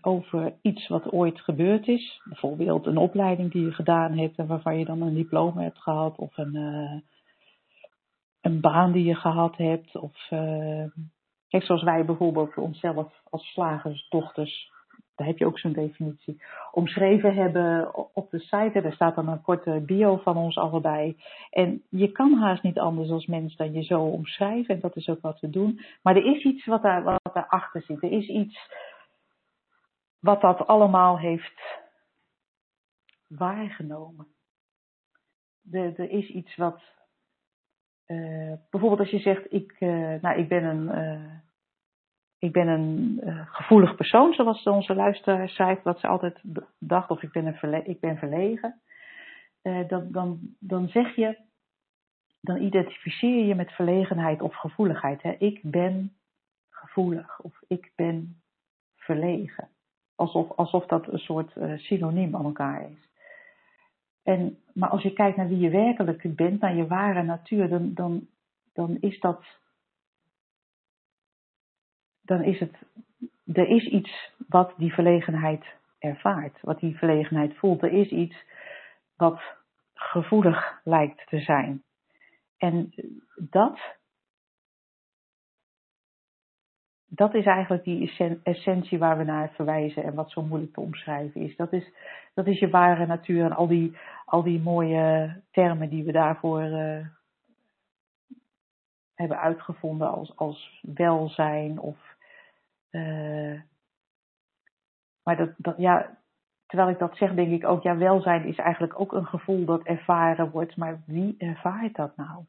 over 0.00 0.54
iets 0.62 0.88
wat 0.88 1.12
ooit 1.12 1.40
gebeurd 1.40 1.88
is. 1.88 2.20
Bijvoorbeeld 2.24 2.86
een 2.86 2.96
opleiding 2.96 3.52
die 3.52 3.64
je 3.64 3.72
gedaan 3.72 4.18
hebt 4.18 4.36
en 4.36 4.46
waarvan 4.46 4.78
je 4.78 4.84
dan 4.84 5.02
een 5.02 5.14
diploma 5.14 5.62
hebt 5.62 5.78
gehad. 5.78 6.16
Of 6.16 6.36
een, 6.36 6.54
een 8.42 8.60
baan 8.60 8.92
die 8.92 9.04
je 9.04 9.14
gehad 9.14 9.56
hebt. 9.56 9.96
Of, 9.96 10.26
kijk, 11.48 11.64
zoals 11.64 11.82
wij 11.82 12.04
bijvoorbeeld 12.04 12.56
onszelf 12.56 13.20
als 13.30 13.52
slagersdochters 13.52 14.70
daar 15.14 15.26
heb 15.26 15.38
je 15.38 15.46
ook 15.46 15.58
zo'n 15.58 15.72
definitie, 15.72 16.42
omschreven 16.70 17.34
hebben 17.34 17.94
op 18.14 18.30
de 18.30 18.38
site. 18.38 18.80
Daar 18.82 18.92
staat 18.92 19.14
dan 19.14 19.28
een 19.28 19.42
korte 19.42 19.82
bio 19.86 20.16
van 20.16 20.36
ons 20.36 20.56
allebei. 20.56 21.16
En 21.50 21.82
je 21.88 22.12
kan 22.12 22.32
haast 22.32 22.62
niet 22.62 22.78
anders 22.78 23.10
als 23.10 23.26
mens 23.26 23.56
dan 23.56 23.72
je 23.72 23.82
zo 23.82 24.00
omschrijven. 24.00 24.74
En 24.74 24.80
dat 24.80 24.96
is 24.96 25.08
ook 25.08 25.20
wat 25.20 25.40
we 25.40 25.50
doen. 25.50 25.80
Maar 26.02 26.16
er 26.16 26.36
is 26.36 26.44
iets 26.44 26.66
wat, 26.66 26.82
daar, 26.82 27.02
wat 27.02 27.34
daarachter 27.34 27.82
zit. 27.82 28.02
Er 28.02 28.12
is 28.12 28.28
iets 28.28 28.70
wat 30.18 30.40
dat 30.40 30.66
allemaal 30.66 31.18
heeft 31.18 31.62
waargenomen. 33.28 34.26
Er, 35.70 36.00
er 36.00 36.10
is 36.10 36.28
iets 36.28 36.56
wat. 36.56 36.80
Uh, 38.06 38.52
bijvoorbeeld 38.70 39.00
als 39.00 39.10
je 39.10 39.18
zegt, 39.18 39.52
ik, 39.52 39.76
uh, 39.80 40.14
nou, 40.20 40.38
ik 40.38 40.48
ben 40.48 40.64
een. 40.64 40.98
Uh, 40.98 41.34
ik 42.38 42.52
ben 42.52 42.68
een 42.68 43.20
gevoelig 43.46 43.94
persoon, 43.94 44.32
zoals 44.32 44.62
onze 44.62 44.94
luisteraar 44.94 45.48
schrijft, 45.48 45.82
wat 45.82 46.00
ze 46.00 46.06
altijd 46.06 46.40
dacht, 46.78 47.10
of 47.10 47.22
ik 47.22 47.32
ben, 47.32 47.46
een 47.46 47.86
ik 47.86 48.00
ben 48.00 48.16
verlegen. 48.16 48.80
Dan, 49.62 50.12
dan, 50.12 50.40
dan 50.58 50.88
zeg 50.88 51.14
je, 51.16 51.38
dan 52.40 52.62
identificeer 52.62 53.44
je 53.44 53.54
met 53.54 53.72
verlegenheid 53.72 54.42
of 54.42 54.54
gevoeligheid. 54.54 55.22
Hè? 55.22 55.30
Ik 55.38 55.60
ben 55.62 56.12
gevoelig 56.70 57.40
of 57.40 57.60
ik 57.68 57.92
ben 57.96 58.42
verlegen. 58.96 59.68
Alsof, 60.14 60.50
alsof 60.50 60.86
dat 60.86 61.12
een 61.12 61.18
soort 61.18 61.52
synoniem 61.76 62.36
aan 62.36 62.44
elkaar 62.44 62.90
is. 62.90 63.11
En, 64.22 64.58
maar 64.74 64.88
als 64.88 65.02
je 65.02 65.12
kijkt 65.12 65.36
naar 65.36 65.48
wie 65.48 65.58
je 65.58 65.70
werkelijk 65.70 66.36
bent, 66.36 66.60
naar 66.60 66.74
je 66.74 66.86
ware 66.86 67.22
natuur, 67.22 67.68
dan, 67.68 67.94
dan, 67.94 68.26
dan 68.72 68.96
is 69.00 69.20
dat 69.20 69.44
dan 72.22 72.42
is 72.42 72.60
het, 72.60 72.76
er 73.52 73.68
is 73.68 73.86
iets 73.86 74.32
wat 74.48 74.74
die 74.76 74.92
verlegenheid 74.92 75.64
ervaart, 75.98 76.60
wat 76.60 76.80
die 76.80 76.96
verlegenheid 76.98 77.56
voelt. 77.56 77.82
Er 77.82 77.92
is 77.92 78.08
iets 78.08 78.44
wat 79.16 79.40
gevoelig 79.94 80.80
lijkt 80.84 81.26
te 81.28 81.40
zijn. 81.40 81.82
En 82.58 82.94
dat, 83.36 83.78
dat 87.14 87.34
is 87.34 87.44
eigenlijk 87.44 87.84
die 87.84 88.40
essentie 88.42 88.98
waar 88.98 89.18
we 89.18 89.24
naar 89.24 89.50
verwijzen 89.54 90.04
en 90.04 90.14
wat 90.14 90.30
zo 90.30 90.42
moeilijk 90.42 90.72
te 90.72 90.80
omschrijven 90.80 91.40
is. 91.40 91.56
Dat 91.56 91.72
is, 91.72 91.92
dat 92.34 92.46
is 92.46 92.58
je 92.58 92.70
ware 92.70 93.06
natuur 93.06 93.44
en 93.44 93.52
al 93.52 93.66
die, 93.66 93.96
al 94.24 94.42
die 94.42 94.60
mooie 94.60 95.36
termen 95.50 95.88
die 95.88 96.04
we 96.04 96.12
daarvoor 96.12 96.62
uh, 96.62 97.06
hebben 99.14 99.38
uitgevonden 99.40 100.10
als, 100.10 100.36
als 100.36 100.80
welzijn 100.94 101.78
of 101.78 101.96
uh, 102.90 103.60
maar 105.22 105.36
dat, 105.36 105.50
dat, 105.56 105.76
ja, 105.76 106.18
terwijl 106.66 106.90
ik 106.90 106.98
dat 106.98 107.16
zeg, 107.16 107.34
denk 107.34 107.52
ik 107.52 107.68
ook, 107.68 107.82
ja, 107.82 107.96
welzijn 107.96 108.44
is 108.44 108.56
eigenlijk 108.56 109.00
ook 109.00 109.12
een 109.12 109.26
gevoel 109.26 109.64
dat 109.64 109.82
ervaren 109.82 110.50
wordt. 110.50 110.76
Maar 110.76 111.02
wie 111.06 111.34
ervaart 111.38 111.94
dat 111.94 112.16
nou? 112.16 112.44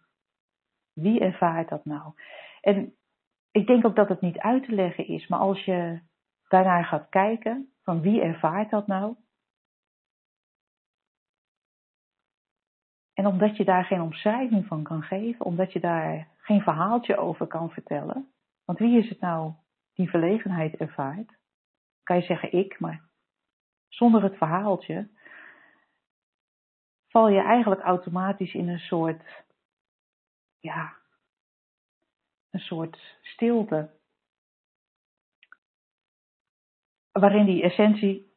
Wie 0.93 1.19
ervaart 1.19 1.69
dat 1.69 1.85
nou? 1.85 2.13
En 2.61 2.93
ik 3.53 3.67
denk 3.67 3.85
ook 3.85 3.95
dat 3.95 4.09
het 4.09 4.21
niet 4.21 4.37
uit 4.37 4.63
te 4.63 4.71
leggen 4.71 5.07
is, 5.07 5.27
maar 5.27 5.39
als 5.39 5.65
je 5.65 6.01
daarnaar 6.47 6.85
gaat 6.85 7.09
kijken, 7.09 7.73
van 7.83 8.01
wie 8.01 8.21
ervaart 8.21 8.69
dat 8.69 8.87
nou? 8.87 9.15
En 13.13 13.25
omdat 13.25 13.57
je 13.57 13.65
daar 13.65 13.85
geen 13.85 14.01
omschrijving 14.01 14.65
van 14.65 14.83
kan 14.83 15.01
geven, 15.01 15.45
omdat 15.45 15.73
je 15.73 15.79
daar 15.79 16.27
geen 16.37 16.61
verhaaltje 16.61 17.17
over 17.17 17.47
kan 17.47 17.69
vertellen, 17.69 18.33
want 18.65 18.79
wie 18.79 18.97
is 18.97 19.09
het 19.09 19.19
nou 19.19 19.53
die 19.93 20.09
verlegenheid 20.09 20.75
ervaart, 20.75 21.37
kan 22.03 22.15
je 22.17 22.23
zeggen 22.23 22.53
ik, 22.53 22.79
maar 22.79 23.09
zonder 23.87 24.23
het 24.23 24.37
verhaaltje 24.37 25.09
val 27.07 27.27
je 27.27 27.41
eigenlijk 27.41 27.81
automatisch 27.81 28.53
in 28.53 28.67
een 28.67 28.79
soort, 28.79 29.43
ja, 30.59 31.02
een 32.53 32.59
soort 32.59 33.17
stilte. 33.21 33.89
Waarin 37.11 37.45
die 37.45 37.63
essentie 37.63 38.33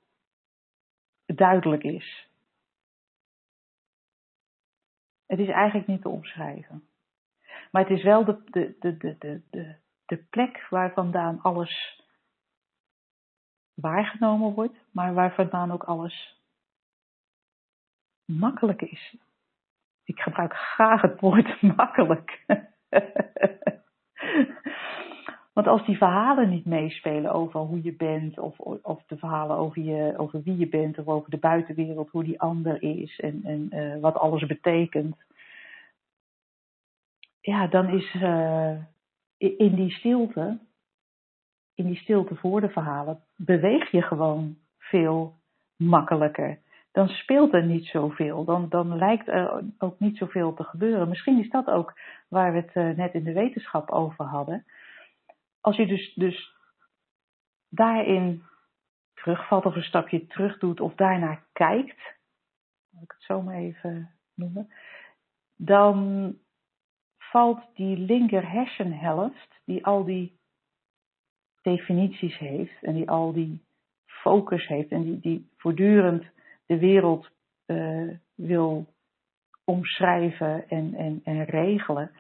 duidelijk 1.27 1.83
is. 1.83 2.29
Het 5.27 5.39
is 5.39 5.49
eigenlijk 5.49 5.89
niet 5.89 6.03
te 6.03 6.09
omschrijven. 6.09 6.89
Maar 7.71 7.83
het 7.83 7.99
is 7.99 8.03
wel 8.03 8.25
de, 8.25 8.43
de, 8.45 8.77
de, 8.79 8.97
de, 9.19 9.43
de, 9.51 9.77
de 10.07 10.17
plek 10.17 10.67
waar 10.71 10.93
vandaan 10.93 11.41
alles 11.41 12.03
waargenomen 13.75 14.55
wordt, 14.55 14.79
maar 14.91 15.15
waar 15.15 15.35
vandaan 15.35 15.73
ook 15.73 15.85
alles 15.85 16.41
makkelijk 18.25 18.83
is. 18.83 19.17
Ik 20.05 20.21
gebruik 20.21 20.55
graag 20.55 21.03
het 21.03 21.21
woord 21.21 21.63
makkelijk. 21.77 22.45
Want 25.67 25.79
als 25.79 25.87
die 25.87 25.97
verhalen 25.97 26.49
niet 26.49 26.65
meespelen 26.65 27.33
over 27.33 27.61
hoe 27.61 27.83
je 27.83 27.93
bent, 27.93 28.39
of, 28.39 28.59
of 28.59 29.03
de 29.07 29.17
verhalen 29.17 29.57
over, 29.57 29.83
je, 29.83 30.15
over 30.17 30.43
wie 30.43 30.57
je 30.57 30.69
bent, 30.69 30.99
of 30.99 31.07
over 31.07 31.31
de 31.31 31.39
buitenwereld, 31.39 32.11
hoe 32.11 32.25
die 32.25 32.41
ander 32.41 32.83
is 32.83 33.21
en, 33.21 33.41
en 33.45 33.69
uh, 33.71 34.01
wat 34.01 34.15
alles 34.15 34.47
betekent, 34.47 35.17
ja, 37.41 37.67
dan 37.67 37.89
is, 37.89 38.15
uh, 38.15 38.77
in 39.39 39.75
die 39.75 39.91
stilte, 39.91 40.59
in 41.75 41.87
die 41.87 41.97
stilte 41.97 42.35
voor 42.35 42.61
de 42.61 42.71
verhalen, 42.71 43.21
beweeg 43.37 43.91
je 43.91 44.03
gewoon 44.03 44.57
veel 44.79 45.35
makkelijker. 45.77 46.59
Dan 46.93 47.09
speelt 47.09 47.55
er 47.55 47.65
niet 47.65 47.87
zoveel. 47.87 48.45
Dan, 48.45 48.69
dan 48.69 48.97
lijkt 48.97 49.29
er 49.29 49.65
ook 49.79 49.99
niet 49.99 50.17
zoveel 50.17 50.55
te 50.55 50.65
gebeuren. 50.65 51.09
Misschien 51.09 51.39
is 51.39 51.51
dat 51.51 51.67
ook 51.67 51.99
waar 52.29 52.53
we 52.53 52.59
het 52.59 52.71
eh, 52.73 52.97
net 52.97 53.15
in 53.15 53.25
de 53.25 53.33
wetenschap 53.33 53.91
over 53.91 54.25
hadden. 54.25 54.65
Als 55.67 55.77
je 55.77 55.87
dus, 55.87 56.15
dus 56.15 56.55
daarin 57.69 58.43
terugvalt 59.15 59.65
of 59.65 59.75
een 59.75 59.83
stapje 59.83 60.27
terug 60.27 60.59
doet 60.59 60.81
of 60.81 60.95
daarnaar 60.95 61.47
kijkt, 61.53 62.17
laat 62.91 63.03
ik 63.03 63.11
het 63.11 63.23
zo 63.23 63.43
maar 63.43 63.55
even 63.55 64.11
noemen, 64.35 64.73
dan 65.57 66.35
valt 67.19 67.75
die 67.75 67.97
linker 67.97 68.51
hersenhelft, 68.51 69.61
die 69.65 69.87
al 69.87 70.05
die 70.05 70.39
definities 71.63 72.39
heeft 72.39 72.83
en 72.83 72.95
die 72.95 73.11
al 73.11 73.33
die 73.33 73.65
focus 74.07 74.67
heeft 74.67 74.91
en 74.91 75.03
die, 75.03 75.21
die 75.21 75.51
voortdurend 75.57 76.25
de 76.67 76.79
wereld 76.79 77.31
uh, 77.67 78.15
wil 78.35 78.95
omschrijven 79.65 80.69
en, 80.69 80.95
en, 80.95 81.21
en 81.25 81.45
regelen, 81.45 82.11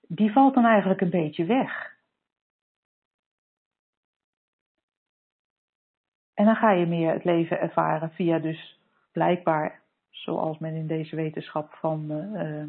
die 0.00 0.32
valt 0.32 0.54
dan 0.54 0.64
eigenlijk 0.64 1.00
een 1.00 1.10
beetje 1.10 1.44
weg. 1.44 1.95
En 6.36 6.44
dan 6.44 6.56
ga 6.56 6.70
je 6.70 6.86
meer 6.86 7.12
het 7.12 7.24
leven 7.24 7.60
ervaren 7.60 8.10
via 8.10 8.38
dus 8.38 8.80
blijkbaar, 9.12 9.80
zoals 10.10 10.58
men 10.58 10.74
in 10.74 10.86
deze 10.86 11.16
wetenschap 11.16 11.72
van 11.72 12.10
uh, 12.10 12.62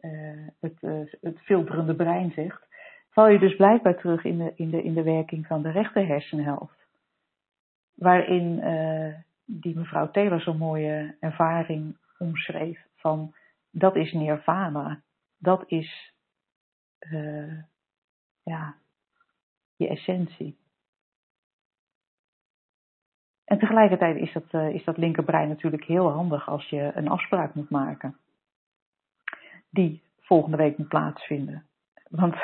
uh, 0.00 0.48
het, 0.60 0.82
uh, 0.82 1.12
het 1.20 1.40
filterende 1.40 1.94
brein 1.94 2.30
zegt, 2.30 2.66
val 3.10 3.28
je 3.28 3.38
dus 3.38 3.56
blijkbaar 3.56 3.96
terug 3.96 4.24
in 4.24 4.38
de, 4.38 4.52
in 4.56 4.70
de, 4.70 4.82
in 4.82 4.94
de 4.94 5.02
werking 5.02 5.46
van 5.46 5.62
de 5.62 5.70
rechter 5.70 6.06
hersenhelft. 6.06 6.86
Waarin 7.94 8.62
die 9.44 9.76
mevrouw 9.76 10.10
Taylor 10.10 10.40
zo'n 10.40 10.56
mooie 10.56 11.16
ervaring 11.20 11.96
omschreef 12.18 12.86
van 12.96 13.34
dat 13.70 13.96
is 13.96 14.12
nirvana. 14.12 15.02
Dat 15.38 15.64
is 15.66 16.14
ja, 18.42 18.76
je 19.76 19.88
essentie. 19.88 20.63
En 23.44 23.58
tegelijkertijd 23.58 24.16
is 24.16 24.32
dat, 24.32 24.44
uh, 24.52 24.74
is 24.74 24.84
dat 24.84 24.96
linkerbrein 24.96 25.48
natuurlijk 25.48 25.84
heel 25.84 26.10
handig 26.10 26.48
als 26.48 26.68
je 26.68 26.90
een 26.94 27.08
afspraak 27.08 27.54
moet 27.54 27.70
maken. 27.70 28.16
Die 29.70 30.02
volgende 30.20 30.56
week 30.56 30.78
moet 30.78 30.88
plaatsvinden. 30.88 31.66
Want 32.10 32.36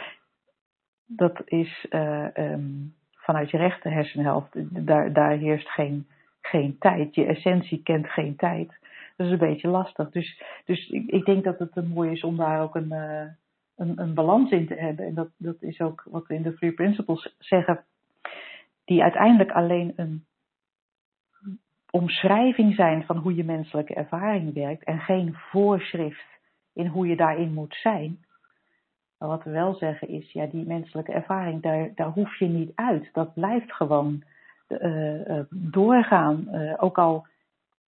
dat 1.22 1.42
is 1.44 1.86
uh, 1.90 2.26
um, 2.34 2.94
vanuit 3.12 3.50
je 3.50 3.56
rechter 3.56 3.92
hersenhelft, 3.92 4.48
daar, 4.86 5.12
daar 5.12 5.36
heerst 5.36 5.68
geen, 5.68 6.06
geen 6.40 6.78
tijd. 6.78 7.14
Je 7.14 7.26
essentie 7.26 7.82
kent 7.82 8.06
geen 8.08 8.36
tijd. 8.36 8.68
Dat 9.16 9.26
is 9.26 9.32
een 9.32 9.38
beetje 9.38 9.68
lastig. 9.68 10.10
Dus, 10.10 10.42
dus 10.64 10.88
ik, 10.88 11.06
ik 11.06 11.24
denk 11.24 11.44
dat 11.44 11.58
het 11.58 11.88
mooi 11.88 12.10
is 12.10 12.22
om 12.22 12.36
daar 12.36 12.62
ook 12.62 12.74
een, 12.74 12.92
een, 13.76 14.00
een 14.00 14.14
balans 14.14 14.50
in 14.50 14.66
te 14.66 14.74
hebben. 14.74 15.06
En 15.06 15.14
dat, 15.14 15.28
dat 15.36 15.62
is 15.62 15.80
ook 15.80 16.04
wat 16.10 16.26
we 16.26 16.34
in 16.34 16.42
de 16.42 16.54
Three 16.54 16.72
Principles 16.72 17.36
zeggen, 17.38 17.84
die 18.88 19.02
uiteindelijk 19.02 19.50
alleen 19.50 19.92
een 19.96 20.24
omschrijving 21.90 22.74
zijn 22.74 23.04
van 23.04 23.16
hoe 23.16 23.34
je 23.34 23.44
menselijke 23.44 23.94
ervaring 23.94 24.54
werkt 24.54 24.84
en 24.84 24.98
geen 24.98 25.34
voorschrift 25.34 26.40
in 26.72 26.86
hoe 26.86 27.06
je 27.06 27.16
daarin 27.16 27.52
moet 27.52 27.74
zijn. 27.74 28.18
Maar 29.18 29.28
wat 29.28 29.44
we 29.44 29.50
wel 29.50 29.74
zeggen 29.74 30.08
is, 30.08 30.32
ja, 30.32 30.46
die 30.46 30.66
menselijke 30.66 31.12
ervaring, 31.12 31.62
daar, 31.62 31.90
daar 31.94 32.10
hoef 32.10 32.38
je 32.38 32.46
niet 32.46 32.72
uit. 32.74 33.08
Dat 33.12 33.34
blijft 33.34 33.72
gewoon 33.72 34.22
uh, 34.68 35.28
uh, 35.28 35.40
doorgaan. 35.50 36.48
Uh, 36.50 36.74
ook 36.76 36.98
al 36.98 37.26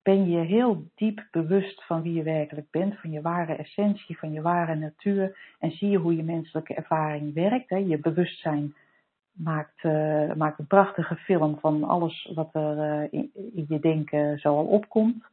ben 0.02 0.30
je 0.30 0.38
heel 0.38 0.82
diep 0.94 1.26
bewust 1.30 1.84
van 1.84 2.02
wie 2.02 2.12
je 2.12 2.22
werkelijk 2.22 2.70
bent, 2.70 3.00
van 3.00 3.10
je 3.10 3.20
ware 3.20 3.54
essentie, 3.54 4.18
van 4.18 4.32
je 4.32 4.42
ware 4.42 4.74
natuur. 4.74 5.38
En 5.58 5.70
zie 5.70 5.90
je 5.90 5.98
hoe 5.98 6.16
je 6.16 6.22
menselijke 6.22 6.74
ervaring 6.74 7.34
werkt. 7.34 7.70
Hè. 7.70 7.76
Je 7.76 7.98
bewustzijn 7.98 8.74
maakt, 9.38 9.82
maakt 10.36 10.58
een 10.58 10.66
prachtige 10.66 11.16
film 11.16 11.58
van 11.58 11.84
alles 11.84 12.30
wat 12.34 12.54
er 12.54 13.08
in, 13.12 13.30
in 13.34 13.64
je 13.68 13.80
denken 13.80 14.38
zo 14.38 14.56
al 14.56 14.66
opkomt. 14.66 15.24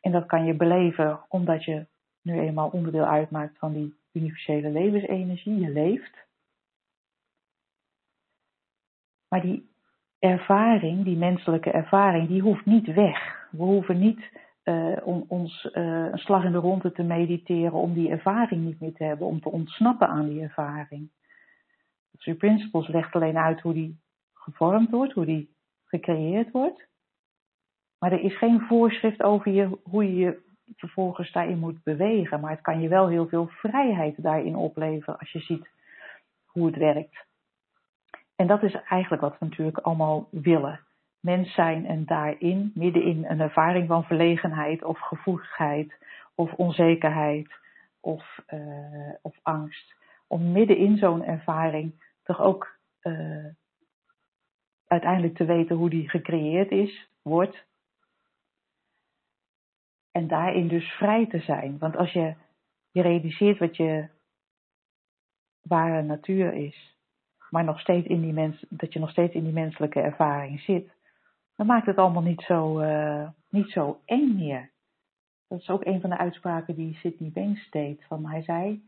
En 0.00 0.12
dat 0.12 0.26
kan 0.26 0.44
je 0.44 0.54
beleven 0.54 1.20
omdat 1.28 1.64
je 1.64 1.86
nu 2.22 2.40
eenmaal 2.40 2.68
onderdeel 2.68 3.06
uitmaakt 3.06 3.58
van 3.58 3.72
die 3.72 3.94
universele 4.12 4.70
levensenergie, 4.70 5.60
je 5.60 5.70
leeft. 5.70 6.26
Maar 9.28 9.40
die 9.40 9.68
ervaring, 10.18 11.04
die 11.04 11.16
menselijke 11.16 11.70
ervaring, 11.70 12.28
die 12.28 12.40
hoeft 12.40 12.66
niet 12.66 12.86
weg. 12.86 13.48
We 13.50 13.62
hoeven 13.62 13.98
niet 13.98 14.30
uh, 14.64 14.96
om 15.04 15.24
ons 15.28 15.68
een 15.72 16.18
slag 16.18 16.44
in 16.44 16.52
de 16.52 16.58
ronde 16.58 16.92
te 16.92 17.02
mediteren 17.02 17.72
om 17.72 17.92
die 17.92 18.10
ervaring 18.10 18.64
niet 18.64 18.80
meer 18.80 18.92
te 18.92 19.04
hebben, 19.04 19.26
om 19.26 19.40
te 19.40 19.50
ontsnappen 19.50 20.08
aan 20.08 20.28
die 20.28 20.42
ervaring. 20.42 21.10
Three 22.16 22.34
Principles 22.34 22.88
legt 22.88 23.14
alleen 23.14 23.38
uit 23.38 23.60
hoe 23.60 23.72
die 23.72 24.00
gevormd 24.34 24.90
wordt, 24.90 25.12
hoe 25.12 25.26
die 25.26 25.54
gecreëerd 25.84 26.50
wordt. 26.50 26.86
Maar 27.98 28.12
er 28.12 28.20
is 28.20 28.38
geen 28.38 28.60
voorschrift 28.60 29.22
over 29.22 29.52
je, 29.52 29.78
hoe 29.82 30.04
je 30.04 30.16
je 30.16 30.40
vervolgens 30.76 31.32
daarin 31.32 31.58
moet 31.58 31.82
bewegen. 31.82 32.40
Maar 32.40 32.50
het 32.50 32.60
kan 32.60 32.80
je 32.80 32.88
wel 32.88 33.08
heel 33.08 33.28
veel 33.28 33.46
vrijheid 33.46 34.22
daarin 34.22 34.56
opleveren 34.56 35.18
als 35.18 35.32
je 35.32 35.40
ziet 35.40 35.68
hoe 36.46 36.66
het 36.66 36.76
werkt. 36.76 37.26
En 38.36 38.46
dat 38.46 38.62
is 38.62 38.74
eigenlijk 38.74 39.22
wat 39.22 39.38
we 39.38 39.44
natuurlijk 39.44 39.78
allemaal 39.78 40.28
willen. 40.30 40.80
Mens 41.20 41.54
zijn 41.54 41.86
en 41.86 42.04
daarin, 42.04 42.72
middenin 42.74 43.24
een 43.24 43.40
ervaring 43.40 43.86
van 43.86 44.04
verlegenheid 44.04 44.84
of 44.84 44.98
gevoeligheid 44.98 45.94
of 46.34 46.52
onzekerheid 46.52 47.52
of, 48.00 48.38
uh, 48.48 49.14
of 49.22 49.38
angst. 49.42 49.94
Om 50.28 50.52
middenin 50.52 50.96
zo'n 50.96 51.24
ervaring 51.24 52.14
toch 52.22 52.40
ook 52.40 52.78
uh, 53.02 53.46
uiteindelijk 54.86 55.36
te 55.36 55.44
weten 55.44 55.76
hoe 55.76 55.90
die 55.90 56.08
gecreëerd 56.08 56.70
is, 56.70 57.08
wordt 57.22 57.66
en 60.10 60.28
daarin 60.28 60.68
dus 60.68 60.90
vrij 60.90 61.26
te 61.26 61.38
zijn. 61.38 61.78
Want 61.78 61.96
als 61.96 62.12
je, 62.12 62.34
je 62.90 63.02
realiseert 63.02 63.58
wat 63.58 63.76
je 63.76 64.08
ware 65.62 66.02
natuur 66.02 66.52
is, 66.52 66.96
maar 67.50 67.64
nog 67.64 67.80
steeds 67.80 68.06
in 68.06 68.20
die 68.20 68.32
mens, 68.32 68.64
dat 68.68 68.92
je 68.92 68.98
nog 68.98 69.10
steeds 69.10 69.34
in 69.34 69.44
die 69.44 69.52
menselijke 69.52 70.00
ervaring 70.00 70.60
zit, 70.60 70.90
dan 71.56 71.66
maakt 71.66 71.86
het 71.86 71.96
allemaal 71.96 72.22
niet 72.22 72.40
zo, 72.42 72.80
uh, 72.80 73.28
niet 73.48 73.70
zo 73.70 74.00
eng 74.04 74.36
meer. 74.36 74.70
Dat 75.48 75.60
is 75.60 75.68
ook 75.68 75.84
een 75.84 76.00
van 76.00 76.10
de 76.10 76.18
uitspraken 76.18 76.74
die 76.74 76.94
Sidney 76.94 77.30
Banks 77.30 77.70
deed. 77.70 78.04
Van 78.04 78.26
hij 78.26 78.42
zei, 78.42 78.82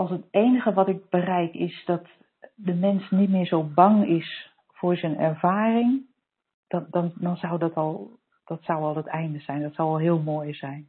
als 0.00 0.10
het 0.10 0.24
enige 0.30 0.72
wat 0.72 0.88
ik 0.88 1.08
bereik 1.08 1.54
is 1.54 1.84
dat 1.84 2.06
de 2.54 2.74
mens 2.74 3.10
niet 3.10 3.30
meer 3.30 3.46
zo 3.46 3.64
bang 3.64 4.06
is 4.06 4.52
voor 4.68 4.96
zijn 4.96 5.18
ervaring, 5.18 6.06
dat, 6.68 6.92
dan, 6.92 7.36
zou 7.36 7.58
dat 7.58 7.74
al 7.74 8.18
dat 8.44 8.62
zou 8.62 8.82
al 8.82 8.96
het 8.96 9.06
einde 9.06 9.40
zijn. 9.40 9.62
Dat 9.62 9.74
zou 9.74 9.88
al 9.88 9.98
heel 9.98 10.18
mooi 10.18 10.54
zijn. 10.54 10.88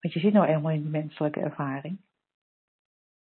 Want 0.00 0.14
je 0.14 0.20
zit 0.20 0.32
nou 0.32 0.46
eenmaal 0.46 0.72
in 0.72 0.82
die 0.82 0.90
menselijke 0.90 1.40
ervaring. 1.40 1.98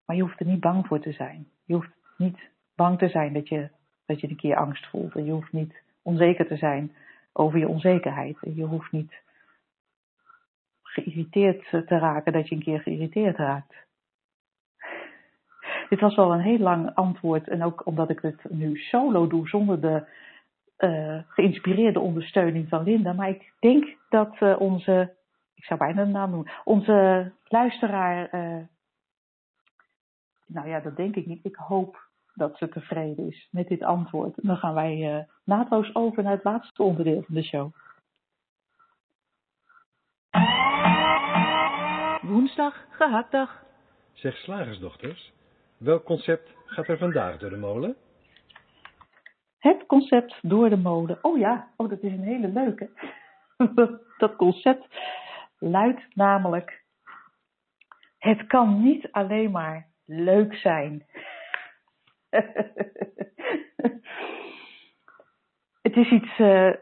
Maar 0.04 0.16
je 0.16 0.22
hoeft 0.22 0.40
er 0.40 0.46
niet 0.46 0.60
bang 0.60 0.86
voor 0.86 1.00
te 1.00 1.12
zijn. 1.12 1.48
Je 1.64 1.74
hoeft 1.74 1.90
niet 2.16 2.38
bang 2.74 2.98
te 2.98 3.08
zijn 3.08 3.32
dat 3.32 3.48
je, 3.48 3.70
dat 4.04 4.20
je 4.20 4.28
een 4.28 4.36
keer 4.36 4.56
angst 4.56 4.86
voelt. 4.86 5.14
En 5.14 5.24
je 5.24 5.32
hoeft 5.32 5.52
niet 5.52 5.82
onzeker 6.02 6.46
te 6.46 6.56
zijn 6.56 6.92
over 7.32 7.58
je 7.58 7.68
onzekerheid. 7.68 8.36
Je 8.54 8.64
hoeft 8.64 8.92
niet 8.92 9.12
geïrriteerd 10.82 11.70
te 11.70 11.98
raken 11.98 12.32
dat 12.32 12.48
je 12.48 12.54
een 12.54 12.62
keer 12.62 12.80
geïrriteerd 12.80 13.36
raakt. 13.36 13.85
Dit 15.88 16.00
was 16.00 16.14
wel 16.14 16.32
een 16.32 16.40
heel 16.40 16.58
lang 16.58 16.94
antwoord. 16.94 17.48
En 17.48 17.64
ook 17.64 17.86
omdat 17.86 18.10
ik 18.10 18.20
het 18.20 18.44
nu 18.48 18.76
solo 18.76 19.26
doe 19.26 19.48
zonder 19.48 19.80
de 19.80 20.08
uh, 20.78 21.22
geïnspireerde 21.28 22.00
ondersteuning 22.00 22.68
van 22.68 22.82
Linda. 22.82 23.12
Maar 23.12 23.28
ik 23.28 23.52
denk 23.60 23.96
dat 24.08 24.36
uh, 24.40 24.60
onze, 24.60 25.14
ik 25.54 25.64
zou 25.64 25.78
bijna 25.78 26.04
de 26.04 26.10
naam 26.10 26.30
noemen, 26.30 26.52
onze 26.64 27.32
luisteraar, 27.44 28.34
uh, 28.34 28.64
nou 30.46 30.68
ja, 30.68 30.80
dat 30.80 30.96
denk 30.96 31.16
ik 31.16 31.26
niet. 31.26 31.44
Ik 31.44 31.56
hoop 31.56 32.04
dat 32.34 32.56
ze 32.58 32.68
tevreden 32.68 33.26
is 33.26 33.48
met 33.50 33.68
dit 33.68 33.82
antwoord. 33.82 34.34
Dan 34.36 34.56
gaan 34.56 34.74
wij 34.74 35.26
naadloos 35.44 35.94
over 35.94 36.22
naar 36.22 36.32
het 36.32 36.44
laatste 36.44 36.82
onderdeel 36.82 37.22
van 37.22 37.34
de 37.34 37.42
show. 37.42 37.72
Woensdag, 42.26 42.86
gehaktdag. 42.90 43.64
Zeg 44.12 44.36
slagersdochters, 44.36 45.32
welk 45.78 46.04
concept 46.04 46.50
gaat 46.66 46.88
er 46.88 46.98
vandaag 46.98 47.38
door 47.38 47.50
de 47.50 47.56
molen? 47.56 47.96
Het 49.58 49.86
concept 49.86 50.38
door 50.42 50.68
de 50.68 50.76
mode. 50.76 51.18
Oh 51.22 51.38
ja, 51.38 51.68
oh, 51.76 51.88
dat 51.88 52.02
is 52.02 52.12
een 52.12 52.22
hele 52.22 52.48
leuke. 52.48 52.90
dat 54.18 54.36
concept 54.36 54.86
luidt 55.58 56.06
namelijk: 56.14 56.82
Het 58.18 58.46
kan 58.46 58.82
niet 58.82 59.08
alleen 59.10 59.50
maar 59.50 59.86
leuk 60.04 60.54
zijn. 60.54 61.06
het 65.82 65.96
is 65.96 66.10
iets 66.10 66.38
uh, 66.38 66.72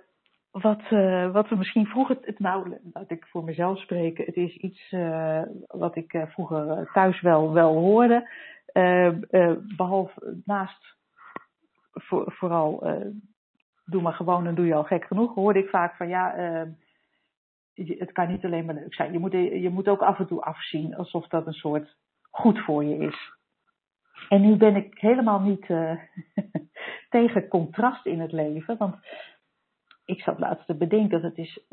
wat, 0.50 0.82
uh, 0.90 1.32
wat 1.32 1.48
we 1.48 1.56
misschien 1.56 1.86
vroeger, 1.86 2.18
nou 2.36 2.78
laat 2.92 3.10
ik 3.10 3.26
voor 3.26 3.44
mezelf 3.44 3.78
spreken, 3.78 4.24
het 4.24 4.36
is 4.36 4.56
iets 4.56 4.92
uh, 4.92 5.42
wat 5.66 5.96
ik 5.96 6.24
vroeger 6.28 6.90
thuis 6.92 7.20
wel, 7.20 7.52
wel 7.52 7.74
hoorde. 7.74 8.28
Behalve 9.76 10.40
naast 10.44 10.96
voor, 11.94 12.32
vooral 12.32 12.86
uh, 12.86 13.06
doe 13.84 14.02
maar 14.02 14.12
gewoon 14.12 14.46
en 14.46 14.54
doe 14.54 14.66
je 14.66 14.74
al 14.74 14.84
gek 14.84 15.04
genoeg, 15.04 15.34
hoorde 15.34 15.58
ik 15.58 15.68
vaak 15.68 15.96
van 15.96 16.08
ja, 16.08 16.38
uh, 16.38 16.70
het 17.74 18.12
kan 18.12 18.28
niet 18.28 18.44
alleen 18.44 18.64
maar 18.64 18.74
leuk 18.74 18.94
zijn. 18.94 19.12
Je 19.12 19.18
moet, 19.18 19.32
je 19.32 19.70
moet 19.72 19.88
ook 19.88 20.02
af 20.02 20.18
en 20.18 20.26
toe 20.26 20.42
afzien 20.42 20.96
alsof 20.96 21.26
dat 21.26 21.46
een 21.46 21.52
soort 21.52 21.96
goed 22.30 22.58
voor 22.58 22.84
je 22.84 22.96
is. 22.96 23.32
En 24.28 24.40
nu 24.40 24.56
ben 24.56 24.76
ik 24.76 24.98
helemaal 24.98 25.40
niet 25.40 25.66
tegen 27.08 27.48
contrast 27.48 28.06
in 28.06 28.20
het 28.20 28.32
leven, 28.32 28.76
want 28.76 28.96
ik 30.04 30.20
zat 30.20 30.38
laatst 30.38 30.66
te 30.66 30.74
bedenken, 30.74 31.10
dat 31.10 31.22
het 31.22 31.38
is 31.38 31.64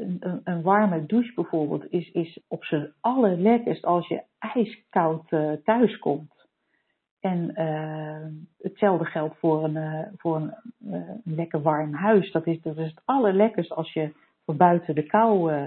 een, 0.44 0.62
warme 0.62 1.06
douche 1.06 1.34
bijvoorbeeld, 1.34 1.92
is, 1.92 2.12
is 2.12 2.40
op 2.48 2.64
zijn 2.64 2.94
allerlekkerst 3.00 3.86
als 3.86 4.08
je 4.08 4.24
ijskoud 4.40 5.32
uh, 5.32 5.52
thuis 5.64 6.00
komt. 6.00 6.41
En 7.22 7.52
uh, 7.56 8.28
hetzelfde 8.58 9.06
geldt 9.06 9.38
voor 9.38 9.64
een, 9.64 9.76
uh, 9.76 10.08
voor 10.18 10.36
een, 10.36 10.54
uh, 10.80 11.10
een, 11.24 11.36
lekker 11.36 11.62
warm 11.62 11.94
huis. 11.94 12.32
Dat 12.32 12.48
is, 12.48 12.62
dat 12.62 12.76
het 12.76 13.02
allerlekkerst 13.06 13.72
als 13.72 13.94
je 13.94 14.14
van 14.46 14.58
buiten 14.58 14.96
de 14.96 15.04
kou 15.04 15.66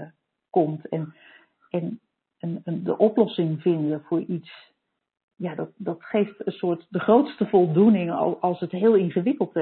komt. 0.49 0.87
En, 0.87 1.13
en 1.69 1.99
een, 2.39 2.83
de 2.83 2.97
oplossing 2.97 3.61
vinden 3.61 4.01
voor 4.01 4.19
iets, 4.19 4.73
ja, 5.35 5.55
dat, 5.55 5.71
dat 5.75 6.03
geeft 6.03 6.45
een 6.47 6.53
soort 6.53 6.85
de 6.89 6.99
grootste 6.99 7.47
voldoening 7.47 8.11
als 8.39 8.59
het 8.59 8.71
heel 8.71 8.95
ingewikkeld 8.95 9.53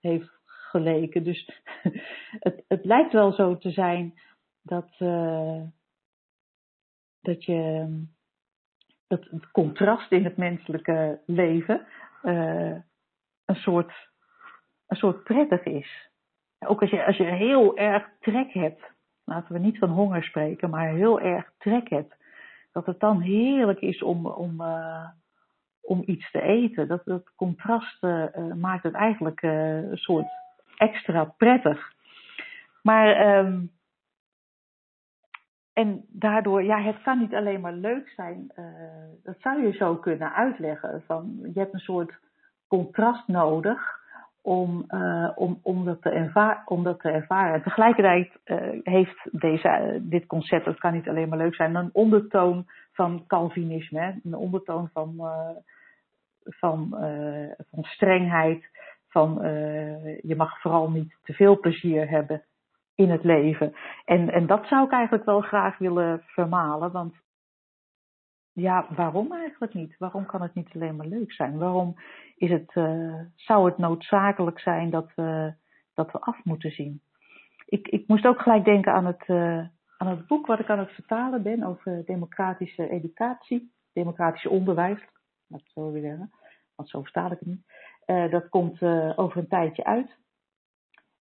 heeft 0.00 0.30
geleken. 0.44 1.24
Dus 1.24 1.62
het, 2.46 2.64
het 2.68 2.84
lijkt 2.84 3.12
wel 3.12 3.32
zo 3.32 3.58
te 3.58 3.70
zijn 3.70 4.14
dat, 4.62 4.88
dat 7.20 7.44
je 7.44 7.86
dat 9.08 9.24
het 9.30 9.50
contrast 9.50 10.12
in 10.12 10.24
het 10.24 10.36
menselijke 10.36 11.20
leven 11.26 11.86
uh, 12.22 12.76
een 13.44 13.56
soort, 13.56 13.92
een 14.86 14.96
soort 14.96 15.24
prettig 15.24 15.64
is. 15.64 16.10
Ook 16.58 16.80
als 16.80 16.90
je, 16.90 17.04
als 17.04 17.16
je 17.16 17.24
heel 17.24 17.76
erg 17.76 18.08
trek 18.20 18.52
hebt, 18.52 18.82
laten 19.24 19.52
we 19.52 19.58
niet 19.58 19.78
van 19.78 19.90
honger 19.90 20.22
spreken, 20.22 20.70
maar 20.70 20.88
heel 20.88 21.20
erg 21.20 21.52
trek 21.58 21.88
hebt, 21.88 22.14
dat 22.72 22.86
het 22.86 23.00
dan 23.00 23.20
heerlijk 23.20 23.80
is 23.80 24.02
om, 24.02 24.26
om, 24.26 24.60
uh, 24.60 25.08
om 25.80 26.02
iets 26.06 26.30
te 26.30 26.40
eten. 26.40 26.88
Dat, 26.88 27.04
dat 27.04 27.34
contrast 27.36 28.02
uh, 28.04 28.24
maakt 28.54 28.82
het 28.82 28.94
eigenlijk 28.94 29.42
een 29.42 29.96
soort 29.96 30.28
extra 30.76 31.24
prettig. 31.24 31.92
Maar 32.82 33.38
um, 33.38 33.70
en 35.78 36.04
daardoor, 36.08 36.62
ja, 36.62 36.80
het 36.80 37.02
kan 37.02 37.18
niet 37.18 37.34
alleen 37.34 37.60
maar 37.60 37.72
leuk 37.72 38.08
zijn. 38.08 38.52
Uh, 38.58 38.64
dat 39.24 39.34
zou 39.38 39.66
je 39.66 39.72
zo 39.72 39.96
kunnen 39.96 40.32
uitleggen. 40.34 41.02
Van, 41.06 41.38
je 41.42 41.60
hebt 41.60 41.72
een 41.72 41.78
soort 41.78 42.18
contrast 42.68 43.28
nodig 43.28 44.00
om, 44.42 44.84
uh, 44.88 45.30
om, 45.34 45.60
om, 45.62 45.84
dat, 45.84 46.02
te 46.02 46.10
ervaren, 46.10 46.62
om 46.64 46.82
dat 46.84 47.00
te 47.00 47.10
ervaren. 47.10 47.54
En 47.54 47.62
tegelijkertijd 47.62 48.38
uh, 48.44 48.80
heeft 48.82 49.28
deze, 49.30 49.98
dit 50.02 50.26
concept, 50.26 50.64
dat 50.64 50.78
kan 50.78 50.92
niet 50.92 51.08
alleen 51.08 51.28
maar 51.28 51.38
leuk 51.38 51.54
zijn, 51.54 51.74
een 51.74 51.90
ondertoon 51.92 52.66
van 52.92 53.24
Calvinisme. 53.26 54.00
Hè? 54.00 54.12
Een 54.24 54.34
ondertoon 54.34 54.88
van, 54.92 55.14
van, 56.44 56.88
van 57.70 57.82
strengheid. 57.82 58.64
Van 59.08 59.38
je 60.22 60.34
mag 60.36 60.60
vooral 60.60 60.90
niet 60.90 61.16
te 61.22 61.32
veel 61.32 61.60
plezier 61.60 62.08
hebben 62.08 62.42
in 62.98 63.10
het 63.10 63.24
leven. 63.24 63.74
En, 64.04 64.32
en 64.32 64.46
dat 64.46 64.66
zou 64.66 64.84
ik 64.84 64.92
eigenlijk 64.92 65.24
wel 65.24 65.40
graag 65.40 65.78
willen 65.78 66.22
vermalen. 66.24 66.92
Want 66.92 67.14
ja, 68.52 68.86
waarom 68.94 69.32
eigenlijk 69.32 69.74
niet? 69.74 69.96
Waarom 69.98 70.26
kan 70.26 70.42
het 70.42 70.54
niet 70.54 70.74
alleen 70.74 70.96
maar 70.96 71.06
leuk 71.06 71.32
zijn? 71.32 71.58
Waarom 71.58 71.94
is 72.36 72.50
het, 72.50 72.74
uh, 72.74 73.20
zou 73.34 73.66
het 73.68 73.78
noodzakelijk 73.78 74.60
zijn 74.60 74.90
dat 74.90 75.12
we, 75.14 75.54
dat 75.94 76.12
we 76.12 76.20
af 76.20 76.44
moeten 76.44 76.70
zien? 76.70 77.02
Ik, 77.66 77.88
ik 77.88 78.08
moest 78.08 78.26
ook 78.26 78.40
gelijk 78.40 78.64
denken 78.64 78.92
aan 78.92 79.06
het, 79.06 79.28
uh, 79.28 79.66
aan 79.96 80.08
het 80.08 80.26
boek 80.26 80.46
wat 80.46 80.58
ik 80.58 80.70
aan 80.70 80.78
het 80.78 80.92
vertalen 80.92 81.42
ben 81.42 81.62
over 81.62 82.04
democratische 82.04 82.90
educatie, 82.90 83.72
democratisch 83.92 84.46
onderwijs, 84.46 85.00
laat 85.46 85.60
ik 85.60 85.68
zo 85.68 85.92
weer 85.92 86.02
zeggen, 86.02 86.30
want 86.74 86.88
zo 86.88 87.02
vertaal 87.02 87.30
ik 87.30 87.38
het 87.38 87.48
niet. 87.48 87.66
Uh, 88.06 88.30
dat 88.30 88.48
komt 88.48 88.82
over 89.16 89.36
een 89.36 89.48
tijdje 89.48 89.84
uit. 89.84 90.16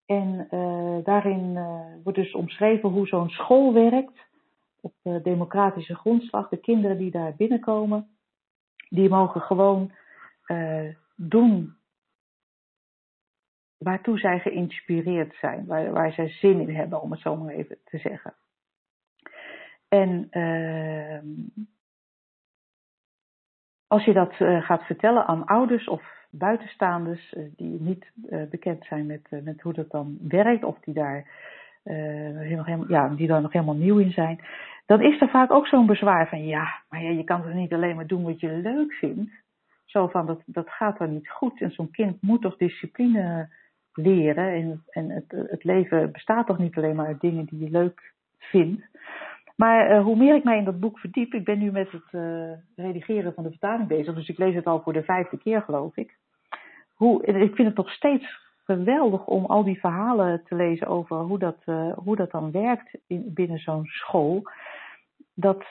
En 0.06 0.48
uh, 0.52 1.04
daarin 1.04 1.56
uh, 1.56 1.80
wordt 2.04 2.18
dus 2.18 2.34
omschreven 2.34 2.90
hoe 2.90 3.08
zo'n 3.08 3.30
school 3.30 3.74
werkt 3.74 4.20
op 4.82 4.94
de 5.02 5.22
democratische 5.22 5.96
grondslag. 5.96 6.50
De 6.50 6.58
kinderen 6.58 6.98
die 6.98 7.12
daar 7.12 7.36
binnenkomen, 7.36 8.08
die 8.90 9.10
mogen 9.10 9.42
gewoon 9.42 9.92
uh, 10.48 10.96
doen 11.16 11.76
waartoe 13.78 14.20
zij 14.20 14.40
geïnspireerd 14.40 15.36
zijn, 15.36 15.66
waar, 15.66 15.92
waar 15.92 16.12
zij 16.12 16.30
zin 16.30 16.60
in 16.60 16.76
hebben, 16.76 17.02
om 17.02 17.12
het 17.12 17.22
zo 17.22 17.36
maar 17.36 17.54
even 17.54 17.78
te 17.84 17.98
zeggen. 17.98 18.34
En 19.88 20.28
ehm, 20.30 21.28
als 23.88 24.04
je 24.06 24.14
dat 24.14 24.34
gaat 24.64 24.84
vertellen 24.84 25.26
aan 25.26 25.46
ouders 25.46 25.88
of 25.88 26.23
buitenstaanders 26.38 27.34
uh, 27.34 27.44
die 27.56 27.82
niet 27.82 28.12
uh, 28.30 28.44
bekend 28.50 28.86
zijn 28.86 29.06
met, 29.06 29.28
uh, 29.30 29.42
met 29.44 29.62
hoe 29.62 29.74
dat 29.74 29.92
dan 29.92 30.18
werkt, 30.28 30.64
of 30.64 30.80
die 30.80 30.94
daar, 30.94 31.26
helemaal, 31.84 32.86
ja, 32.88 33.10
die 33.10 33.28
daar 33.28 33.42
nog 33.42 33.54
helemaal 33.54 33.76
nieuw 33.76 33.98
in 33.98 34.12
zijn, 34.12 34.40
dan 34.86 35.02
is 35.02 35.22
er 35.22 35.30
vaak 35.30 35.52
ook 35.52 35.68
zo'n 35.68 35.86
bezwaar 35.86 36.28
van 36.30 36.46
ja, 36.46 36.82
maar 36.90 37.04
ja, 37.04 37.10
je 37.10 37.24
kan 37.24 37.42
toch 37.42 37.54
niet 37.54 37.74
alleen 37.74 37.96
maar 37.96 38.08
doen 38.08 38.24
wat 38.24 38.40
je 38.40 38.48
leuk 38.48 38.94
vindt. 38.94 39.32
Zo 39.86 40.08
van 40.08 40.26
dat, 40.26 40.42
dat 40.46 40.70
gaat 40.70 40.98
dan 40.98 41.14
niet 41.14 41.30
goed. 41.30 41.62
En 41.62 41.72
zo'n 41.72 41.92
kind 41.92 42.22
moet 42.22 42.42
toch 42.42 42.58
discipline 42.58 43.50
leren. 43.94 44.54
En, 44.54 44.84
en 44.90 45.10
het, 45.10 45.32
het 45.50 45.64
leven 45.64 46.12
bestaat 46.12 46.48
toch 46.48 46.58
niet 46.58 46.78
alleen 46.78 46.96
maar 46.96 47.06
uit 47.06 47.22
dingen 47.22 47.46
die 47.46 47.60
je 47.60 47.70
leuk 47.70 48.14
vindt. 48.38 48.86
Maar 49.56 50.00
hoe 50.00 50.16
meer 50.16 50.36
ik 50.36 50.44
mij 50.44 50.58
in 50.58 50.64
dat 50.64 50.80
boek 50.80 51.00
verdiep, 51.00 51.34
ik 51.34 51.44
ben 51.44 51.60
nu 51.60 51.72
met 51.72 51.92
het 51.92 52.22
redigeren 52.76 53.34
van 53.34 53.44
de 53.44 53.50
vertaling 53.50 53.88
bezig, 53.88 54.16
dus 54.16 54.30
ik 54.30 54.38
lees 54.38 54.56
het 54.56 54.66
al 54.66 54.82
voor 54.82 54.94
de 54.94 55.04
vijfde 55.04 55.38
keer, 55.38 55.62
geloof 55.62 55.98
ik. 55.98 56.18
Hoe, 57.04 57.26
ik 57.26 57.56
vind 57.56 57.68
het 57.68 57.78
nog 57.78 57.92
steeds 57.92 58.40
geweldig 58.66 59.26
om 59.26 59.46
al 59.46 59.64
die 59.64 59.80
verhalen 59.80 60.44
te 60.44 60.56
lezen 60.56 60.88
over 60.88 61.18
hoe 61.18 61.40
dat, 61.40 61.58
uh, 61.66 61.94
hoe 61.98 62.16
dat 62.16 62.32
dan 62.32 62.52
werkt 62.52 62.98
in, 63.08 63.34
binnen 63.34 63.60
zo'n 63.60 63.86
school. 63.86 64.44
Dat 65.34 65.64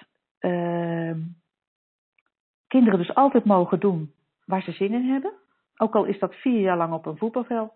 kinderen 2.67 2.99
dus 2.99 3.15
altijd 3.15 3.45
mogen 3.45 3.81
doen 3.81 4.13
waar 4.45 4.63
ze 4.63 4.73
zin 4.73 4.93
in 4.93 5.11
hebben. 5.11 5.33
Ook 5.77 5.95
al 5.95 6.05
is 6.05 6.19
dat 6.19 6.35
vier 6.35 6.61
jaar 6.61 6.77
lang 6.77 6.93
op 6.93 7.07
een 7.07 7.17
voetbalveld 7.17 7.75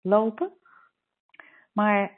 lopen. 0.00 0.50
Maar 1.72 2.10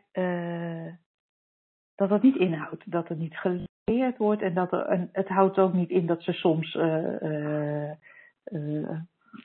dat 1.95 2.09
dat 2.09 2.23
niet 2.23 2.37
inhoudt, 2.37 2.91
dat 2.91 3.09
er 3.09 3.17
niet 3.17 3.37
geleerd 3.37 4.17
wordt 4.17 4.43
en 4.43 4.55
dat 4.55 4.73
er 4.73 5.09
het 5.13 5.29
houdt 5.29 5.59
ook 5.59 5.73
niet 5.73 5.91
in 5.91 6.07
dat 6.07 6.23
ze 6.23 6.33
soms 6.33 6.75
uh, 6.75 7.91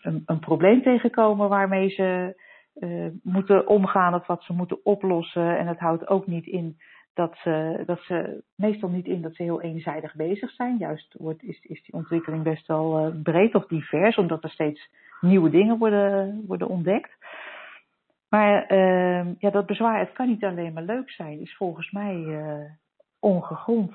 een, 0.02 0.24
een, 0.26 0.40
probleem 0.40 0.82
tegenkomen 0.82 1.50
waarmee 1.50 1.90
ze 1.90 2.40
moeten 3.24 3.68
omgaan 3.68 4.14
of 4.14 4.28
wat 4.28 4.44
ze 4.44 4.54
moeten 4.54 4.86
oplossen. 4.86 5.58
En 5.58 5.68
het 5.68 5.80
houdt 5.80 6.08
ook 6.08 6.28
niet 6.28 6.46
in 6.46 6.78
dat 7.14 7.38
ze, 7.38 7.84
dat 7.86 8.00
ze 8.00 8.44
meestal 8.56 8.90
niet 8.90 9.06
in 9.06 9.22
dat 9.22 9.36
ze 9.36 9.44
heel 9.44 9.62
eenzijdig 9.62 10.16
bezig 10.16 10.52
zijn. 10.52 10.78
Juist 10.78 11.16
wordt, 11.18 11.44
is, 11.44 11.60
is 11.62 11.84
die 11.84 11.94
ontwikkeling 11.94 12.44
best 12.44 12.68
wel 12.68 13.14
breed 13.24 13.56
of 13.56 13.66
divers, 13.66 14.18
omdat 14.18 14.44
er 14.44 14.50
steeds 14.50 14.90
nieuwe 15.22 15.50
dingen 15.50 15.78
worden, 15.78 16.44
worden 16.48 16.68
ontdekt. 16.68 17.12
Maar 18.30 18.72
uh, 18.72 19.26
ja, 19.40 19.50
dat 19.50 19.66
bezwaar, 19.66 20.00
het 20.00 20.12
kan 20.12 20.28
niet 20.28 20.44
alleen 20.44 20.74
maar 20.74 20.84
leuk 20.84 21.10
zijn, 21.10 21.40
is 21.40 21.56
volgens 21.56 21.92
mij 21.92 22.26
ongegrond. 23.20 23.92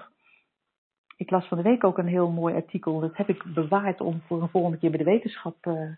Ik 1.16 1.30
las 1.30 1.48
van 1.48 1.56
de 1.56 1.62
week 1.62 1.84
ook 1.84 1.98
een 1.98 2.06
heel 2.06 2.30
mooi 2.30 2.54
artikel, 2.54 3.00
dat 3.00 3.16
heb 3.16 3.28
ik 3.28 3.44
bewaard 3.54 4.00
om 4.00 4.20
voor 4.26 4.42
een 4.42 4.48
volgende 4.48 4.78
keer 4.78 4.90
bij 4.90 4.98
de 4.98 5.04
wetenschap 5.04 5.66
uh, 5.66 5.90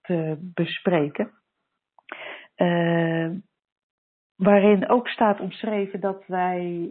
te 0.00 0.36
bespreken. 0.40 1.30
Uh, 2.56 3.30
waarin 4.36 4.88
ook 4.88 5.08
staat 5.08 5.40
omschreven 5.40 6.00
dat 6.00 6.26
wij 6.26 6.88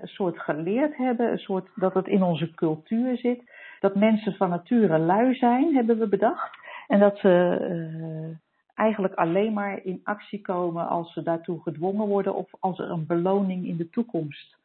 een 0.00 0.08
soort 0.08 0.40
geleerd 0.40 0.96
hebben, 0.96 1.30
een 1.30 1.38
soort, 1.38 1.68
dat 1.74 1.94
het 1.94 2.06
in 2.06 2.22
onze 2.22 2.54
cultuur 2.54 3.16
zit. 3.16 3.50
Dat 3.80 3.94
mensen 3.94 4.34
van 4.34 4.48
nature 4.48 4.98
lui 4.98 5.34
zijn, 5.34 5.74
hebben 5.74 5.98
we 5.98 6.08
bedacht. 6.08 6.50
En 6.86 6.98
dat 6.98 7.18
ze 7.18 8.36
eigenlijk 8.74 9.14
alleen 9.14 9.52
maar 9.52 9.84
in 9.84 10.00
actie 10.04 10.40
komen 10.40 10.88
als 10.88 11.12
ze 11.12 11.22
daartoe 11.22 11.62
gedwongen 11.62 12.06
worden 12.06 12.34
of 12.34 12.50
als 12.60 12.78
er 12.78 12.90
een 12.90 13.06
beloning 13.06 13.66
in 13.66 13.76
de 13.76 13.90
toekomst 13.90 14.56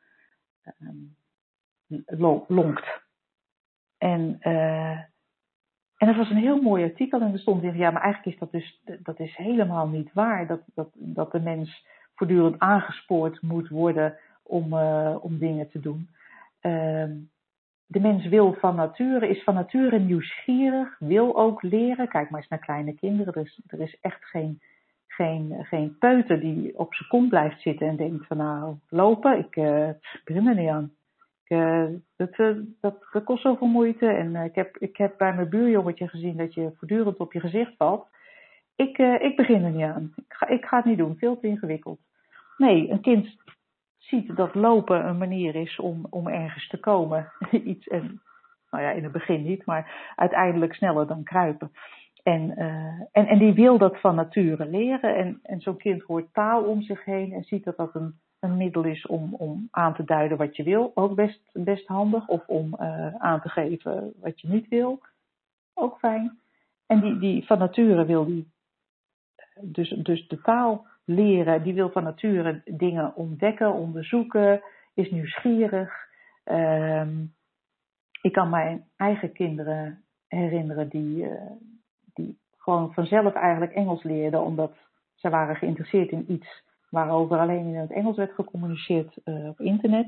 um, 0.80 1.16
lonkt. 2.48 3.06
En, 3.98 4.38
uh, 4.42 4.92
en 5.98 6.08
dat 6.08 6.16
was 6.16 6.30
een 6.30 6.38
heel 6.38 6.62
mooi 6.62 6.84
artikel 6.84 7.22
en 7.22 7.34
er 7.34 7.40
stond 7.40 7.64
in, 7.64 7.78
ja, 7.78 7.92
maar 7.92 8.02
eigenlijk 8.02 8.34
is 8.34 8.40
dat 8.40 8.52
dus 8.52 8.82
dat 9.04 9.20
is 9.20 9.36
helemaal 9.36 9.88
niet 9.88 10.14
waar. 10.14 10.48
Dat, 10.48 10.62
dat, 10.74 10.90
dat 10.94 11.32
de 11.32 11.40
mens 11.40 11.86
voortdurend 12.16 12.60
aangespoord 12.60 13.42
moet 13.42 13.70
worden 13.70 14.18
om, 14.44 14.74
uh, 14.74 15.16
om 15.22 15.38
dingen 15.38 15.70
te 15.70 15.80
doen. 15.80 16.10
Um, 16.62 17.30
de 17.88 18.00
mens 18.00 18.28
wil 18.28 18.54
van 18.54 18.76
nature, 18.76 19.28
is 19.28 19.44
van 19.44 19.54
nature 19.54 20.00
nieuwsgierig, 20.00 21.00
wil 21.00 21.38
ook 21.38 21.62
leren. 21.62 22.08
Kijk 22.08 22.30
maar 22.30 22.40
eens 22.40 22.50
naar 22.50 22.60
kleine 22.60 22.94
kinderen. 22.94 23.34
Er 23.34 23.42
is, 23.42 23.62
er 23.68 23.80
is 23.80 23.98
echt 24.02 24.26
geen, 24.26 24.62
geen, 25.08 25.66
geen 25.66 25.98
peuter 25.98 26.40
die 26.40 26.80
op 26.80 26.94
zijn 26.94 27.10
kont 27.10 27.30
blijft 27.30 27.62
zitten 27.62 27.88
en 27.88 27.96
denkt 27.96 28.28
van 28.28 28.38
nou, 28.38 28.76
lopen, 28.90 29.38
ik 29.38 29.56
uh, 29.56 29.90
begin 30.24 30.48
er 30.48 30.56
niet 30.56 30.70
aan. 30.70 30.92
Uh, 31.50 31.86
dat, 32.16 32.38
uh, 32.38 32.58
dat, 32.82 33.08
dat, 33.12 33.24
kost 33.24 33.42
zoveel 33.42 33.68
moeite. 33.68 34.08
En 34.08 34.36
ik, 34.36 34.56
heb, 34.56 34.78
ik 34.78 34.98
heb 34.98 35.18
bij 35.18 35.34
mijn 35.34 35.50
buurjongetje 35.50 36.08
gezien 36.08 36.38
dat 36.38 36.54
je 36.54 36.72
voortdurend 36.78 37.18
op 37.18 37.34
je 37.34 37.40
gezicht 37.40 37.76
valt. 37.78 38.08
Ik, 38.76 38.98
ik 38.98 39.36
begin 39.36 39.64
er 39.64 39.72
niet 39.72 39.84
aan. 39.84 40.14
Ik 40.16 40.34
ga, 40.34 40.48
ik 40.48 40.66
ga 40.66 40.78
het 40.78 40.86
niet 40.86 40.98
doen, 40.98 41.18
veel 41.18 41.40
te 41.40 41.48
ingewikkeld. 41.48 42.00
Nee, 42.58 42.90
een 42.90 43.02
kind 43.02 43.36
ziet 43.98 44.36
dat 44.36 44.56
lopen 44.56 45.08
een 45.08 45.18
manier 45.18 45.56
is 45.56 45.80
om, 45.80 46.08
om 46.10 46.28
ergens 46.28 46.68
te 46.68 46.80
komen. 46.80 47.32
Iets, 47.52 47.88
en, 47.88 48.22
nou 48.72 48.84
ja, 48.84 48.92
in 48.92 49.04
het 49.04 49.12
begin 49.12 49.44
niet, 49.44 49.66
maar 49.66 50.14
uiteindelijk 50.16 50.74
sneller 50.74 51.08
dan 51.08 51.24
kruipen. 51.24 51.72
En, 52.24 52.58
en, 53.12 53.28
en 53.28 53.40
die 53.40 53.54
wil 53.54 53.78
dat 53.78 54.00
van 54.00 54.16
nature 54.16 54.66
leren. 54.66 55.16
En, 55.16 55.40
en 55.44 55.60
zo'n 55.60 55.78
kind 55.78 56.02
hoort 56.02 56.34
taal 56.34 56.64
om 56.64 56.82
zich 56.82 57.06
heen 57.06 57.34
en 57.34 57.44
ziet 57.44 57.64
dat 57.64 57.78
dat 57.78 57.96
een, 57.96 58.20
een 58.50 58.58
middel 58.58 58.84
is 58.84 59.06
om, 59.06 59.34
om 59.34 59.68
aan 59.72 59.94
te 59.94 60.04
duiden 60.04 60.38
wat 60.38 60.56
je 60.56 60.64
wil, 60.64 60.92
ook 60.94 61.16
best, 61.16 61.42
best 61.54 61.88
handig. 61.88 62.28
Of 62.28 62.48
om 62.48 62.76
uh, 62.80 63.16
aan 63.16 63.42
te 63.42 63.50
geven 63.50 64.14
wat 64.22 64.42
je 64.42 64.48
niet 64.48 64.68
wil, 64.68 65.02
ook 65.74 65.98
fijn. 66.00 66.40
En 66.86 67.02
die, 67.02 67.18
die 67.20 67.46
van 67.46 67.60
nature 67.60 68.06
wil 68.06 68.26
die, 68.26 68.52
dus, 69.62 69.90
dus 69.90 70.28
de 70.28 70.42
taal 70.42 70.86
leren, 71.06 71.64
die 71.64 71.74
wil 71.74 71.90
van 71.90 72.04
nature 72.04 72.62
dingen 72.66 73.16
ontdekken, 73.16 73.74
onderzoeken, 73.74 74.62
is 74.94 75.12
nieuwsgierig. 75.12 76.06
Uh, 76.46 77.08
ik 78.22 78.32
kan 78.32 78.50
mijn 78.50 78.86
eigen 78.96 79.32
kinderen 79.32 80.04
herinneren 80.28 80.90
die, 80.90 81.24
uh, 81.24 81.52
die 82.14 82.38
gewoon 82.58 82.94
vanzelf 82.94 83.34
eigenlijk 83.34 83.74
Engels 83.74 84.04
leerden, 84.04 84.42
omdat 84.42 84.76
ze 85.16 85.30
waren 85.30 85.56
geïnteresseerd 85.56 86.12
in 86.12 86.32
iets 86.32 86.64
waarover 86.90 87.38
alleen 87.38 87.66
in 87.66 87.76
het 87.76 87.92
Engels 87.92 88.18
werd 88.18 88.34
gecommuniceerd 88.34 89.18
uh, 89.26 89.48
op 89.48 89.60
internet. 89.60 90.08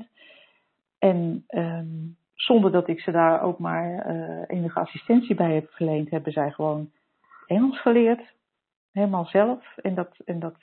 En 0.98 1.44
um, 1.48 2.16
zonder 2.34 2.72
dat 2.72 2.88
ik 2.88 3.00
ze 3.00 3.10
daar 3.10 3.42
ook 3.42 3.58
maar 3.58 4.12
uh, 4.14 4.42
enige 4.46 4.80
assistentie 4.80 5.34
bij 5.34 5.54
heb 5.54 5.70
verleend, 5.70 6.10
hebben 6.10 6.32
zij 6.32 6.50
gewoon 6.50 6.90
Engels 7.46 7.80
geleerd. 7.80 8.34
Helemaal 8.92 9.24
zelf. 9.26 9.76
En 9.76 9.94
dat, 9.94 10.16
en 10.24 10.38
dat 10.38 10.56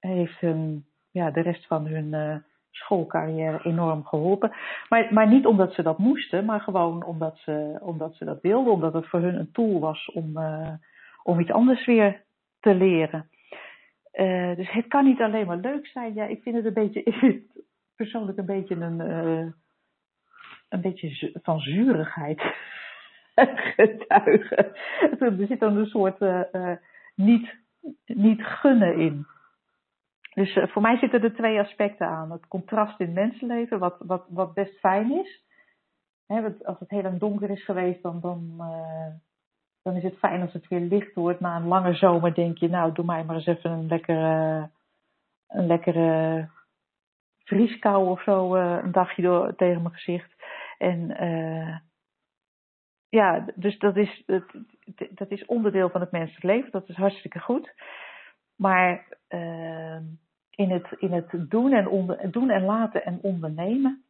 heeft 0.00 0.40
hun, 0.40 0.84
ja, 1.10 1.30
de 1.30 1.40
rest 1.40 1.66
van 1.66 1.86
hun 1.86 2.12
uh, 2.12 2.36
schoolcarrière 2.70 3.64
enorm 3.64 4.04
geholpen. 4.04 4.52
Maar, 4.88 5.14
maar 5.14 5.28
niet 5.28 5.46
omdat 5.46 5.74
ze 5.74 5.82
dat 5.82 5.98
moesten, 5.98 6.44
maar 6.44 6.60
gewoon 6.60 7.04
omdat 7.04 7.36
ze, 7.38 7.78
omdat 7.80 8.14
ze 8.14 8.24
dat 8.24 8.40
wilden. 8.40 8.72
Omdat 8.72 8.92
het 8.92 9.08
voor 9.08 9.20
hun 9.20 9.38
een 9.38 9.52
tool 9.52 9.80
was 9.80 10.10
om, 10.12 10.38
om 11.22 11.40
iets 11.40 11.50
anders 11.50 11.86
weer 11.86 12.22
te 12.60 12.74
leren. 12.74 13.30
Uh, 14.12 14.56
dus 14.56 14.70
het 14.70 14.88
kan 14.88 15.04
niet 15.04 15.20
alleen 15.20 15.46
maar 15.46 15.56
leuk 15.56 15.86
zijn. 15.86 16.14
Ja, 16.14 16.24
ik 16.24 16.42
vind 16.42 16.56
het 16.56 16.64
een 16.64 16.72
beetje, 16.72 17.44
persoonlijk 17.96 18.38
een 18.38 18.46
beetje 18.46 18.74
een, 18.74 19.00
uh, 19.00 19.52
een 20.68 20.80
beetje 20.80 21.38
van 21.42 21.60
zurigheid 21.60 22.42
getuigen. 23.74 24.72
Er 25.18 25.46
zit 25.46 25.60
dan 25.60 25.76
een 25.76 25.86
soort 25.86 26.20
uh, 26.20 26.76
niet, 27.14 27.54
niet 28.04 28.42
gunnen 28.42 28.98
in. 28.98 29.26
Dus 30.34 30.58
voor 30.62 30.82
mij 30.82 30.96
zitten 30.96 31.22
er 31.22 31.34
twee 31.34 31.60
aspecten 31.60 32.06
aan. 32.06 32.30
Het 32.30 32.48
contrast 32.48 33.00
in 33.00 33.12
mensenleven, 33.12 33.78
wat, 33.78 33.96
wat, 33.98 34.26
wat 34.28 34.54
best 34.54 34.78
fijn 34.78 35.12
is. 35.12 35.44
Als 36.62 36.78
het 36.78 36.90
heel 36.90 37.02
lang 37.02 37.18
donker 37.18 37.50
is 37.50 37.64
geweest, 37.64 38.02
dan, 38.02 38.20
dan, 38.20 38.60
dan 39.82 39.96
is 39.96 40.02
het 40.02 40.18
fijn 40.18 40.40
als 40.40 40.52
het 40.52 40.68
weer 40.68 40.80
licht 40.80 41.14
wordt. 41.14 41.40
Na 41.40 41.56
een 41.56 41.66
lange 41.66 41.94
zomer 41.94 42.34
denk 42.34 42.58
je, 42.58 42.68
nou, 42.68 42.92
doe 42.92 43.04
mij 43.04 43.24
maar 43.24 43.36
eens 43.36 43.46
even 43.46 43.70
een 43.70 43.86
lekkere, 43.86 44.70
een 45.48 45.66
lekkere 45.66 46.48
vrieskou 47.44 48.08
of 48.08 48.22
zo 48.22 48.56
uh, 48.56 48.78
een 48.82 48.92
dagje 48.92 49.22
door, 49.22 49.56
tegen 49.56 49.82
mijn 49.82 49.94
gezicht. 49.94 50.34
En 50.78 51.24
uh, 51.24 51.76
ja, 53.08 53.46
dus 53.54 53.78
dat 53.78 53.96
is, 53.96 54.22
dat, 54.26 54.44
dat 55.10 55.30
is 55.30 55.44
onderdeel 55.44 55.90
van 55.90 56.00
het 56.00 56.10
menselijk 56.10 56.44
leven. 56.44 56.70
Dat 56.70 56.88
is 56.88 56.96
hartstikke 56.96 57.38
goed. 57.38 57.74
Maar 58.56 59.06
uh, 59.28 59.96
in, 60.50 60.70
het, 60.70 60.86
in 60.98 61.12
het 61.12 61.50
doen 61.50 61.72
en, 61.72 61.88
onder, 61.88 62.30
doen 62.30 62.50
en 62.50 62.64
laten 62.64 63.04
en 63.04 63.18
ondernemen 63.22 64.04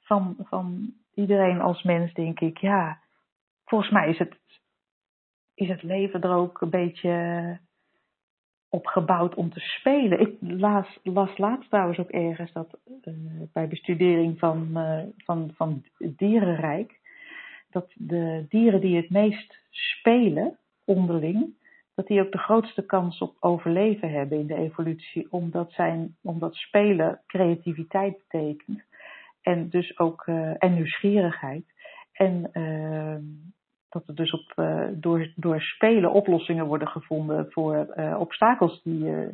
van, 0.00 0.36
van 0.38 0.94
iedereen 1.14 1.60
als 1.60 1.82
mens, 1.82 2.12
denk 2.12 2.40
ik, 2.40 2.58
ja, 2.58 2.98
volgens 3.64 3.90
mij 3.90 4.08
is 4.08 4.18
het 4.18 4.42
is 5.54 5.68
het 5.68 5.82
leven 5.82 6.20
er 6.20 6.34
ook 6.34 6.60
een 6.60 6.70
beetje 6.70 7.58
opgebouwd 8.68 9.34
om 9.34 9.50
te 9.50 9.60
spelen. 9.60 10.20
Ik 10.20 10.36
las, 10.40 10.98
las 11.02 11.38
laatst 11.38 11.70
trouwens 11.70 11.98
ook 11.98 12.10
ergens 12.10 12.52
dat 12.52 12.78
uh, 13.04 13.14
bij 13.52 13.68
bestudering 13.68 14.38
van, 14.38 14.68
uh, 14.74 15.02
van, 15.16 15.50
van 15.54 15.84
dierenrijk, 15.98 17.00
dat 17.70 17.92
de 17.94 18.46
dieren 18.48 18.80
die 18.80 18.96
het 18.96 19.10
meest 19.10 19.58
spelen 19.70 20.58
onderling, 20.84 21.54
dat 21.94 22.06
die 22.06 22.20
ook 22.20 22.32
de 22.32 22.38
grootste 22.38 22.86
kans 22.86 23.18
op 23.18 23.36
overleven 23.40 24.10
hebben 24.10 24.38
in 24.38 24.46
de 24.46 24.56
evolutie, 24.56 25.26
omdat, 25.30 25.72
zijn, 25.72 26.16
omdat 26.22 26.54
spelen 26.54 27.20
creativiteit 27.26 28.18
betekent 28.28 28.82
en 29.42 29.68
dus 29.68 29.98
ook 29.98 30.26
uh, 30.26 30.54
en 30.58 30.74
nieuwsgierigheid. 30.74 31.64
En 32.12 32.50
dat 33.94 34.08
er 34.08 34.14
dus 34.14 34.30
op, 34.30 34.52
uh, 34.56 34.86
door, 34.92 35.32
door 35.36 35.60
spelen 35.60 36.12
oplossingen 36.12 36.66
worden 36.66 36.88
gevonden 36.88 37.46
voor 37.50 37.94
uh, 37.96 38.16
obstakels 38.20 38.82
die, 38.82 39.04
uh, 39.04 39.28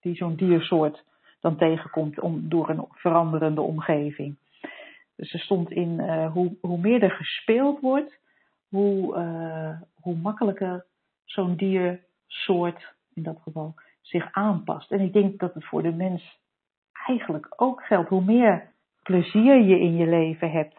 die 0.00 0.14
zo'n 0.14 0.34
diersoort 0.34 1.04
dan 1.40 1.56
tegenkomt 1.56 2.20
om, 2.20 2.48
door 2.48 2.68
een 2.68 2.84
veranderende 2.90 3.60
omgeving. 3.60 4.36
Dus 5.16 5.32
er 5.32 5.40
stond 5.40 5.70
in 5.70 6.00
hoe, 6.26 6.56
hoe 6.60 6.78
meer 6.78 7.02
er 7.02 7.10
gespeeld 7.10 7.80
wordt, 7.80 8.18
hoe, 8.68 9.14
hoe 10.00 10.16
makkelijker 10.16 10.84
zo'n 11.24 11.56
diersoort 11.56 12.94
in 13.14 13.22
dat 13.22 13.38
geval 13.42 13.74
zich 14.00 14.32
aanpast. 14.32 14.92
En 14.92 15.00
ik 15.00 15.12
denk 15.12 15.38
dat 15.38 15.54
het 15.54 15.64
voor 15.64 15.82
de 15.82 15.92
mens 15.92 16.38
eigenlijk 17.06 17.46
ook 17.56 17.82
geldt. 17.82 18.08
Hoe 18.08 18.24
meer 18.24 18.72
plezier 19.02 19.62
je 19.62 19.80
in 19.80 19.96
je 19.96 20.06
leven 20.06 20.50
hebt, 20.50 20.78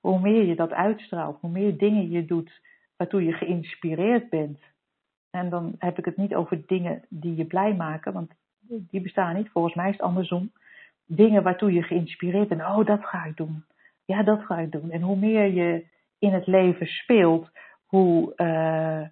hoe 0.00 0.20
meer 0.20 0.44
je 0.44 0.54
dat 0.54 0.72
uitstraalt, 0.72 1.40
hoe 1.40 1.50
meer 1.50 1.78
dingen 1.78 2.10
je 2.10 2.24
doet 2.24 2.60
waartoe 2.98 3.24
je 3.24 3.32
geïnspireerd 3.32 4.28
bent. 4.28 4.58
En 5.30 5.50
dan 5.50 5.74
heb 5.78 5.98
ik 5.98 6.04
het 6.04 6.16
niet 6.16 6.34
over 6.34 6.66
dingen 6.66 7.02
die 7.08 7.36
je 7.36 7.44
blij 7.44 7.74
maken, 7.74 8.12
want 8.12 8.32
die 8.68 9.00
bestaan 9.00 9.36
niet. 9.36 9.50
Volgens 9.50 9.74
mij 9.74 9.88
is 9.88 9.96
het 9.96 10.02
andersom. 10.02 10.52
Dingen 11.06 11.42
waartoe 11.42 11.72
je 11.72 11.82
geïnspireerd 11.82 12.48
bent. 12.48 12.60
Oh, 12.60 12.86
dat 12.86 13.04
ga 13.04 13.24
ik 13.24 13.36
doen. 13.36 13.64
Ja, 14.04 14.22
dat 14.22 14.44
ga 14.44 14.58
ik 14.58 14.72
doen. 14.72 14.90
En 14.90 15.02
hoe 15.02 15.16
meer 15.16 15.46
je 15.46 15.86
in 16.18 16.32
het 16.32 16.46
leven 16.46 16.86
speelt, 16.86 17.50
hoe. 17.86 18.32
Uh, 18.36 19.06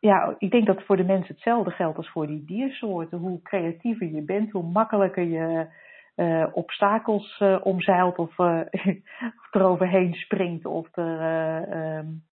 ja, 0.00 0.34
ik 0.38 0.50
denk 0.50 0.66
dat 0.66 0.82
voor 0.82 0.96
de 0.96 1.04
mensen 1.04 1.34
hetzelfde 1.34 1.70
geldt 1.70 1.96
als 1.96 2.10
voor 2.10 2.26
die 2.26 2.44
diersoorten. 2.44 3.18
Hoe 3.18 3.42
creatiever 3.42 4.06
je 4.06 4.22
bent, 4.22 4.50
hoe 4.50 4.62
makkelijker 4.62 5.22
je 5.22 5.66
uh, 6.16 6.46
obstakels 6.52 7.40
uh, 7.40 7.60
omzeilt 7.62 8.18
of, 8.18 8.38
of 8.38 9.48
eroverheen 9.50 10.14
springt 10.14 10.66
of 10.66 10.96
er 10.96 11.98
um, 11.98 12.22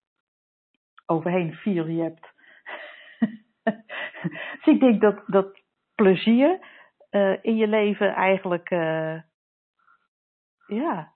overheen 1.11 1.53
vier 1.53 2.03
hebt. 2.03 2.29
dus 4.63 4.75
ik 4.75 4.81
denk 4.81 5.01
dat, 5.01 5.23
dat 5.27 5.61
plezier 5.95 6.59
uh, 7.11 7.37
in 7.43 7.57
je 7.57 7.67
leven 7.67 8.15
eigenlijk 8.15 8.71
uh, 8.71 9.21
ja, 10.67 11.13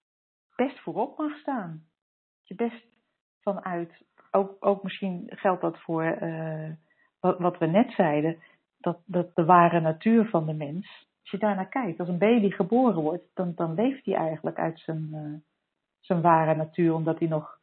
best 0.57 0.81
voorop 0.81 1.19
mag 1.19 1.39
staan. 1.39 1.71
Dat 2.39 2.49
je 2.49 2.55
best 2.55 2.87
vanuit, 3.41 4.05
ook, 4.31 4.57
ook 4.61 4.83
misschien 4.83 5.27
geldt 5.27 5.61
dat 5.61 5.79
voor 5.79 6.23
uh, 6.23 6.71
wat, 7.21 7.39
wat 7.39 7.59
we 7.59 7.67
net 7.67 7.93
zeiden, 7.93 8.43
dat, 8.79 8.99
dat 9.05 9.35
de 9.35 9.45
ware 9.45 9.81
natuur 9.81 10.29
van 10.29 10.47
de 10.47 10.55
mens, 10.55 11.09
als 11.21 11.31
je 11.31 11.39
daarnaar 11.39 11.69
kijkt, 11.69 12.01
als 12.01 12.09
een 12.09 12.19
baby 12.19 12.51
geboren 12.51 13.03
wordt, 13.03 13.25
dan, 13.35 13.53
dan 13.55 13.75
leeft 13.75 14.05
hij 14.05 14.15
eigenlijk 14.15 14.59
uit 14.59 14.79
zijn, 14.79 15.45
zijn 16.01 16.21
ware 16.21 16.55
natuur, 16.55 16.95
omdat 16.95 17.19
hij 17.19 17.29
nog 17.29 17.59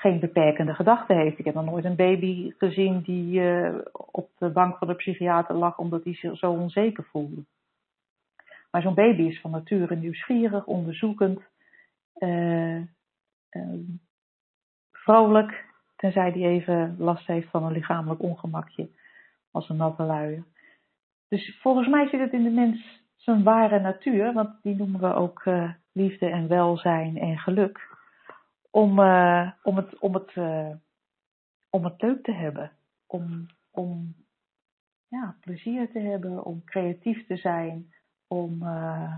geen 0.00 0.20
beperkende 0.20 0.74
gedachten 0.74 1.16
heeft. 1.16 1.38
Ik 1.38 1.44
heb 1.44 1.54
nog 1.54 1.64
nooit 1.64 1.84
een 1.84 1.96
baby 1.96 2.52
gezien 2.58 3.00
die 3.00 3.40
uh, 3.40 3.78
op 3.92 4.30
de 4.38 4.50
bank 4.50 4.78
van 4.78 4.88
de 4.88 4.94
psychiater 4.94 5.54
lag 5.54 5.78
omdat 5.78 6.04
hij 6.04 6.14
zich 6.14 6.38
zo 6.38 6.50
onzeker 6.50 7.04
voelde. 7.04 7.44
Maar 8.70 8.82
zo'n 8.82 8.94
baby 8.94 9.22
is 9.22 9.40
van 9.40 9.50
nature 9.50 9.96
nieuwsgierig, 9.96 10.64
onderzoekend, 10.64 11.40
uh, 12.18 12.82
vrolijk, 14.92 15.64
tenzij 15.96 16.30
hij 16.30 16.42
even 16.42 16.96
last 16.98 17.26
heeft 17.26 17.50
van 17.50 17.64
een 17.64 17.72
lichamelijk 17.72 18.22
ongemakje 18.22 18.88
als 19.50 19.68
een 19.68 19.76
natte 19.76 20.02
luier. 20.02 20.44
Dus 21.28 21.58
volgens 21.60 21.88
mij 21.88 22.08
zit 22.08 22.20
het 22.20 22.32
in 22.32 22.42
de 22.42 22.50
mens 22.50 23.02
zijn 23.16 23.42
ware 23.42 23.80
natuur, 23.80 24.32
want 24.32 24.62
die 24.62 24.76
noemen 24.76 25.00
we 25.00 25.14
ook 25.14 25.44
liefde 25.92 26.26
en 26.26 26.48
welzijn 26.48 27.16
en 27.16 27.38
geluk 27.38 27.87
om, 28.70 28.98
uh, 28.98 29.50
om, 29.62 29.76
het, 29.76 29.98
om, 29.98 30.14
het, 30.14 30.34
uh, 30.34 30.70
om 31.70 31.84
het 31.84 32.02
leuk 32.02 32.22
te 32.22 32.32
hebben. 32.32 32.72
Om, 33.06 33.46
om 33.70 34.14
ja, 35.08 35.36
plezier 35.40 35.90
te 35.90 35.98
hebben, 35.98 36.44
om 36.44 36.64
creatief 36.64 37.26
te 37.26 37.36
zijn, 37.36 37.94
om, 38.26 38.62
uh, 38.62 39.14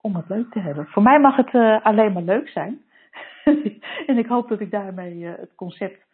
om 0.00 0.16
het 0.16 0.28
leuk 0.28 0.50
te 0.50 0.60
hebben. 0.60 0.86
Voor 0.86 1.02
mij 1.02 1.20
mag 1.20 1.36
het 1.36 1.82
alleen 1.82 2.12
maar 2.12 2.22
leuk 2.22 2.48
zijn. 2.48 2.82
en 4.06 4.18
ik 4.18 4.26
hoop 4.26 4.48
dat 4.48 4.60
ik 4.60 4.70
daarmee 4.70 5.24
het 5.24 5.54
concept 5.54 6.06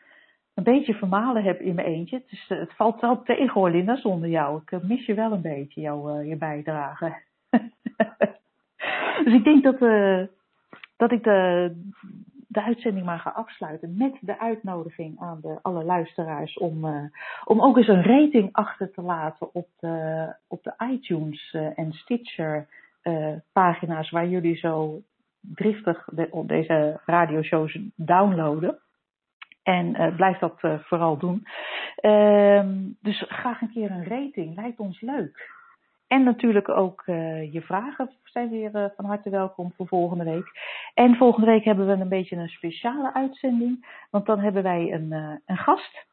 een 0.54 0.64
beetje 0.64 0.94
vermalen 0.94 1.42
heb 1.42 1.60
in 1.60 1.74
mijn 1.74 1.86
eentje. 1.86 2.22
Het 2.48 2.74
valt 2.74 3.00
wel 3.00 3.22
tegen 3.22 3.52
hoor, 3.52 3.70
Linda, 3.70 3.96
zonder 3.96 4.28
jou. 4.28 4.62
Ik 4.66 4.82
mis 4.82 5.06
je 5.06 5.14
wel 5.14 5.32
een 5.32 5.42
beetje, 5.42 5.80
jouw 5.80 6.20
je 6.20 6.36
bijdrage. 6.36 7.22
dus 9.24 9.34
ik 9.34 9.44
denk 9.44 9.62
dat 9.62 9.80
dat 11.00 11.12
ik 11.12 11.24
de, 11.24 11.72
de 12.48 12.62
uitzending 12.62 13.06
maar 13.06 13.18
ga 13.18 13.30
afsluiten 13.30 13.94
met 13.96 14.16
de 14.20 14.38
uitnodiging 14.38 15.18
aan 15.20 15.38
de, 15.42 15.58
alle 15.62 15.84
luisteraars 15.84 16.58
om, 16.58 16.84
uh, 16.84 17.04
om 17.44 17.60
ook 17.60 17.76
eens 17.76 17.88
een 17.88 18.02
rating 18.02 18.48
achter 18.52 18.92
te 18.92 19.02
laten 19.02 19.54
op 19.54 19.68
de, 19.78 20.34
op 20.48 20.62
de 20.62 20.74
iTunes 20.92 21.52
uh, 21.52 21.78
en 21.78 21.92
Stitcher 21.92 22.66
uh, 23.02 23.32
pagina's 23.52 24.10
waar 24.10 24.28
jullie 24.28 24.56
zo 24.56 25.00
driftig 25.40 26.04
de, 26.12 26.42
deze 26.46 27.00
radioshows 27.06 27.78
downloaden. 27.96 28.78
En 29.62 30.14
blijf 30.16 30.38
dat 30.38 30.60
vooral 30.60 31.16
doen. 31.16 31.46
Ehm, 31.96 32.68
dus 33.00 33.24
graag 33.28 33.60
een 33.60 33.72
keer 33.72 33.90
een 33.90 34.04
rating. 34.04 34.56
Lijkt 34.56 34.78
ons 34.78 35.00
leuk. 35.00 35.59
En 36.10 36.24
natuurlijk 36.24 36.68
ook 36.68 37.02
uh, 37.06 37.52
je 37.52 37.60
vragen 37.62 38.10
zijn 38.24 38.50
weer 38.50 38.74
uh, 38.74 38.84
van 38.96 39.04
harte 39.04 39.30
welkom 39.30 39.72
voor 39.76 39.86
volgende 39.86 40.24
week. 40.24 40.50
En 40.94 41.16
volgende 41.16 41.46
week 41.46 41.64
hebben 41.64 41.86
we 41.86 41.92
een 41.92 42.08
beetje 42.08 42.36
een 42.36 42.48
speciale 42.48 43.14
uitzending. 43.14 43.86
Want 44.10 44.26
dan 44.26 44.38
hebben 44.38 44.62
wij 44.62 44.92
een, 44.92 45.12
uh, 45.12 45.34
een 45.46 45.56
gast. 45.56 46.06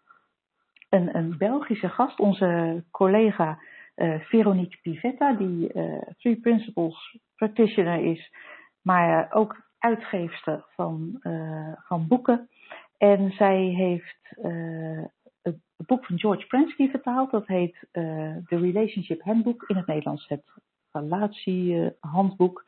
Een, 0.89 1.15
een 1.15 1.37
Belgische 1.37 1.89
gast. 1.89 2.19
Onze 2.19 2.83
collega 2.91 3.59
Veronique 4.19 4.77
Pivetta. 4.81 5.33
Die 5.33 5.71
Three 6.17 6.39
Principles 6.39 7.19
Practitioner 7.35 8.03
is. 8.03 8.33
Maar 8.81 9.31
ook 9.33 9.61
uitgeefster 9.79 10.65
van, 10.75 11.19
van 11.87 12.07
boeken. 12.07 12.49
En 12.97 13.31
zij 13.31 13.57
heeft 13.57 14.37
het 15.77 15.87
boek 15.87 16.05
van 16.05 16.19
George 16.19 16.47
Prensky 16.47 16.89
vertaald. 16.89 17.31
Dat 17.31 17.47
heet 17.47 17.75
uh, 17.75 18.35
The 18.45 18.57
Relationship 18.57 19.21
Handbook 19.21 19.63
in 19.67 19.75
het 19.75 19.87
Nederlands. 19.87 20.27
Het 20.27 20.43
relatiehandboek 20.91 22.63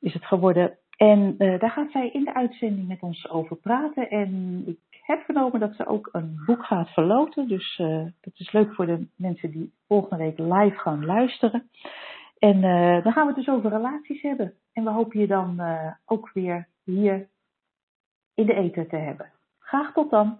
is 0.00 0.12
het 0.12 0.24
geworden. 0.24 0.78
En 0.96 1.34
uh, 1.38 1.58
daar 1.60 1.70
gaat 1.70 1.90
zij 1.90 2.10
in 2.10 2.24
de 2.24 2.34
uitzending 2.34 2.88
met 2.88 3.00
ons 3.00 3.28
over 3.28 3.56
praten. 3.56 4.10
En 4.10 4.62
ik 4.66 4.78
heb 5.02 5.20
vernomen 5.20 5.60
dat 5.60 5.74
ze 5.74 5.86
ook 5.86 6.08
een 6.12 6.42
boek 6.46 6.64
gaat 6.64 6.88
verloten. 6.88 7.48
Dus 7.48 7.76
dat 8.20 8.32
is 8.34 8.52
leuk 8.52 8.74
voor 8.74 8.86
de 8.86 9.06
mensen 9.16 9.50
die 9.50 9.72
volgende 9.88 10.24
week 10.24 10.38
live 10.38 10.78
gaan 10.78 11.04
luisteren. 11.04 11.70
En 12.38 12.60
dan 13.02 13.12
gaan 13.12 13.26
we 13.26 13.34
het 13.34 13.44
dus 13.44 13.54
over 13.54 13.70
relaties 13.70 14.22
hebben. 14.22 14.54
En 14.72 14.84
we 14.84 14.90
hopen 14.90 15.20
je 15.20 15.26
dan 15.26 15.60
ook 16.04 16.30
weer 16.32 16.68
hier 16.84 17.28
in 18.34 18.46
de 18.46 18.54
eten 18.54 18.88
te 18.88 18.96
hebben. 18.96 19.32
Graag 19.58 19.92
tot 19.92 20.10
dan. 20.10 20.38